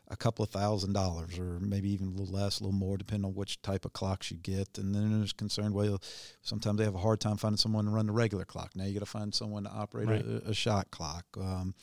a 0.08 0.16
couple 0.16 0.42
of 0.42 0.50
thousand 0.50 0.92
dollars 0.92 1.38
or 1.38 1.58
maybe 1.60 1.90
even 1.90 2.08
a 2.08 2.10
little 2.10 2.34
less, 2.34 2.60
a 2.60 2.64
little 2.64 2.78
more, 2.78 2.96
depending 2.96 3.24
on 3.24 3.34
which 3.34 3.60
type 3.62 3.84
of 3.84 3.92
clocks 3.92 4.30
you 4.30 4.36
get. 4.36 4.76
And 4.76 4.94
then 4.94 5.18
there's 5.18 5.32
concern, 5.32 5.72
well, 5.72 6.00
sometimes 6.42 6.78
they 6.78 6.84
have 6.84 6.94
a 6.94 6.98
hard 6.98 7.20
time 7.20 7.36
finding 7.36 7.56
someone 7.56 7.86
to 7.86 7.90
run 7.90 8.06
the 8.06 8.12
regular 8.12 8.44
clock. 8.44 8.72
Now 8.74 8.84
you 8.84 8.94
got 8.94 9.02
to 9.04 9.10
find 9.10 9.34
someone 9.34 9.64
to 9.64 9.70
operate 9.70 10.08
right. 10.08 10.24
a, 10.24 10.50
a, 10.50 10.54
shot 10.54 10.90
clock. 10.90 11.24
Um, 11.38 11.74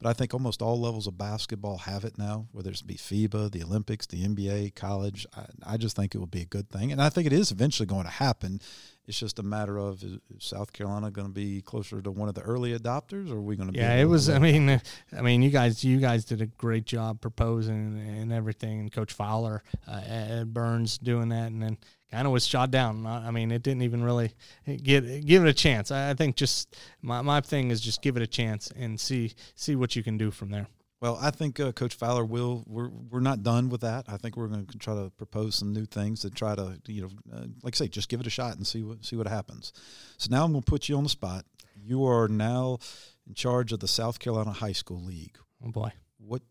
but 0.00 0.08
I 0.08 0.12
think 0.12 0.32
almost 0.32 0.62
all 0.62 0.80
levels 0.80 1.06
of 1.06 1.18
basketball 1.18 1.78
have 1.78 2.04
it 2.04 2.16
now, 2.18 2.46
whether 2.52 2.70
it's 2.70 2.82
be 2.82 2.94
FIBA, 2.94 3.52
the 3.52 3.62
Olympics, 3.62 4.06
the 4.06 4.24
NBA, 4.24 4.74
college. 4.74 5.26
I, 5.36 5.74
I 5.74 5.76
just 5.76 5.96
think 5.96 6.14
it 6.14 6.18
will 6.18 6.26
be 6.26 6.42
a 6.42 6.46
good 6.46 6.70
thing. 6.70 6.90
And 6.90 7.02
I 7.02 7.10
think 7.10 7.26
it 7.26 7.32
is 7.32 7.50
eventually 7.50 7.86
going 7.86 8.04
to 8.04 8.10
happen. 8.10 8.60
It's 9.06 9.18
just 9.18 9.38
a 9.38 9.42
matter 9.42 9.76
of 9.76 10.04
is 10.04 10.18
South 10.38 10.72
Carolina 10.72 11.10
going 11.10 11.26
to 11.26 11.32
be 11.32 11.62
closer 11.62 12.00
to 12.00 12.10
one 12.10 12.28
of 12.28 12.34
the 12.34 12.42
early 12.42 12.78
adopters, 12.78 13.30
or 13.30 13.38
are 13.38 13.42
we 13.42 13.56
going 13.56 13.66
to? 13.66 13.72
Be? 13.72 13.80
Yeah, 13.80 13.96
it 13.96 14.04
was. 14.04 14.30
I 14.30 14.38
mean, 14.38 14.80
I 15.16 15.20
mean, 15.20 15.42
you 15.42 15.50
guys, 15.50 15.82
you 15.82 15.98
guys 15.98 16.24
did 16.24 16.40
a 16.40 16.46
great 16.46 16.84
job 16.84 17.20
proposing 17.20 17.98
and 17.98 18.32
everything, 18.32 18.78
and 18.78 18.92
Coach 18.92 19.12
Fowler, 19.12 19.64
uh, 19.88 20.00
Ed 20.06 20.54
Burns 20.54 20.96
doing 20.96 21.30
that, 21.30 21.50
and 21.50 21.60
then 21.60 21.78
kind 22.10 22.26
of 22.26 22.32
was 22.32 22.46
shot 22.46 22.70
down. 22.70 23.06
I 23.06 23.30
mean, 23.30 23.50
it 23.50 23.62
didn't 23.62 23.82
even 23.82 24.02
really 24.02 24.32
get 24.66 25.24
give 25.26 25.44
it 25.44 25.48
a 25.48 25.54
chance. 25.54 25.90
I 25.90 26.14
think 26.14 26.36
just 26.36 26.76
my 27.02 27.22
my 27.22 27.40
thing 27.40 27.70
is 27.70 27.80
just 27.80 28.02
give 28.02 28.16
it 28.16 28.22
a 28.22 28.26
chance 28.26 28.70
and 28.76 28.98
see 28.98 29.34
see 29.54 29.76
what 29.76 29.96
you 29.96 30.02
can 30.02 30.18
do 30.18 30.30
from 30.30 30.50
there. 30.50 30.66
Well, 31.00 31.18
I 31.20 31.30
think 31.30 31.58
uh, 31.58 31.72
Coach 31.72 31.94
Fowler 31.94 32.24
will. 32.24 32.62
We're 32.66 32.90
we're 32.90 33.20
not 33.20 33.42
done 33.42 33.70
with 33.70 33.80
that. 33.80 34.04
I 34.08 34.18
think 34.18 34.36
we're 34.36 34.48
going 34.48 34.66
to 34.66 34.78
try 34.78 34.94
to 34.94 35.10
propose 35.16 35.54
some 35.54 35.72
new 35.72 35.86
things 35.86 36.20
to 36.20 36.30
try 36.30 36.54
to 36.54 36.78
you 36.86 37.02
know, 37.02 37.10
uh, 37.34 37.46
like 37.62 37.74
I 37.74 37.76
say, 37.76 37.88
just 37.88 38.10
give 38.10 38.20
it 38.20 38.26
a 38.26 38.30
shot 38.30 38.56
and 38.56 38.66
see 38.66 38.82
what 38.82 39.04
see 39.04 39.16
what 39.16 39.26
happens. 39.26 39.72
So 40.18 40.28
now 40.30 40.44
I'm 40.44 40.52
going 40.52 40.62
to 40.62 40.70
put 40.70 40.88
you 40.88 40.96
on 40.96 41.04
the 41.04 41.08
spot. 41.08 41.46
You 41.74 42.04
are 42.04 42.28
now 42.28 42.78
in 43.26 43.32
charge 43.32 43.72
of 43.72 43.80
the 43.80 43.88
South 43.88 44.18
Carolina 44.18 44.52
High 44.52 44.72
School 44.72 45.02
League. 45.02 45.38
Oh 45.64 45.70
boy, 45.70 45.92
what 46.18 46.42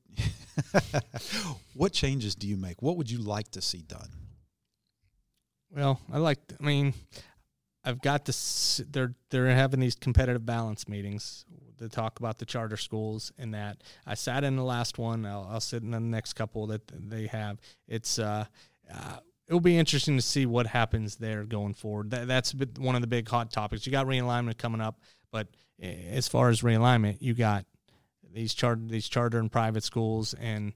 what 1.75 1.93
changes 1.93 2.33
do 2.33 2.47
you 2.47 2.57
make? 2.57 2.81
What 2.81 2.97
would 2.97 3.11
you 3.11 3.19
like 3.19 3.51
to 3.51 3.61
see 3.61 3.83
done? 3.83 4.09
Well, 5.71 5.99
I 6.11 6.17
like. 6.17 6.39
I 6.59 6.63
mean, 6.63 6.93
I've 7.83 8.01
got 8.01 8.25
this. 8.25 8.81
They're 8.89 9.13
they're 9.29 9.47
having 9.47 9.79
these 9.79 9.95
competitive 9.95 10.45
balance 10.45 10.87
meetings 10.87 11.45
to 11.77 11.89
talk 11.89 12.19
about 12.19 12.37
the 12.37 12.45
charter 12.45 12.77
schools 12.77 13.31
and 13.37 13.53
that. 13.53 13.83
I 14.05 14.15
sat 14.15 14.43
in 14.43 14.55
the 14.55 14.63
last 14.63 14.97
one. 14.97 15.25
I'll, 15.25 15.47
I'll 15.49 15.61
sit 15.61 15.83
in 15.83 15.91
the 15.91 15.99
next 15.99 16.33
couple 16.33 16.67
that 16.67 16.81
they 16.87 17.27
have. 17.27 17.59
It's 17.87 18.19
uh, 18.19 18.45
uh, 18.93 19.17
it'll 19.47 19.59
be 19.59 19.77
interesting 19.77 20.15
to 20.15 20.21
see 20.21 20.45
what 20.45 20.67
happens 20.67 21.15
there 21.17 21.43
going 21.43 21.73
forward. 21.73 22.11
That, 22.11 22.27
that's 22.27 22.53
one 22.77 22.95
of 22.95 23.01
the 23.01 23.07
big 23.07 23.27
hot 23.27 23.51
topics. 23.51 23.85
You 23.85 23.91
got 23.91 24.05
realignment 24.07 24.57
coming 24.57 24.81
up, 24.81 24.99
but 25.31 25.47
as 25.81 26.27
far 26.27 26.49
as 26.49 26.61
realignment, 26.61 27.17
you 27.21 27.33
got 27.33 27.65
these 28.31 28.53
charter 28.53 28.81
these 28.85 29.09
charter 29.09 29.39
and 29.39 29.51
private 29.51 29.83
schools 29.83 30.33
and 30.35 30.73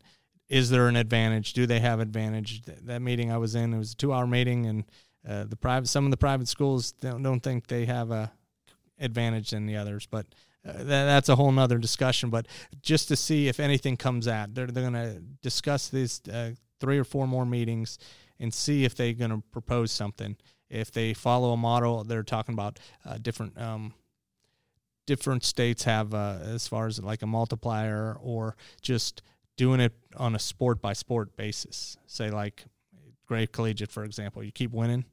is 0.50 0.70
there 0.70 0.88
an 0.88 0.96
advantage? 0.96 1.54
Do 1.54 1.66
they 1.66 1.80
have 1.80 2.00
advantage? 2.00 2.64
That 2.64 3.02
meeting 3.02 3.32
I 3.32 3.38
was 3.38 3.56
in, 3.56 3.74
it 3.74 3.78
was 3.78 3.94
a 3.94 3.96
two 3.96 4.14
hour 4.14 4.28
meeting, 4.28 4.66
and 4.66 4.84
uh, 5.28 5.46
the 5.46 5.56
private 5.56 5.88
some 5.88 6.06
of 6.06 6.12
the 6.12 6.18
private 6.18 6.48
schools 6.48 6.92
don't, 6.92 7.24
don't 7.24 7.42
think 7.42 7.68
they 7.68 7.86
have 7.86 8.12
a 8.12 8.32
advantage 9.00 9.52
than 9.52 9.66
the 9.66 9.78
others, 9.78 10.08
but 10.10 10.26
uh, 10.68 10.72
that, 10.74 10.86
that's 10.86 11.30
a 11.30 11.36
whole 11.36 11.52
nother 11.52 11.78
discussion. 11.78 12.30
But 12.30 12.48
just 12.82 13.08
to 13.10 13.16
see 13.16 13.48
if 13.48 13.60
anything 13.60 13.98
comes 13.98 14.28
out, 14.28 14.54
they're 14.54 14.68
they're 14.68 14.90
going 14.90 14.94
to 14.94 15.20
discuss 15.42 15.90
these 15.90 16.22
uh, 16.32 16.52
three 16.80 16.98
or 16.98 17.04
four 17.04 17.28
more 17.28 17.46
meetings 17.46 17.98
and 18.40 18.54
see 18.54 18.86
if 18.86 18.96
they're 18.96 19.14
going 19.14 19.32
to 19.32 19.44
propose 19.52 19.92
something. 19.92 20.36
If 20.70 20.92
they 20.92 21.14
follow 21.14 21.52
a 21.52 21.58
model, 21.58 22.04
they're 22.04 22.24
talking 22.24 22.54
about 22.54 22.80
uh, 23.06 23.18
different. 23.22 23.60
Um, 23.60 23.94
different 25.06 25.44
states 25.44 25.84
have 25.84 26.14
uh, 26.14 26.38
as 26.44 26.66
far 26.66 26.88
as 26.88 27.02
like 27.02 27.22
a 27.22 27.28
multiplier 27.28 28.18
or 28.22 28.56
just 28.82 29.22
doing 29.58 29.82
it 29.82 29.94
on 30.18 30.36
a 30.36 30.40
sport 30.40 30.82
by 30.82 30.94
sport 30.94 31.36
basis. 31.36 31.98
Say 32.06 32.30
like 32.30 32.66
Gray 33.28 33.48
Collegiate, 33.48 33.92
for 33.92 34.04
example, 34.04 34.44
you 34.44 34.52
keep 34.52 34.72
winning. 34.72 35.06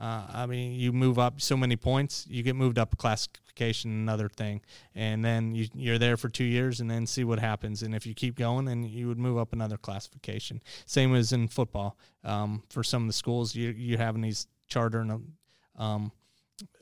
Uh, 0.00 0.26
I 0.32 0.46
mean, 0.46 0.72
you 0.72 0.92
move 0.92 1.18
up 1.18 1.40
so 1.40 1.56
many 1.56 1.76
points, 1.76 2.26
you 2.28 2.42
get 2.42 2.56
moved 2.56 2.78
up 2.78 2.92
a 2.92 2.96
classification, 2.96 3.92
another 3.92 4.28
thing, 4.28 4.60
and 4.96 5.24
then 5.24 5.54
you, 5.54 5.68
you're 5.74 5.98
there 5.98 6.16
for 6.16 6.28
two 6.28 6.44
years, 6.44 6.80
and 6.80 6.90
then 6.90 7.06
see 7.06 7.22
what 7.22 7.38
happens. 7.38 7.82
And 7.82 7.94
if 7.94 8.04
you 8.04 8.14
keep 8.14 8.36
going, 8.36 8.64
then 8.64 8.82
you 8.82 9.06
would 9.06 9.18
move 9.18 9.38
up 9.38 9.52
another 9.52 9.76
classification. 9.76 10.60
Same 10.86 11.14
as 11.14 11.32
in 11.32 11.46
football. 11.46 11.96
Um, 12.24 12.64
for 12.70 12.82
some 12.82 13.02
of 13.02 13.08
the 13.08 13.12
schools, 13.12 13.54
you 13.54 13.70
you 13.70 13.96
having 13.96 14.22
these 14.22 14.48
charter 14.66 15.00
and 15.00 15.32
um, 15.76 16.10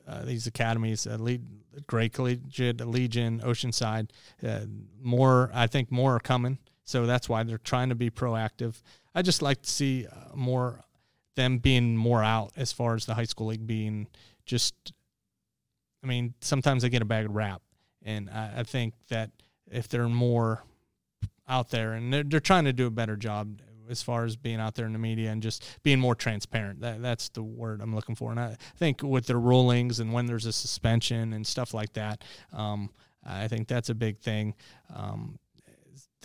uh, 0.07 0.23
these 0.23 0.47
academies, 0.47 1.05
uh, 1.05 1.17
lead, 1.17 1.45
Gray 1.87 2.09
Collegiate, 2.09 2.81
Legion, 2.81 3.39
Oceanside. 3.41 4.09
Uh, 4.45 4.61
more, 5.01 5.51
I 5.53 5.67
think, 5.67 5.91
more 5.91 6.15
are 6.15 6.19
coming. 6.19 6.57
So 6.91 7.05
that's 7.05 7.29
why 7.29 7.43
they're 7.43 7.57
trying 7.57 7.89
to 7.89 7.95
be 7.95 8.09
proactive. 8.09 8.81
I 9.15 9.21
just 9.21 9.41
like 9.41 9.61
to 9.61 9.69
see 9.69 10.07
uh, 10.07 10.35
more 10.35 10.81
them 11.35 11.57
being 11.57 11.95
more 11.95 12.21
out 12.21 12.51
as 12.57 12.73
far 12.73 12.95
as 12.95 13.05
the 13.05 13.15
high 13.15 13.23
school 13.23 13.47
league 13.47 13.65
being 13.65 14.07
just. 14.45 14.75
I 16.03 16.07
mean, 16.07 16.33
sometimes 16.41 16.81
they 16.81 16.89
get 16.89 17.01
a 17.01 17.05
bad 17.05 17.33
rap, 17.33 17.61
and 18.03 18.29
I, 18.29 18.51
I 18.57 18.63
think 18.63 18.93
that 19.09 19.29
if 19.71 19.87
they're 19.87 20.09
more 20.09 20.63
out 21.47 21.69
there 21.69 21.93
and 21.93 22.11
they're, 22.11 22.23
they're 22.23 22.39
trying 22.39 22.65
to 22.65 22.73
do 22.73 22.87
a 22.87 22.91
better 22.91 23.15
job 23.15 23.61
as 23.89 24.01
far 24.01 24.25
as 24.25 24.35
being 24.35 24.59
out 24.59 24.75
there 24.75 24.85
in 24.85 24.93
the 24.93 24.99
media 24.99 25.31
and 25.31 25.41
just 25.41 25.63
being 25.83 25.99
more 25.99 26.15
transparent. 26.15 26.81
That, 26.81 27.01
that's 27.01 27.29
the 27.29 27.43
word 27.43 27.81
I'm 27.81 27.93
looking 27.93 28.15
for. 28.15 28.31
And 28.31 28.39
I 28.39 28.55
think 28.77 29.03
with 29.03 29.27
their 29.27 29.39
rulings 29.39 29.99
and 29.99 30.13
when 30.13 30.25
there's 30.25 30.45
a 30.45 30.53
suspension 30.53 31.33
and 31.33 31.45
stuff 31.45 31.73
like 31.73 31.93
that, 31.93 32.23
um, 32.53 32.89
I 33.25 33.47
think 33.47 33.67
that's 33.67 33.89
a 33.89 33.95
big 33.95 34.17
thing. 34.19 34.55
Um, 34.95 35.37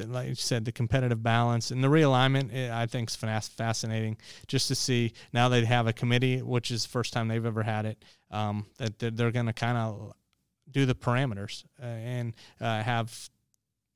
like 0.01 0.29
you 0.29 0.35
said, 0.35 0.65
the 0.65 0.73
competitive 0.73 1.23
balance 1.23 1.71
and 1.71 1.83
the 1.83 1.89
realignment, 1.89 2.55
eh, 2.55 2.71
I 2.73 2.87
think 2.87 3.11
is 3.11 3.17
fascinating 3.17 4.17
just 4.47 4.69
to 4.69 4.75
see 4.75 5.13
now 5.33 5.49
they 5.49 5.65
have 5.65 5.87
a 5.87 5.93
committee, 5.93 6.43
which 6.43 6.71
is 6.71 6.83
the 6.83 6.89
first 6.89 7.13
time 7.13 7.29
they've 7.29 7.45
ever 7.45 7.63
had 7.63 7.87
it, 7.87 8.05
um, 8.31 8.67
that 8.79 8.99
they're 8.99 9.31
going 9.31 9.47
to 9.47 9.53
kind 9.53 9.79
of 9.79 10.13
do 10.71 10.85
the 10.85 10.95
parameters 10.95 11.65
uh, 11.81 11.87
and 11.87 12.35
uh, 12.61 12.83
have 12.83 13.31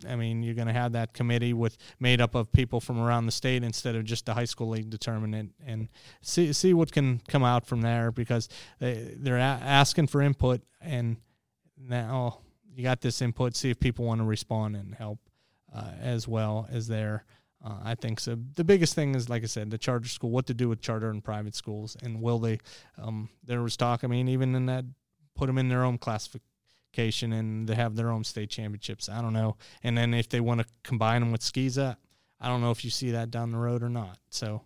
I 0.08 0.16
mean, 0.16 0.42
you're 0.42 0.54
going 0.54 0.68
to 0.68 0.72
have 0.72 0.92
that 0.92 1.12
committee 1.12 1.52
with 1.52 1.76
made 1.98 2.20
up 2.20 2.34
of 2.34 2.50
people 2.52 2.80
from 2.80 2.98
around 2.98 3.26
the 3.26 3.32
state 3.32 3.62
instead 3.62 3.96
of 3.96 4.04
just 4.04 4.26
the 4.26 4.34
high 4.34 4.44
school 4.44 4.70
league 4.70 4.90
determinant, 4.90 5.52
and 5.66 5.88
see 6.22 6.52
see 6.52 6.72
what 6.72 6.92
can 6.92 7.20
come 7.28 7.44
out 7.44 7.66
from 7.66 7.82
there 7.82 8.10
because 8.10 8.48
they 8.78 9.14
they're 9.16 9.36
a- 9.36 9.40
asking 9.40 10.06
for 10.06 10.22
input, 10.22 10.62
and 10.80 11.16
now 11.78 12.38
you 12.74 12.82
got 12.82 13.00
this 13.00 13.20
input. 13.20 13.56
See 13.56 13.70
if 13.70 13.78
people 13.78 14.06
want 14.06 14.20
to 14.20 14.24
respond 14.24 14.76
and 14.76 14.94
help 14.94 15.18
uh, 15.74 15.92
as 16.00 16.26
well 16.26 16.68
as 16.70 16.88
there. 16.88 17.24
Uh, 17.64 17.76
I 17.84 17.94
think 17.94 18.20
so. 18.20 18.38
The 18.54 18.64
biggest 18.64 18.94
thing 18.94 19.14
is, 19.14 19.28
like 19.28 19.42
I 19.42 19.46
said, 19.46 19.70
the 19.70 19.78
charter 19.78 20.08
school. 20.08 20.30
What 20.30 20.46
to 20.46 20.54
do 20.54 20.68
with 20.68 20.80
charter 20.80 21.10
and 21.10 21.22
private 21.22 21.54
schools, 21.54 21.96
and 22.02 22.22
will 22.22 22.38
they? 22.38 22.58
Um, 22.96 23.28
there 23.44 23.62
was 23.62 23.76
talk. 23.76 24.02
I 24.02 24.06
mean, 24.06 24.28
even 24.28 24.54
in 24.54 24.66
that, 24.66 24.84
put 25.34 25.46
them 25.46 25.58
in 25.58 25.68
their 25.68 25.84
own 25.84 25.98
classification 25.98 27.32
and 27.32 27.68
they 27.68 27.74
have 27.74 27.96
their 27.96 28.10
own 28.10 28.24
state 28.24 28.50
championships. 28.50 29.08
I 29.08 29.20
don't 29.20 29.32
know. 29.32 29.56
And 29.82 29.96
then 29.96 30.14
if 30.14 30.28
they 30.28 30.40
want 30.40 30.60
to 30.60 30.66
combine 30.82 31.20
them 31.20 31.32
with 31.32 31.42
SCISA, 31.42 31.96
I 32.40 32.48
don't 32.48 32.60
know 32.60 32.70
if 32.70 32.84
you 32.84 32.90
see 32.90 33.10
that 33.12 33.30
down 33.30 33.52
the 33.52 33.58
road 33.58 33.82
or 33.82 33.88
not. 33.88 34.18
So, 34.30 34.62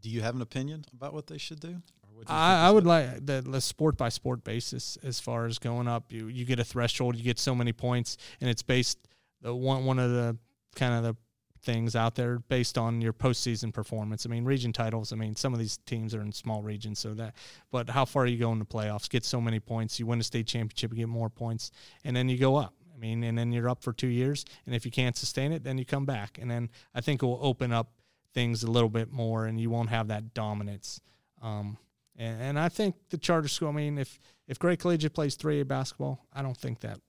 do 0.00 0.10
you 0.10 0.20
have 0.22 0.34
an 0.34 0.42
opinion 0.42 0.84
about 0.92 1.14
what 1.14 1.28
they 1.28 1.38
should 1.38 1.60
do? 1.60 1.80
I, 2.26 2.68
I 2.68 2.70
would 2.70 2.86
like 2.86 3.26
the, 3.26 3.42
the 3.46 3.60
sport 3.60 3.96
by 3.96 4.08
sport 4.08 4.42
basis 4.42 4.96
as 5.02 5.20
far 5.20 5.46
as 5.46 5.58
going 5.58 5.86
up. 5.86 6.12
You 6.12 6.28
you 6.28 6.44
get 6.44 6.58
a 6.58 6.64
threshold, 6.64 7.16
you 7.16 7.22
get 7.22 7.38
so 7.38 7.54
many 7.54 7.72
points, 7.72 8.16
and 8.40 8.48
it's 8.48 8.62
based 8.62 8.98
the 9.46 9.54
one 9.54 9.84
one 9.84 9.98
of 9.98 10.10
the 10.10 10.36
kind 10.74 10.92
of 10.94 11.02
the 11.04 11.16
things 11.62 11.96
out 11.96 12.14
there 12.14 12.38
based 12.38 12.76
on 12.76 13.00
your 13.00 13.12
postseason 13.12 13.72
performance. 13.72 14.26
I 14.26 14.28
mean, 14.28 14.44
region 14.44 14.72
titles. 14.72 15.12
I 15.12 15.16
mean, 15.16 15.34
some 15.36 15.52
of 15.52 15.58
these 15.58 15.78
teams 15.86 16.14
are 16.14 16.20
in 16.20 16.32
small 16.32 16.62
regions, 16.62 16.98
so 16.98 17.14
that. 17.14 17.34
But 17.70 17.90
how 17.90 18.04
far 18.04 18.26
you 18.26 18.38
go 18.38 18.52
in 18.52 18.58
the 18.58 18.64
playoffs? 18.64 19.08
Get 19.08 19.24
so 19.24 19.40
many 19.40 19.60
points. 19.60 19.98
You 19.98 20.06
win 20.06 20.20
a 20.20 20.24
state 20.24 20.46
championship, 20.46 20.92
you 20.92 20.98
get 20.98 21.08
more 21.08 21.30
points, 21.30 21.70
and 22.04 22.14
then 22.14 22.28
you 22.28 22.38
go 22.38 22.56
up. 22.56 22.74
I 22.94 22.98
mean, 22.98 23.22
and 23.24 23.36
then 23.36 23.52
you're 23.52 23.68
up 23.68 23.82
for 23.82 23.92
two 23.92 24.08
years, 24.08 24.44
and 24.64 24.74
if 24.74 24.84
you 24.84 24.90
can't 24.90 25.16
sustain 25.16 25.52
it, 25.52 25.62
then 25.64 25.76
you 25.76 25.84
come 25.84 26.06
back, 26.06 26.38
and 26.40 26.50
then 26.50 26.70
I 26.94 27.02
think 27.02 27.22
it 27.22 27.26
will 27.26 27.40
open 27.42 27.70
up 27.70 27.92
things 28.32 28.62
a 28.62 28.70
little 28.70 28.88
bit 28.88 29.12
more, 29.12 29.46
and 29.46 29.60
you 29.60 29.68
won't 29.70 29.90
have 29.90 30.08
that 30.08 30.34
dominance. 30.34 31.00
Um, 31.42 31.76
and, 32.16 32.40
and 32.40 32.58
I 32.58 32.68
think 32.70 32.94
the 33.10 33.18
charter 33.18 33.48
school. 33.48 33.68
I 33.68 33.72
mean, 33.72 33.98
if 33.98 34.18
if 34.48 34.58
Gray 34.58 34.76
Collegiate 34.76 35.12
plays 35.12 35.36
three 35.36 35.60
A 35.60 35.64
basketball, 35.64 36.26
I 36.32 36.42
don't 36.42 36.56
think 36.56 36.80
that 36.80 37.00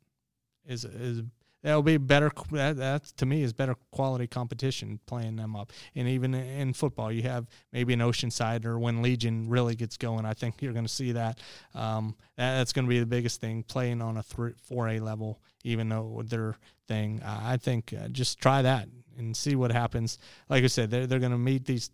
is 0.65 0.83
is 0.83 1.23
that'll 1.63 1.83
be 1.83 1.97
better. 1.97 2.31
That, 2.51 2.77
that 2.77 3.03
to 3.17 3.25
me 3.25 3.43
is 3.43 3.53
better 3.53 3.75
quality 3.91 4.27
competition 4.27 4.99
playing 5.05 5.35
them 5.35 5.55
up. 5.55 5.71
And 5.95 6.07
even 6.07 6.33
in 6.33 6.73
football, 6.73 7.11
you 7.11 7.23
have 7.23 7.47
maybe 7.71 7.93
an 7.93 7.99
Oceanside 7.99 8.65
or 8.65 8.79
when 8.79 9.01
Legion 9.01 9.49
really 9.49 9.75
gets 9.75 9.97
going. 9.97 10.25
I 10.25 10.33
think 10.33 10.61
you're 10.61 10.73
going 10.73 10.85
to 10.85 10.91
see 10.91 11.11
that. 11.13 11.39
Um, 11.73 12.15
that 12.37 12.57
that's 12.57 12.73
going 12.73 12.85
to 12.85 12.89
be 12.89 12.99
the 12.99 13.05
biggest 13.05 13.41
thing 13.41 13.63
playing 13.63 14.01
on 14.01 14.17
a 14.17 14.23
three, 14.23 14.53
4A 14.69 15.01
level, 15.01 15.39
even 15.63 15.89
though 15.89 16.21
their 16.25 16.57
thing. 16.87 17.21
I 17.23 17.57
think 17.57 17.93
uh, 17.93 18.07
just 18.09 18.39
try 18.39 18.61
that 18.61 18.87
and 19.17 19.35
see 19.35 19.55
what 19.55 19.71
happens. 19.71 20.19
Like 20.49 20.63
I 20.63 20.67
said, 20.67 20.91
they're 20.91 21.07
they're 21.07 21.19
going 21.19 21.31
to 21.31 21.37
meet 21.37 21.65
these 21.65 21.89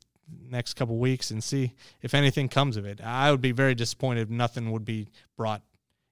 next 0.49 0.75
couple 0.75 0.97
weeks 0.97 1.31
and 1.31 1.43
see 1.43 1.73
if 2.01 2.13
anything 2.13 2.49
comes 2.49 2.77
of 2.77 2.85
it. 2.85 3.01
I 3.01 3.31
would 3.31 3.41
be 3.41 3.51
very 3.51 3.75
disappointed 3.75 4.21
if 4.21 4.29
nothing 4.29 4.71
would 4.71 4.85
be 4.85 5.09
brought. 5.37 5.61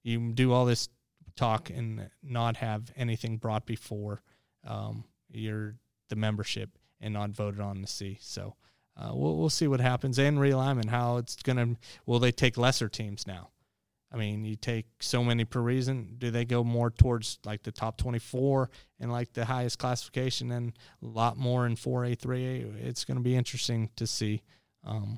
You 0.03 0.31
do 0.31 0.51
all 0.51 0.65
this 0.65 0.89
talk 1.35 1.69
and 1.69 2.09
not 2.23 2.57
have 2.57 2.91
anything 2.95 3.37
brought 3.37 3.65
before 3.65 4.21
um, 4.67 5.05
your 5.31 5.75
the 6.09 6.15
membership 6.15 6.77
and 6.99 7.13
not 7.13 7.31
voted 7.31 7.59
on 7.59 7.81
to 7.81 7.87
see. 7.87 8.17
So 8.21 8.55
uh, 8.97 9.11
we'll 9.13 9.37
we'll 9.37 9.49
see 9.49 9.67
what 9.67 9.79
happens 9.79 10.19
and 10.19 10.37
realignment 10.37 10.89
how 10.89 11.17
it's 11.17 11.35
gonna. 11.37 11.75
Will 12.05 12.19
they 12.19 12.31
take 12.31 12.57
lesser 12.57 12.89
teams 12.89 13.25
now? 13.25 13.49
I 14.13 14.17
mean, 14.17 14.43
you 14.43 14.55
take 14.57 14.87
so 14.99 15.23
many 15.23 15.45
per 15.45 15.61
reason. 15.61 16.15
Do 16.17 16.31
they 16.31 16.43
go 16.43 16.63
more 16.63 16.89
towards 16.89 17.39
like 17.45 17.63
the 17.63 17.71
top 17.71 17.97
24 17.97 18.69
and 18.99 19.09
like 19.09 19.31
the 19.31 19.45
highest 19.45 19.79
classification 19.79 20.51
and 20.51 20.73
a 21.01 21.05
lot 21.05 21.37
more 21.37 21.65
in 21.65 21.75
4A, 21.75 22.17
3A? 22.17 22.83
It's 22.83 23.05
going 23.05 23.15
to 23.15 23.23
be 23.23 23.35
interesting 23.35 23.89
to 23.95 24.05
see. 24.05 24.43
Um, 24.83 25.17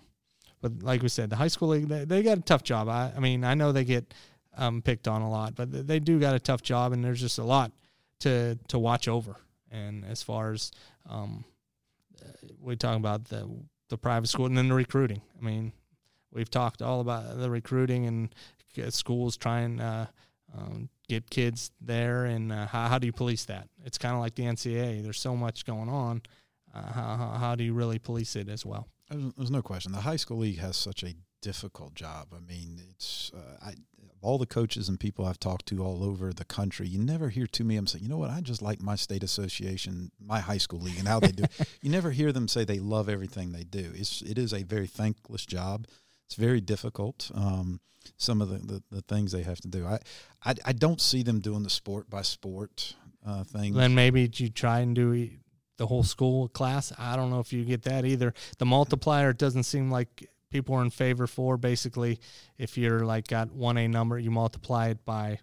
but 0.62 0.84
like 0.84 1.02
we 1.02 1.10
said, 1.10 1.32
the 1.32 1.36
high 1.36 1.48
school 1.48 1.70
league, 1.70 1.88
they, 1.88 2.06
they 2.06 2.22
got 2.22 2.38
a 2.38 2.42
tough 2.42 2.64
job. 2.64 2.88
I, 2.88 3.12
I 3.16 3.20
mean, 3.20 3.44
I 3.44 3.56
know 3.56 3.72
they 3.72 3.84
get 3.84 4.14
um, 4.58 4.82
picked 4.82 5.08
on 5.08 5.22
a 5.22 5.30
lot, 5.30 5.56
but 5.56 5.88
they 5.88 6.00
do 6.00 6.20
got 6.20 6.36
a 6.36 6.40
tough 6.40 6.62
job, 6.62 6.92
and 6.92 7.04
there's 7.04 7.22
just 7.22 7.40
a 7.40 7.44
lot 7.44 7.72
to 8.20 8.58
to 8.68 8.80
watch 8.80 9.08
over. 9.08 9.36
And 9.72 10.06
as 10.06 10.22
far 10.22 10.52
as 10.52 10.72
um, 11.10 11.46
uh, 12.22 12.30
we 12.62 12.76
talk 12.76 12.98
about 12.98 13.26
the 13.26 13.50
the 13.90 13.98
private 13.98 14.28
school 14.28 14.46
and 14.46 14.58
then 14.58 14.70
the 14.70 14.76
recruiting, 14.76 15.22
I 15.38 15.44
mean, 15.44 15.74
we've 16.32 16.50
talked 16.50 16.82
all 16.82 17.02
about 17.02 17.38
the 17.38 17.50
recruiting 17.50 18.06
and 18.06 18.36
schools 18.90 19.38
trying 19.38 19.80
uh, 19.80 20.08
um, 20.58 20.90
get 21.08 21.30
kids 21.30 21.72
there, 21.82 22.26
and 22.26 22.52
uh, 22.52 22.68
how, 22.68 22.88
how 22.88 23.00
do 23.00 23.08
you 23.08 23.14
police 23.14 23.46
that? 23.46 23.68
It's 23.86 23.98
kind 23.98 24.14
of 24.14 24.22
like 24.22 24.36
the 24.36 24.44
NCAA. 24.44 25.04
There's 25.04 25.20
so 25.20 25.36
much 25.36 25.66
going 25.66 25.90
on. 25.90 26.22
Uh, 26.74 26.92
how, 26.92 27.36
how 27.40 27.56
do 27.56 27.64
you 27.64 27.74
really 27.74 28.00
police 28.00 28.36
it 28.36 28.50
as 28.50 28.66
well? 28.66 28.88
There's 29.10 29.52
no 29.52 29.62
question. 29.62 29.92
The 29.92 30.02
high 30.02 30.16
school 30.16 30.38
league 30.38 30.60
has 30.60 30.76
such 30.76 31.04
a 31.04 31.14
difficult 31.44 31.94
job. 31.94 32.30
I 32.34 32.40
mean, 32.40 32.82
it's 32.90 33.32
uh, 33.36 33.68
I, 33.68 33.74
all 34.22 34.38
the 34.38 34.46
coaches 34.46 34.88
and 34.88 34.98
people 34.98 35.26
I've 35.26 35.40
talked 35.40 35.66
to 35.68 35.84
all 35.84 36.02
over 36.04 36.32
the 36.32 36.46
country. 36.46 36.88
You 36.88 37.00
never 37.00 37.30
hear 37.30 37.46
too 37.46 37.66
many 37.66 37.76
of 37.76 37.82
them 37.82 37.88
say, 37.88 38.00
"You 38.00 38.10
know 38.10 38.18
what? 38.18 38.30
I 38.30 38.40
just 38.40 38.62
like 38.62 38.82
my 38.82 38.96
state 38.96 39.24
association, 39.24 40.12
my 40.20 40.40
high 40.40 40.58
school 40.58 40.80
league, 40.80 40.98
and 40.98 41.08
how 41.08 41.20
they 41.20 41.34
do." 41.34 41.44
you 41.82 41.92
never 41.92 42.12
hear 42.12 42.32
them 42.32 42.48
say 42.48 42.64
they 42.64 42.80
love 42.80 43.10
everything 43.10 43.52
they 43.52 43.66
do. 43.66 43.92
It's 43.94 44.22
it 44.22 44.38
is 44.38 44.54
a 44.54 44.64
very 44.64 44.88
thankless 44.88 45.46
job. 45.46 45.86
It's 46.26 46.36
very 46.36 46.62
difficult. 46.62 47.30
Um, 47.36 47.82
some 48.18 48.42
of 48.42 48.50
the, 48.50 48.58
the, 48.60 48.84
the, 48.92 49.02
things 49.02 49.32
they 49.32 49.44
have 49.44 49.62
to 49.62 49.68
do. 49.68 49.86
I, 49.86 50.00
I, 50.44 50.56
I 50.66 50.74
don't 50.74 51.00
see 51.00 51.24
them 51.24 51.40
doing 51.40 51.64
the 51.64 51.70
sport 51.70 52.10
by 52.10 52.22
sport 52.22 52.96
uh, 53.26 53.44
thing. 53.46 53.74
Then 53.74 53.96
maybe 53.96 54.30
you 54.34 54.50
try 54.50 54.80
and 54.80 54.94
do 54.94 55.30
the 55.78 55.88
whole 55.88 56.04
school 56.04 56.50
class. 56.50 56.92
I 56.98 57.16
don't 57.16 57.30
know 57.30 57.40
if 57.40 57.54
you 57.54 57.64
get 57.64 57.84
that 57.84 58.06
either. 58.06 58.34
The 58.58 58.66
multiplier 58.66 59.32
doesn't 59.32 59.64
seem 59.64 59.90
like 59.90 60.30
people 60.54 60.76
are 60.76 60.82
in 60.82 60.90
favor 60.90 61.28
for. 61.28 61.58
Basically, 61.58 62.20
if 62.58 62.78
you're 62.78 63.02
like 63.02 63.28
got 63.28 63.52
one 63.52 63.78
A 63.78 63.88
number, 63.90 64.18
you 64.18 64.32
multiply 64.32 64.88
it 64.88 65.04
by 65.04 65.40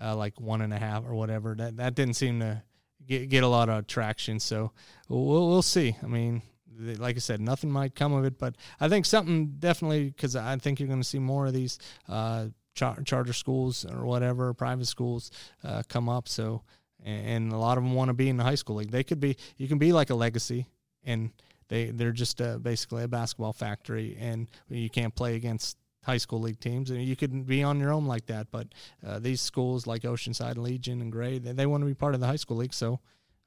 uh, 0.00 0.14
like 0.14 0.40
one 0.40 0.60
and 0.60 0.72
a 0.72 0.78
half 0.78 1.04
or 1.04 1.14
whatever. 1.14 1.56
That 1.56 1.78
that 1.78 1.96
didn't 1.96 2.14
seem 2.14 2.38
to 2.40 2.62
get 3.04 3.28
get 3.28 3.42
a 3.42 3.48
lot 3.48 3.68
of 3.68 3.88
traction. 3.88 4.38
So 4.38 4.70
we'll 5.08 5.48
we'll 5.48 5.62
see. 5.62 5.96
I 6.00 6.06
mean, 6.06 6.42
like 6.78 7.16
I 7.16 7.18
said, 7.18 7.40
nothing 7.40 7.72
might 7.72 7.94
come 7.94 8.12
of 8.12 8.24
it, 8.24 8.38
but 8.38 8.54
I 8.78 8.88
think 8.88 9.06
something 9.06 9.56
definitely 9.58 10.10
because 10.10 10.36
I 10.36 10.56
think 10.56 10.78
you're 10.78 10.88
going 10.88 11.00
to 11.02 11.08
see 11.08 11.18
more 11.18 11.46
of 11.46 11.54
these 11.54 11.78
uh, 12.08 12.46
char- 12.74 13.02
charter 13.02 13.32
schools 13.32 13.84
or 13.84 14.04
whatever 14.04 14.54
private 14.54 14.86
schools 14.86 15.30
uh, 15.64 15.82
come 15.88 16.08
up. 16.08 16.28
So, 16.28 16.62
and, 17.04 17.52
a 17.52 17.56
lot 17.56 17.78
of 17.78 17.84
them 17.84 17.94
want 17.94 18.10
to 18.10 18.14
be 18.14 18.28
in 18.28 18.36
the 18.36 18.44
high 18.44 18.54
school 18.54 18.76
league. 18.76 18.90
They 18.90 19.04
could 19.04 19.20
be. 19.20 19.36
You 19.56 19.68
can 19.68 19.78
be 19.78 19.92
like 19.92 20.10
a 20.10 20.14
legacy, 20.14 20.66
and 21.02 21.30
they 21.70 21.86
they're 21.86 22.12
just 22.12 22.42
uh, 22.42 22.58
basically 22.58 23.04
a 23.04 23.08
basketball 23.08 23.54
factory, 23.54 24.18
and 24.20 24.48
you 24.68 24.90
can't 24.90 25.14
play 25.14 25.36
against 25.36 25.78
high 26.04 26.18
school 26.18 26.40
league 26.40 26.60
teams, 26.60 26.90
and 26.90 27.02
you 27.02 27.16
could 27.16 27.46
be 27.46 27.62
on 27.62 27.80
your 27.80 27.92
own 27.92 28.04
like 28.04 28.26
that. 28.26 28.48
But 28.50 28.68
uh, 29.06 29.18
these 29.18 29.40
schools 29.40 29.86
like 29.86 30.02
Oceanside, 30.02 30.58
Legion, 30.58 31.00
and 31.00 31.12
Gray, 31.12 31.38
they, 31.38 31.52
they 31.52 31.66
want 31.66 31.82
to 31.82 31.86
be 31.86 31.94
part 31.94 32.14
of 32.14 32.20
the 32.20 32.26
high 32.26 32.36
school 32.36 32.58
league. 32.58 32.74
So, 32.74 33.00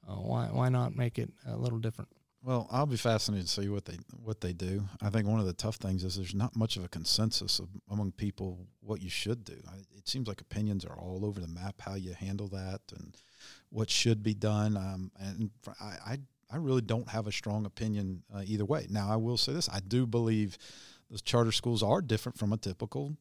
uh, 0.07 0.15
why 0.15 0.45
why 0.45 0.69
not 0.69 0.95
make 0.95 1.19
it 1.19 1.31
a 1.45 1.55
little 1.55 1.79
different? 1.79 2.09
Well, 2.41 2.67
I'll 2.71 2.85
be 2.85 2.97
fascinated 2.97 3.47
to 3.47 3.61
see 3.61 3.69
what 3.69 3.85
they 3.85 3.97
what 4.21 4.41
they 4.41 4.51
do. 4.51 4.83
I 5.01 5.09
think 5.09 5.27
one 5.27 5.39
of 5.39 5.45
the 5.45 5.53
tough 5.53 5.77
things 5.77 6.03
is 6.03 6.15
there's 6.17 6.35
not 6.35 6.55
much 6.55 6.75
of 6.75 6.83
a 6.83 6.89
consensus 6.89 7.59
of, 7.59 7.69
among 7.89 8.11
people 8.13 8.67
what 8.81 9.01
you 9.01 9.09
should 9.09 9.45
do. 9.45 9.55
I, 9.67 9.75
it 9.97 10.09
seems 10.09 10.27
like 10.27 10.41
opinions 10.41 10.83
are 10.83 10.97
all 10.97 11.25
over 11.25 11.39
the 11.39 11.47
map 11.47 11.79
how 11.79 11.95
you 11.95 12.13
handle 12.13 12.49
that 12.49 12.81
and 12.97 13.15
what 13.69 13.89
should 13.89 14.23
be 14.23 14.33
done. 14.33 14.75
Um, 14.75 15.11
and 15.17 15.51
I, 15.79 15.95
I, 16.05 16.17
I 16.53 16.57
really 16.57 16.81
don't 16.81 17.09
have 17.09 17.27
a 17.27 17.31
strong 17.31 17.65
opinion 17.65 18.23
uh, 18.33 18.43
either 18.45 18.65
way. 18.65 18.87
Now 18.89 19.09
I 19.09 19.15
will 19.15 19.37
say 19.37 19.53
this: 19.53 19.69
I 19.69 19.79
do 19.79 20.05
believe 20.05 20.57
those 21.09 21.21
charter 21.21 21.51
schools 21.51 21.81
are 21.81 22.01
different 22.01 22.37
from 22.37 22.53
a 22.53 22.57
typical 22.57 23.17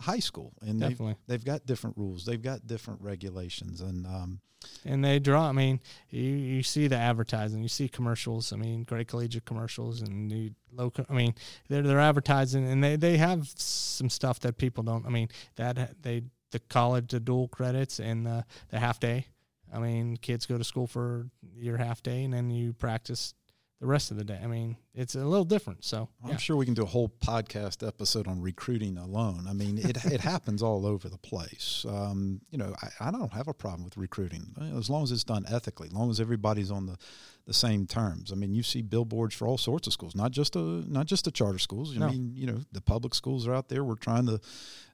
high 0.00 0.18
school, 0.18 0.52
and 0.60 0.80
Definitely. 0.80 1.16
They've, 1.26 1.40
they've 1.40 1.44
got 1.44 1.66
different 1.66 1.96
rules, 1.96 2.24
they've 2.24 2.42
got 2.42 2.66
different 2.66 3.00
regulations, 3.00 3.80
and 3.80 4.06
um, 4.06 4.40
and 4.84 5.04
they 5.04 5.18
draw. 5.18 5.48
I 5.48 5.52
mean, 5.52 5.80
you, 6.10 6.22
you 6.22 6.62
see 6.62 6.88
the 6.88 6.96
advertising, 6.96 7.62
you 7.62 7.68
see 7.68 7.88
commercials. 7.88 8.52
I 8.52 8.56
mean, 8.56 8.84
Gray 8.84 9.04
Collegiate 9.04 9.44
commercials 9.44 10.02
and 10.02 10.30
the 10.30 10.52
local. 10.72 11.06
I 11.08 11.14
mean, 11.14 11.34
they're 11.68 11.82
they're 11.82 12.00
advertising, 12.00 12.68
and 12.68 12.82
they 12.82 12.96
they 12.96 13.16
have 13.16 13.48
some 13.56 14.10
stuff 14.10 14.40
that 14.40 14.58
people 14.58 14.84
don't. 14.84 15.06
I 15.06 15.10
mean, 15.10 15.28
that 15.56 16.02
they 16.02 16.24
the 16.50 16.60
college 16.60 17.08
the 17.08 17.20
dual 17.20 17.48
credits 17.48 18.00
and 18.00 18.26
the 18.26 18.44
the 18.70 18.78
half 18.78 19.00
day. 19.00 19.26
I 19.74 19.78
mean, 19.80 20.16
kids 20.16 20.46
go 20.46 20.56
to 20.56 20.64
school 20.64 20.86
for 20.86 21.26
your 21.56 21.76
half 21.76 22.02
day, 22.02 22.22
and 22.22 22.32
then 22.32 22.50
you 22.50 22.72
practice 22.72 23.34
the 23.84 23.90
rest 23.90 24.10
of 24.10 24.16
the 24.16 24.24
day. 24.24 24.40
I 24.42 24.46
mean, 24.46 24.78
it's 24.94 25.14
a 25.14 25.22
little 25.26 25.44
different. 25.44 25.84
So. 25.84 26.08
I'm 26.24 26.38
sure 26.38 26.56
we 26.56 26.64
can 26.64 26.72
do 26.72 26.84
a 26.84 26.86
whole 26.86 27.10
podcast 27.20 27.86
episode 27.86 28.26
on 28.26 28.40
recruiting 28.40 28.96
alone. 28.96 29.44
I 29.46 29.52
mean, 29.52 29.76
it 29.76 30.02
it 30.06 30.20
happens 30.32 30.62
all 30.62 30.86
over 30.86 31.10
the 31.10 31.18
place. 31.18 31.84
Um, 31.86 32.40
you 32.50 32.56
know, 32.56 32.74
I, 32.82 33.08
I, 33.08 33.10
don't 33.10 33.30
have 33.34 33.46
a 33.46 33.52
problem 33.52 33.84
with 33.84 33.98
recruiting 33.98 34.54
as 34.74 34.88
long 34.88 35.02
as 35.02 35.12
it's 35.12 35.22
done 35.22 35.44
ethically, 35.50 35.88
as 35.88 35.92
long 35.92 36.10
as 36.10 36.18
everybody's 36.18 36.70
on 36.70 36.86
the, 36.86 36.96
the 37.46 37.52
same 37.52 37.86
terms. 37.86 38.32
I 38.32 38.36
mean, 38.36 38.54
you 38.54 38.62
see 38.62 38.80
billboards 38.80 39.34
for 39.34 39.46
all 39.46 39.58
sorts 39.58 39.86
of 39.86 39.92
schools, 39.92 40.14
not 40.14 40.30
just 40.30 40.56
a 40.56 40.60
not 40.60 41.04
just 41.04 41.26
the 41.26 41.30
charter 41.30 41.58
schools. 41.58 41.94
I 41.94 41.98
no. 41.98 42.08
mean, 42.08 42.32
you 42.34 42.46
know, 42.46 42.60
the 42.72 42.80
public 42.80 43.14
schools 43.14 43.46
are 43.46 43.54
out 43.54 43.68
there. 43.68 43.84
We're 43.84 43.96
trying 43.96 44.24
to, 44.28 44.40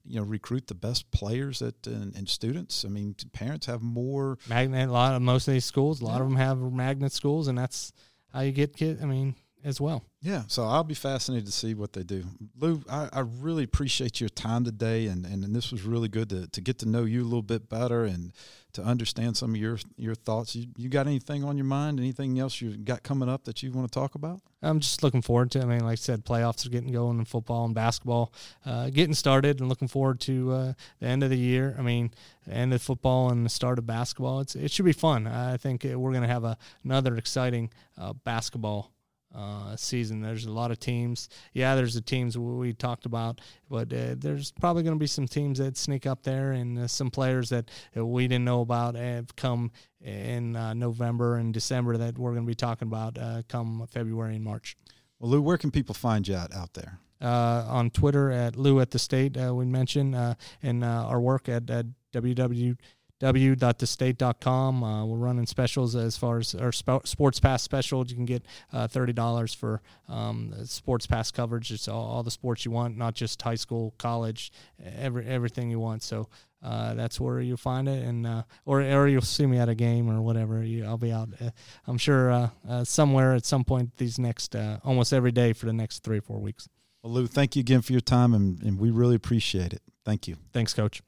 you 0.05 0.19
know, 0.19 0.27
recruit 0.27 0.67
the 0.67 0.75
best 0.75 1.09
players 1.13 1.61
that 1.61 1.87
and, 1.87 2.17
and 2.17 2.29
students. 2.29 2.85
I 2.85 2.89
mean, 2.89 3.15
parents 3.33 3.67
have 3.67 3.83
more 3.83 4.39
magnet. 4.49 4.89
A 4.89 4.93
lot 4.93 5.15
of 5.15 5.23
most 5.23 5.47
of 5.47 5.55
these 5.55 5.65
schools, 5.65 6.01
a 6.01 6.07
lot 6.07 6.17
yeah. 6.17 6.23
of 6.23 6.29
them 6.29 6.37
have 6.37 6.59
magnet 6.73 7.13
schools, 7.13 7.47
and 7.47 7.57
that's 7.57 7.93
how 8.33 8.41
you 8.41 8.53
get 8.53 8.77
kids. 8.77 9.03
I 9.03 9.07
mean, 9.07 9.35
as 9.65 9.81
well. 9.81 10.05
Yeah, 10.23 10.43
so 10.47 10.65
I'll 10.65 10.85
be 10.85 10.95
fascinated 10.95 11.47
to 11.47 11.53
see 11.53 11.75
what 11.75 11.93
they 11.93 12.03
do. 12.03 12.25
Lou, 12.59 12.83
I, 12.89 13.09
I 13.13 13.21
really 13.21 13.65
appreciate 13.65 14.21
your 14.21 14.29
time 14.29 14.65
today, 14.65 15.07
and, 15.07 15.27
and, 15.27 15.45
and, 15.45 15.55
this 15.55 15.71
was 15.71 15.83
really 15.83 16.09
good 16.09 16.31
to, 16.31 16.47
to 16.49 16.61
get 16.61 16.79
to 16.81 16.89
know 16.89 17.05
you 17.05 17.23
a 17.23 17.25
little 17.25 17.43
bit 17.43 17.69
better 17.69 18.05
and 18.05 18.33
to 18.73 18.83
understand 18.83 19.37
some 19.37 19.51
of 19.51 19.57
your 19.57 19.79
your 19.97 20.15
thoughts. 20.15 20.55
You, 20.55 20.67
you 20.77 20.89
got 20.89 21.07
anything 21.07 21.45
on 21.45 21.57
your 21.57 21.65
mind? 21.65 21.99
Anything 21.99 22.39
else 22.39 22.61
you 22.61 22.77
got 22.77 23.03
coming 23.03 23.29
up 23.29 23.45
that 23.45 23.63
you 23.63 23.73
want 23.73 23.91
to 23.91 23.99
talk 23.99 24.15
about? 24.15 24.41
I'm 24.63 24.81
just 24.81 25.03
looking 25.03 25.23
forward 25.23 25.51
to. 25.53 25.63
I 25.63 25.65
mean, 25.65 25.81
like 25.81 25.93
I 25.93 25.95
said, 25.95 26.25
playoffs 26.25 26.67
are 26.67 26.71
getting 26.71 26.93
going 26.93 27.19
in 27.19 27.25
football 27.25 27.65
and 27.65 27.75
basketball, 27.75 28.33
uh, 28.67 28.91
getting 28.91 29.15
started, 29.15 29.61
and 29.61 29.69
looking 29.69 29.89
forward 29.89 30.21
to 30.21 30.53
uh, 30.53 30.73
the 31.01 31.07
end 31.07 31.23
of 31.23 31.31
the 31.31 31.39
year. 31.39 31.75
I 31.79 31.83
mean, 31.83 32.13
the 32.47 32.53
end 32.53 32.75
of 32.75 32.83
football 32.83 33.31
and 33.31 33.45
the 33.45 33.51
start 33.51 33.79
of 33.79 33.87
basketball. 33.87 34.41
It's 34.41 34.55
it 34.55 34.71
should 34.71 34.85
be 34.85 34.93
fun. 34.93 35.27
I 35.27 35.57
think 35.57 35.85
we're 35.85 36.13
going 36.13 36.23
to 36.23 36.29
have 36.29 36.45
a, 36.45 36.57
another 36.85 37.17
exciting 37.17 37.71
uh, 37.99 38.13
basketball 38.13 38.93
uh, 39.35 39.77
season. 39.77 40.21
There's 40.21 40.47
a 40.47 40.53
lot 40.53 40.71
of 40.71 40.79
teams. 40.79 41.29
Yeah, 41.53 41.75
there's 41.75 41.95
the 41.95 42.01
teams 42.01 42.37
we 42.37 42.73
talked 42.73 43.07
about, 43.07 43.41
but 43.69 43.93
uh, 43.93 44.15
there's 44.17 44.53
probably 44.53 44.83
going 44.83 44.97
to 44.97 45.01
be 45.01 45.07
some 45.07 45.29
teams 45.29 45.59
that 45.59 45.77
sneak 45.77 46.07
up 46.07 46.23
there 46.23 46.53
and 46.53 46.79
uh, 46.79 46.89
some 46.89 47.11
players 47.11 47.49
that 47.51 47.69
we 47.95 48.27
didn't 48.27 48.45
know 48.45 48.61
about 48.61 48.95
have 48.95 49.35
come 49.37 49.71
in 50.01 50.57
uh, 50.57 50.75
November 50.75 51.37
and 51.37 51.53
December 51.53 51.97
that 51.97 52.19
we're 52.19 52.33
going 52.33 52.45
to 52.45 52.51
be 52.51 52.55
talking 52.55 52.89
about 52.89 53.19
uh, 53.19 53.43
come 53.49 53.87
February 53.91 54.37
and 54.37 54.45
March. 54.45 54.77
Well, 55.19 55.31
Lou, 55.31 55.43
where 55.43 55.59
can 55.59 55.71
people 55.71 55.95
find 55.95 56.27
you 56.27 56.37
out, 56.37 56.55
out 56.55 56.75
there? 56.75 56.99
Uh, 57.21 57.67
on 57.69 57.91
Twitter 57.91 58.31
at 58.31 58.57
Lou 58.57 58.81
at 58.81 58.93
the 58.93 58.99
State, 58.99 59.37
we 59.37 59.67
mentioned, 59.67 60.17
and 60.63 60.85
our 60.85 61.21
work 61.21 61.51
at, 61.51 61.69
at 61.69 61.87
www 62.15 62.77
w.thestate.com. 63.21 64.83
Uh, 64.83 65.05
we're 65.05 65.17
running 65.17 65.47
specials 65.47 65.95
as 65.95 66.17
far 66.17 66.39
as 66.39 66.55
our 66.55 66.73
sports 66.73 67.39
pass 67.39 67.63
special. 67.63 68.05
You 68.07 68.17
can 68.17 68.25
get 68.25 68.45
uh, 68.73 68.89
$30 68.89 69.55
for 69.55 69.83
um, 70.09 70.55
sports 70.65 71.07
pass 71.07 71.31
coverage. 71.31 71.71
It's 71.71 71.87
all, 71.87 72.05
all, 72.05 72.23
the 72.23 72.31
sports 72.31 72.65
you 72.65 72.71
want, 72.71 72.97
not 72.97 73.15
just 73.15 73.41
high 73.41 73.55
school, 73.55 73.95
college, 73.99 74.51
every 74.97 75.27
everything 75.27 75.71
you 75.71 75.79
want. 75.79 76.03
So 76.03 76.29
uh, 76.63 76.95
that's 76.95 77.21
where 77.21 77.41
you'll 77.41 77.57
find 77.57 77.89
it, 77.89 78.05
and 78.05 78.27
uh, 78.27 78.43
or 78.67 78.83
or 78.83 79.09
you'll 79.09 79.23
see 79.23 79.47
me 79.47 79.59
at 79.59 79.69
a 79.69 79.75
game 79.75 80.11
or 80.11 80.21
whatever. 80.21 80.63
You, 80.63 80.85
I'll 80.85 80.99
be 80.99 81.13
out. 81.13 81.31
Uh, 81.41 81.51
I'm 81.87 81.97
sure 81.99 82.31
uh, 82.31 82.51
uh, 82.69 82.85
somewhere 82.85 83.35
at 83.35 83.47
some 83.47 83.65
point 83.65 83.97
these 83.97 84.19
next 84.19 84.55
uh, 84.55 84.79
almost 84.85 85.13
every 85.13 85.33
day 85.33 85.53
for 85.53 85.67
the 85.67 85.73
next 85.73 86.03
three 86.03 86.19
or 86.19 86.23
four 86.23 86.39
weeks. 86.39 86.69
Well, 87.03 87.15
Lou, 87.15 87.27
thank 87.27 87.57
you 87.57 87.61
again 87.61 87.81
for 87.81 87.93
your 87.93 88.03
time, 88.03 88.35
and, 88.35 88.63
and 88.63 88.79
we 88.79 88.91
really 88.91 89.15
appreciate 89.15 89.73
it. 89.73 89.81
Thank 90.05 90.29
you. 90.29 90.37
Thanks, 90.53 90.75
Coach. 90.75 91.03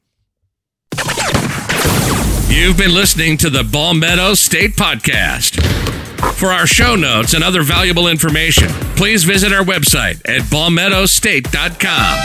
You've 2.49 2.77
been 2.77 2.95
listening 2.95 3.37
to 3.39 3.51
the 3.51 3.65
Palmetto 3.65 4.35
State 4.35 4.77
Podcast. 4.77 5.61
For 6.35 6.49
our 6.49 6.67
show 6.67 6.95
notes 6.97 7.35
and 7.35 7.43
other 7.43 7.63
valuable 7.63 8.09
information, 8.09 8.69
please 8.97 9.25
visit 9.25 9.53
our 9.53 9.65
website 9.65 10.21
at 10.29 10.43
palmettostate.com. 10.43 12.19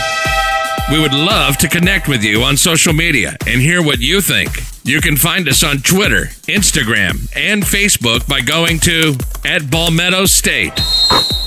We 0.92 1.02
would 1.02 1.14
love 1.14 1.58
to 1.58 1.68
connect 1.68 2.08
with 2.08 2.24
you 2.24 2.44
on 2.44 2.56
social 2.58 2.94
media 2.94 3.36
and 3.46 3.60
hear 3.62 3.84
what 3.84 4.00
you 4.00 4.22
think. 4.22 4.50
You 4.84 5.02
can 5.02 5.18
find 5.18 5.48
us 5.50 5.64
on 5.64 5.80
Twitter, 5.80 6.28
Instagram, 6.48 7.30
and 7.36 7.64
Facebook 7.64 8.26
by 8.28 8.40
going 8.42 8.80
to 8.80 9.16
at 9.44 9.70
Palmetto 9.70 10.26
State. 10.26 10.74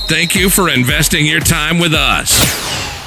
Thank 0.08 0.34
you 0.34 0.50
for 0.50 0.68
investing 0.68 1.24
your 1.24 1.40
time 1.40 1.78
with 1.78 1.94
us. 1.94 2.99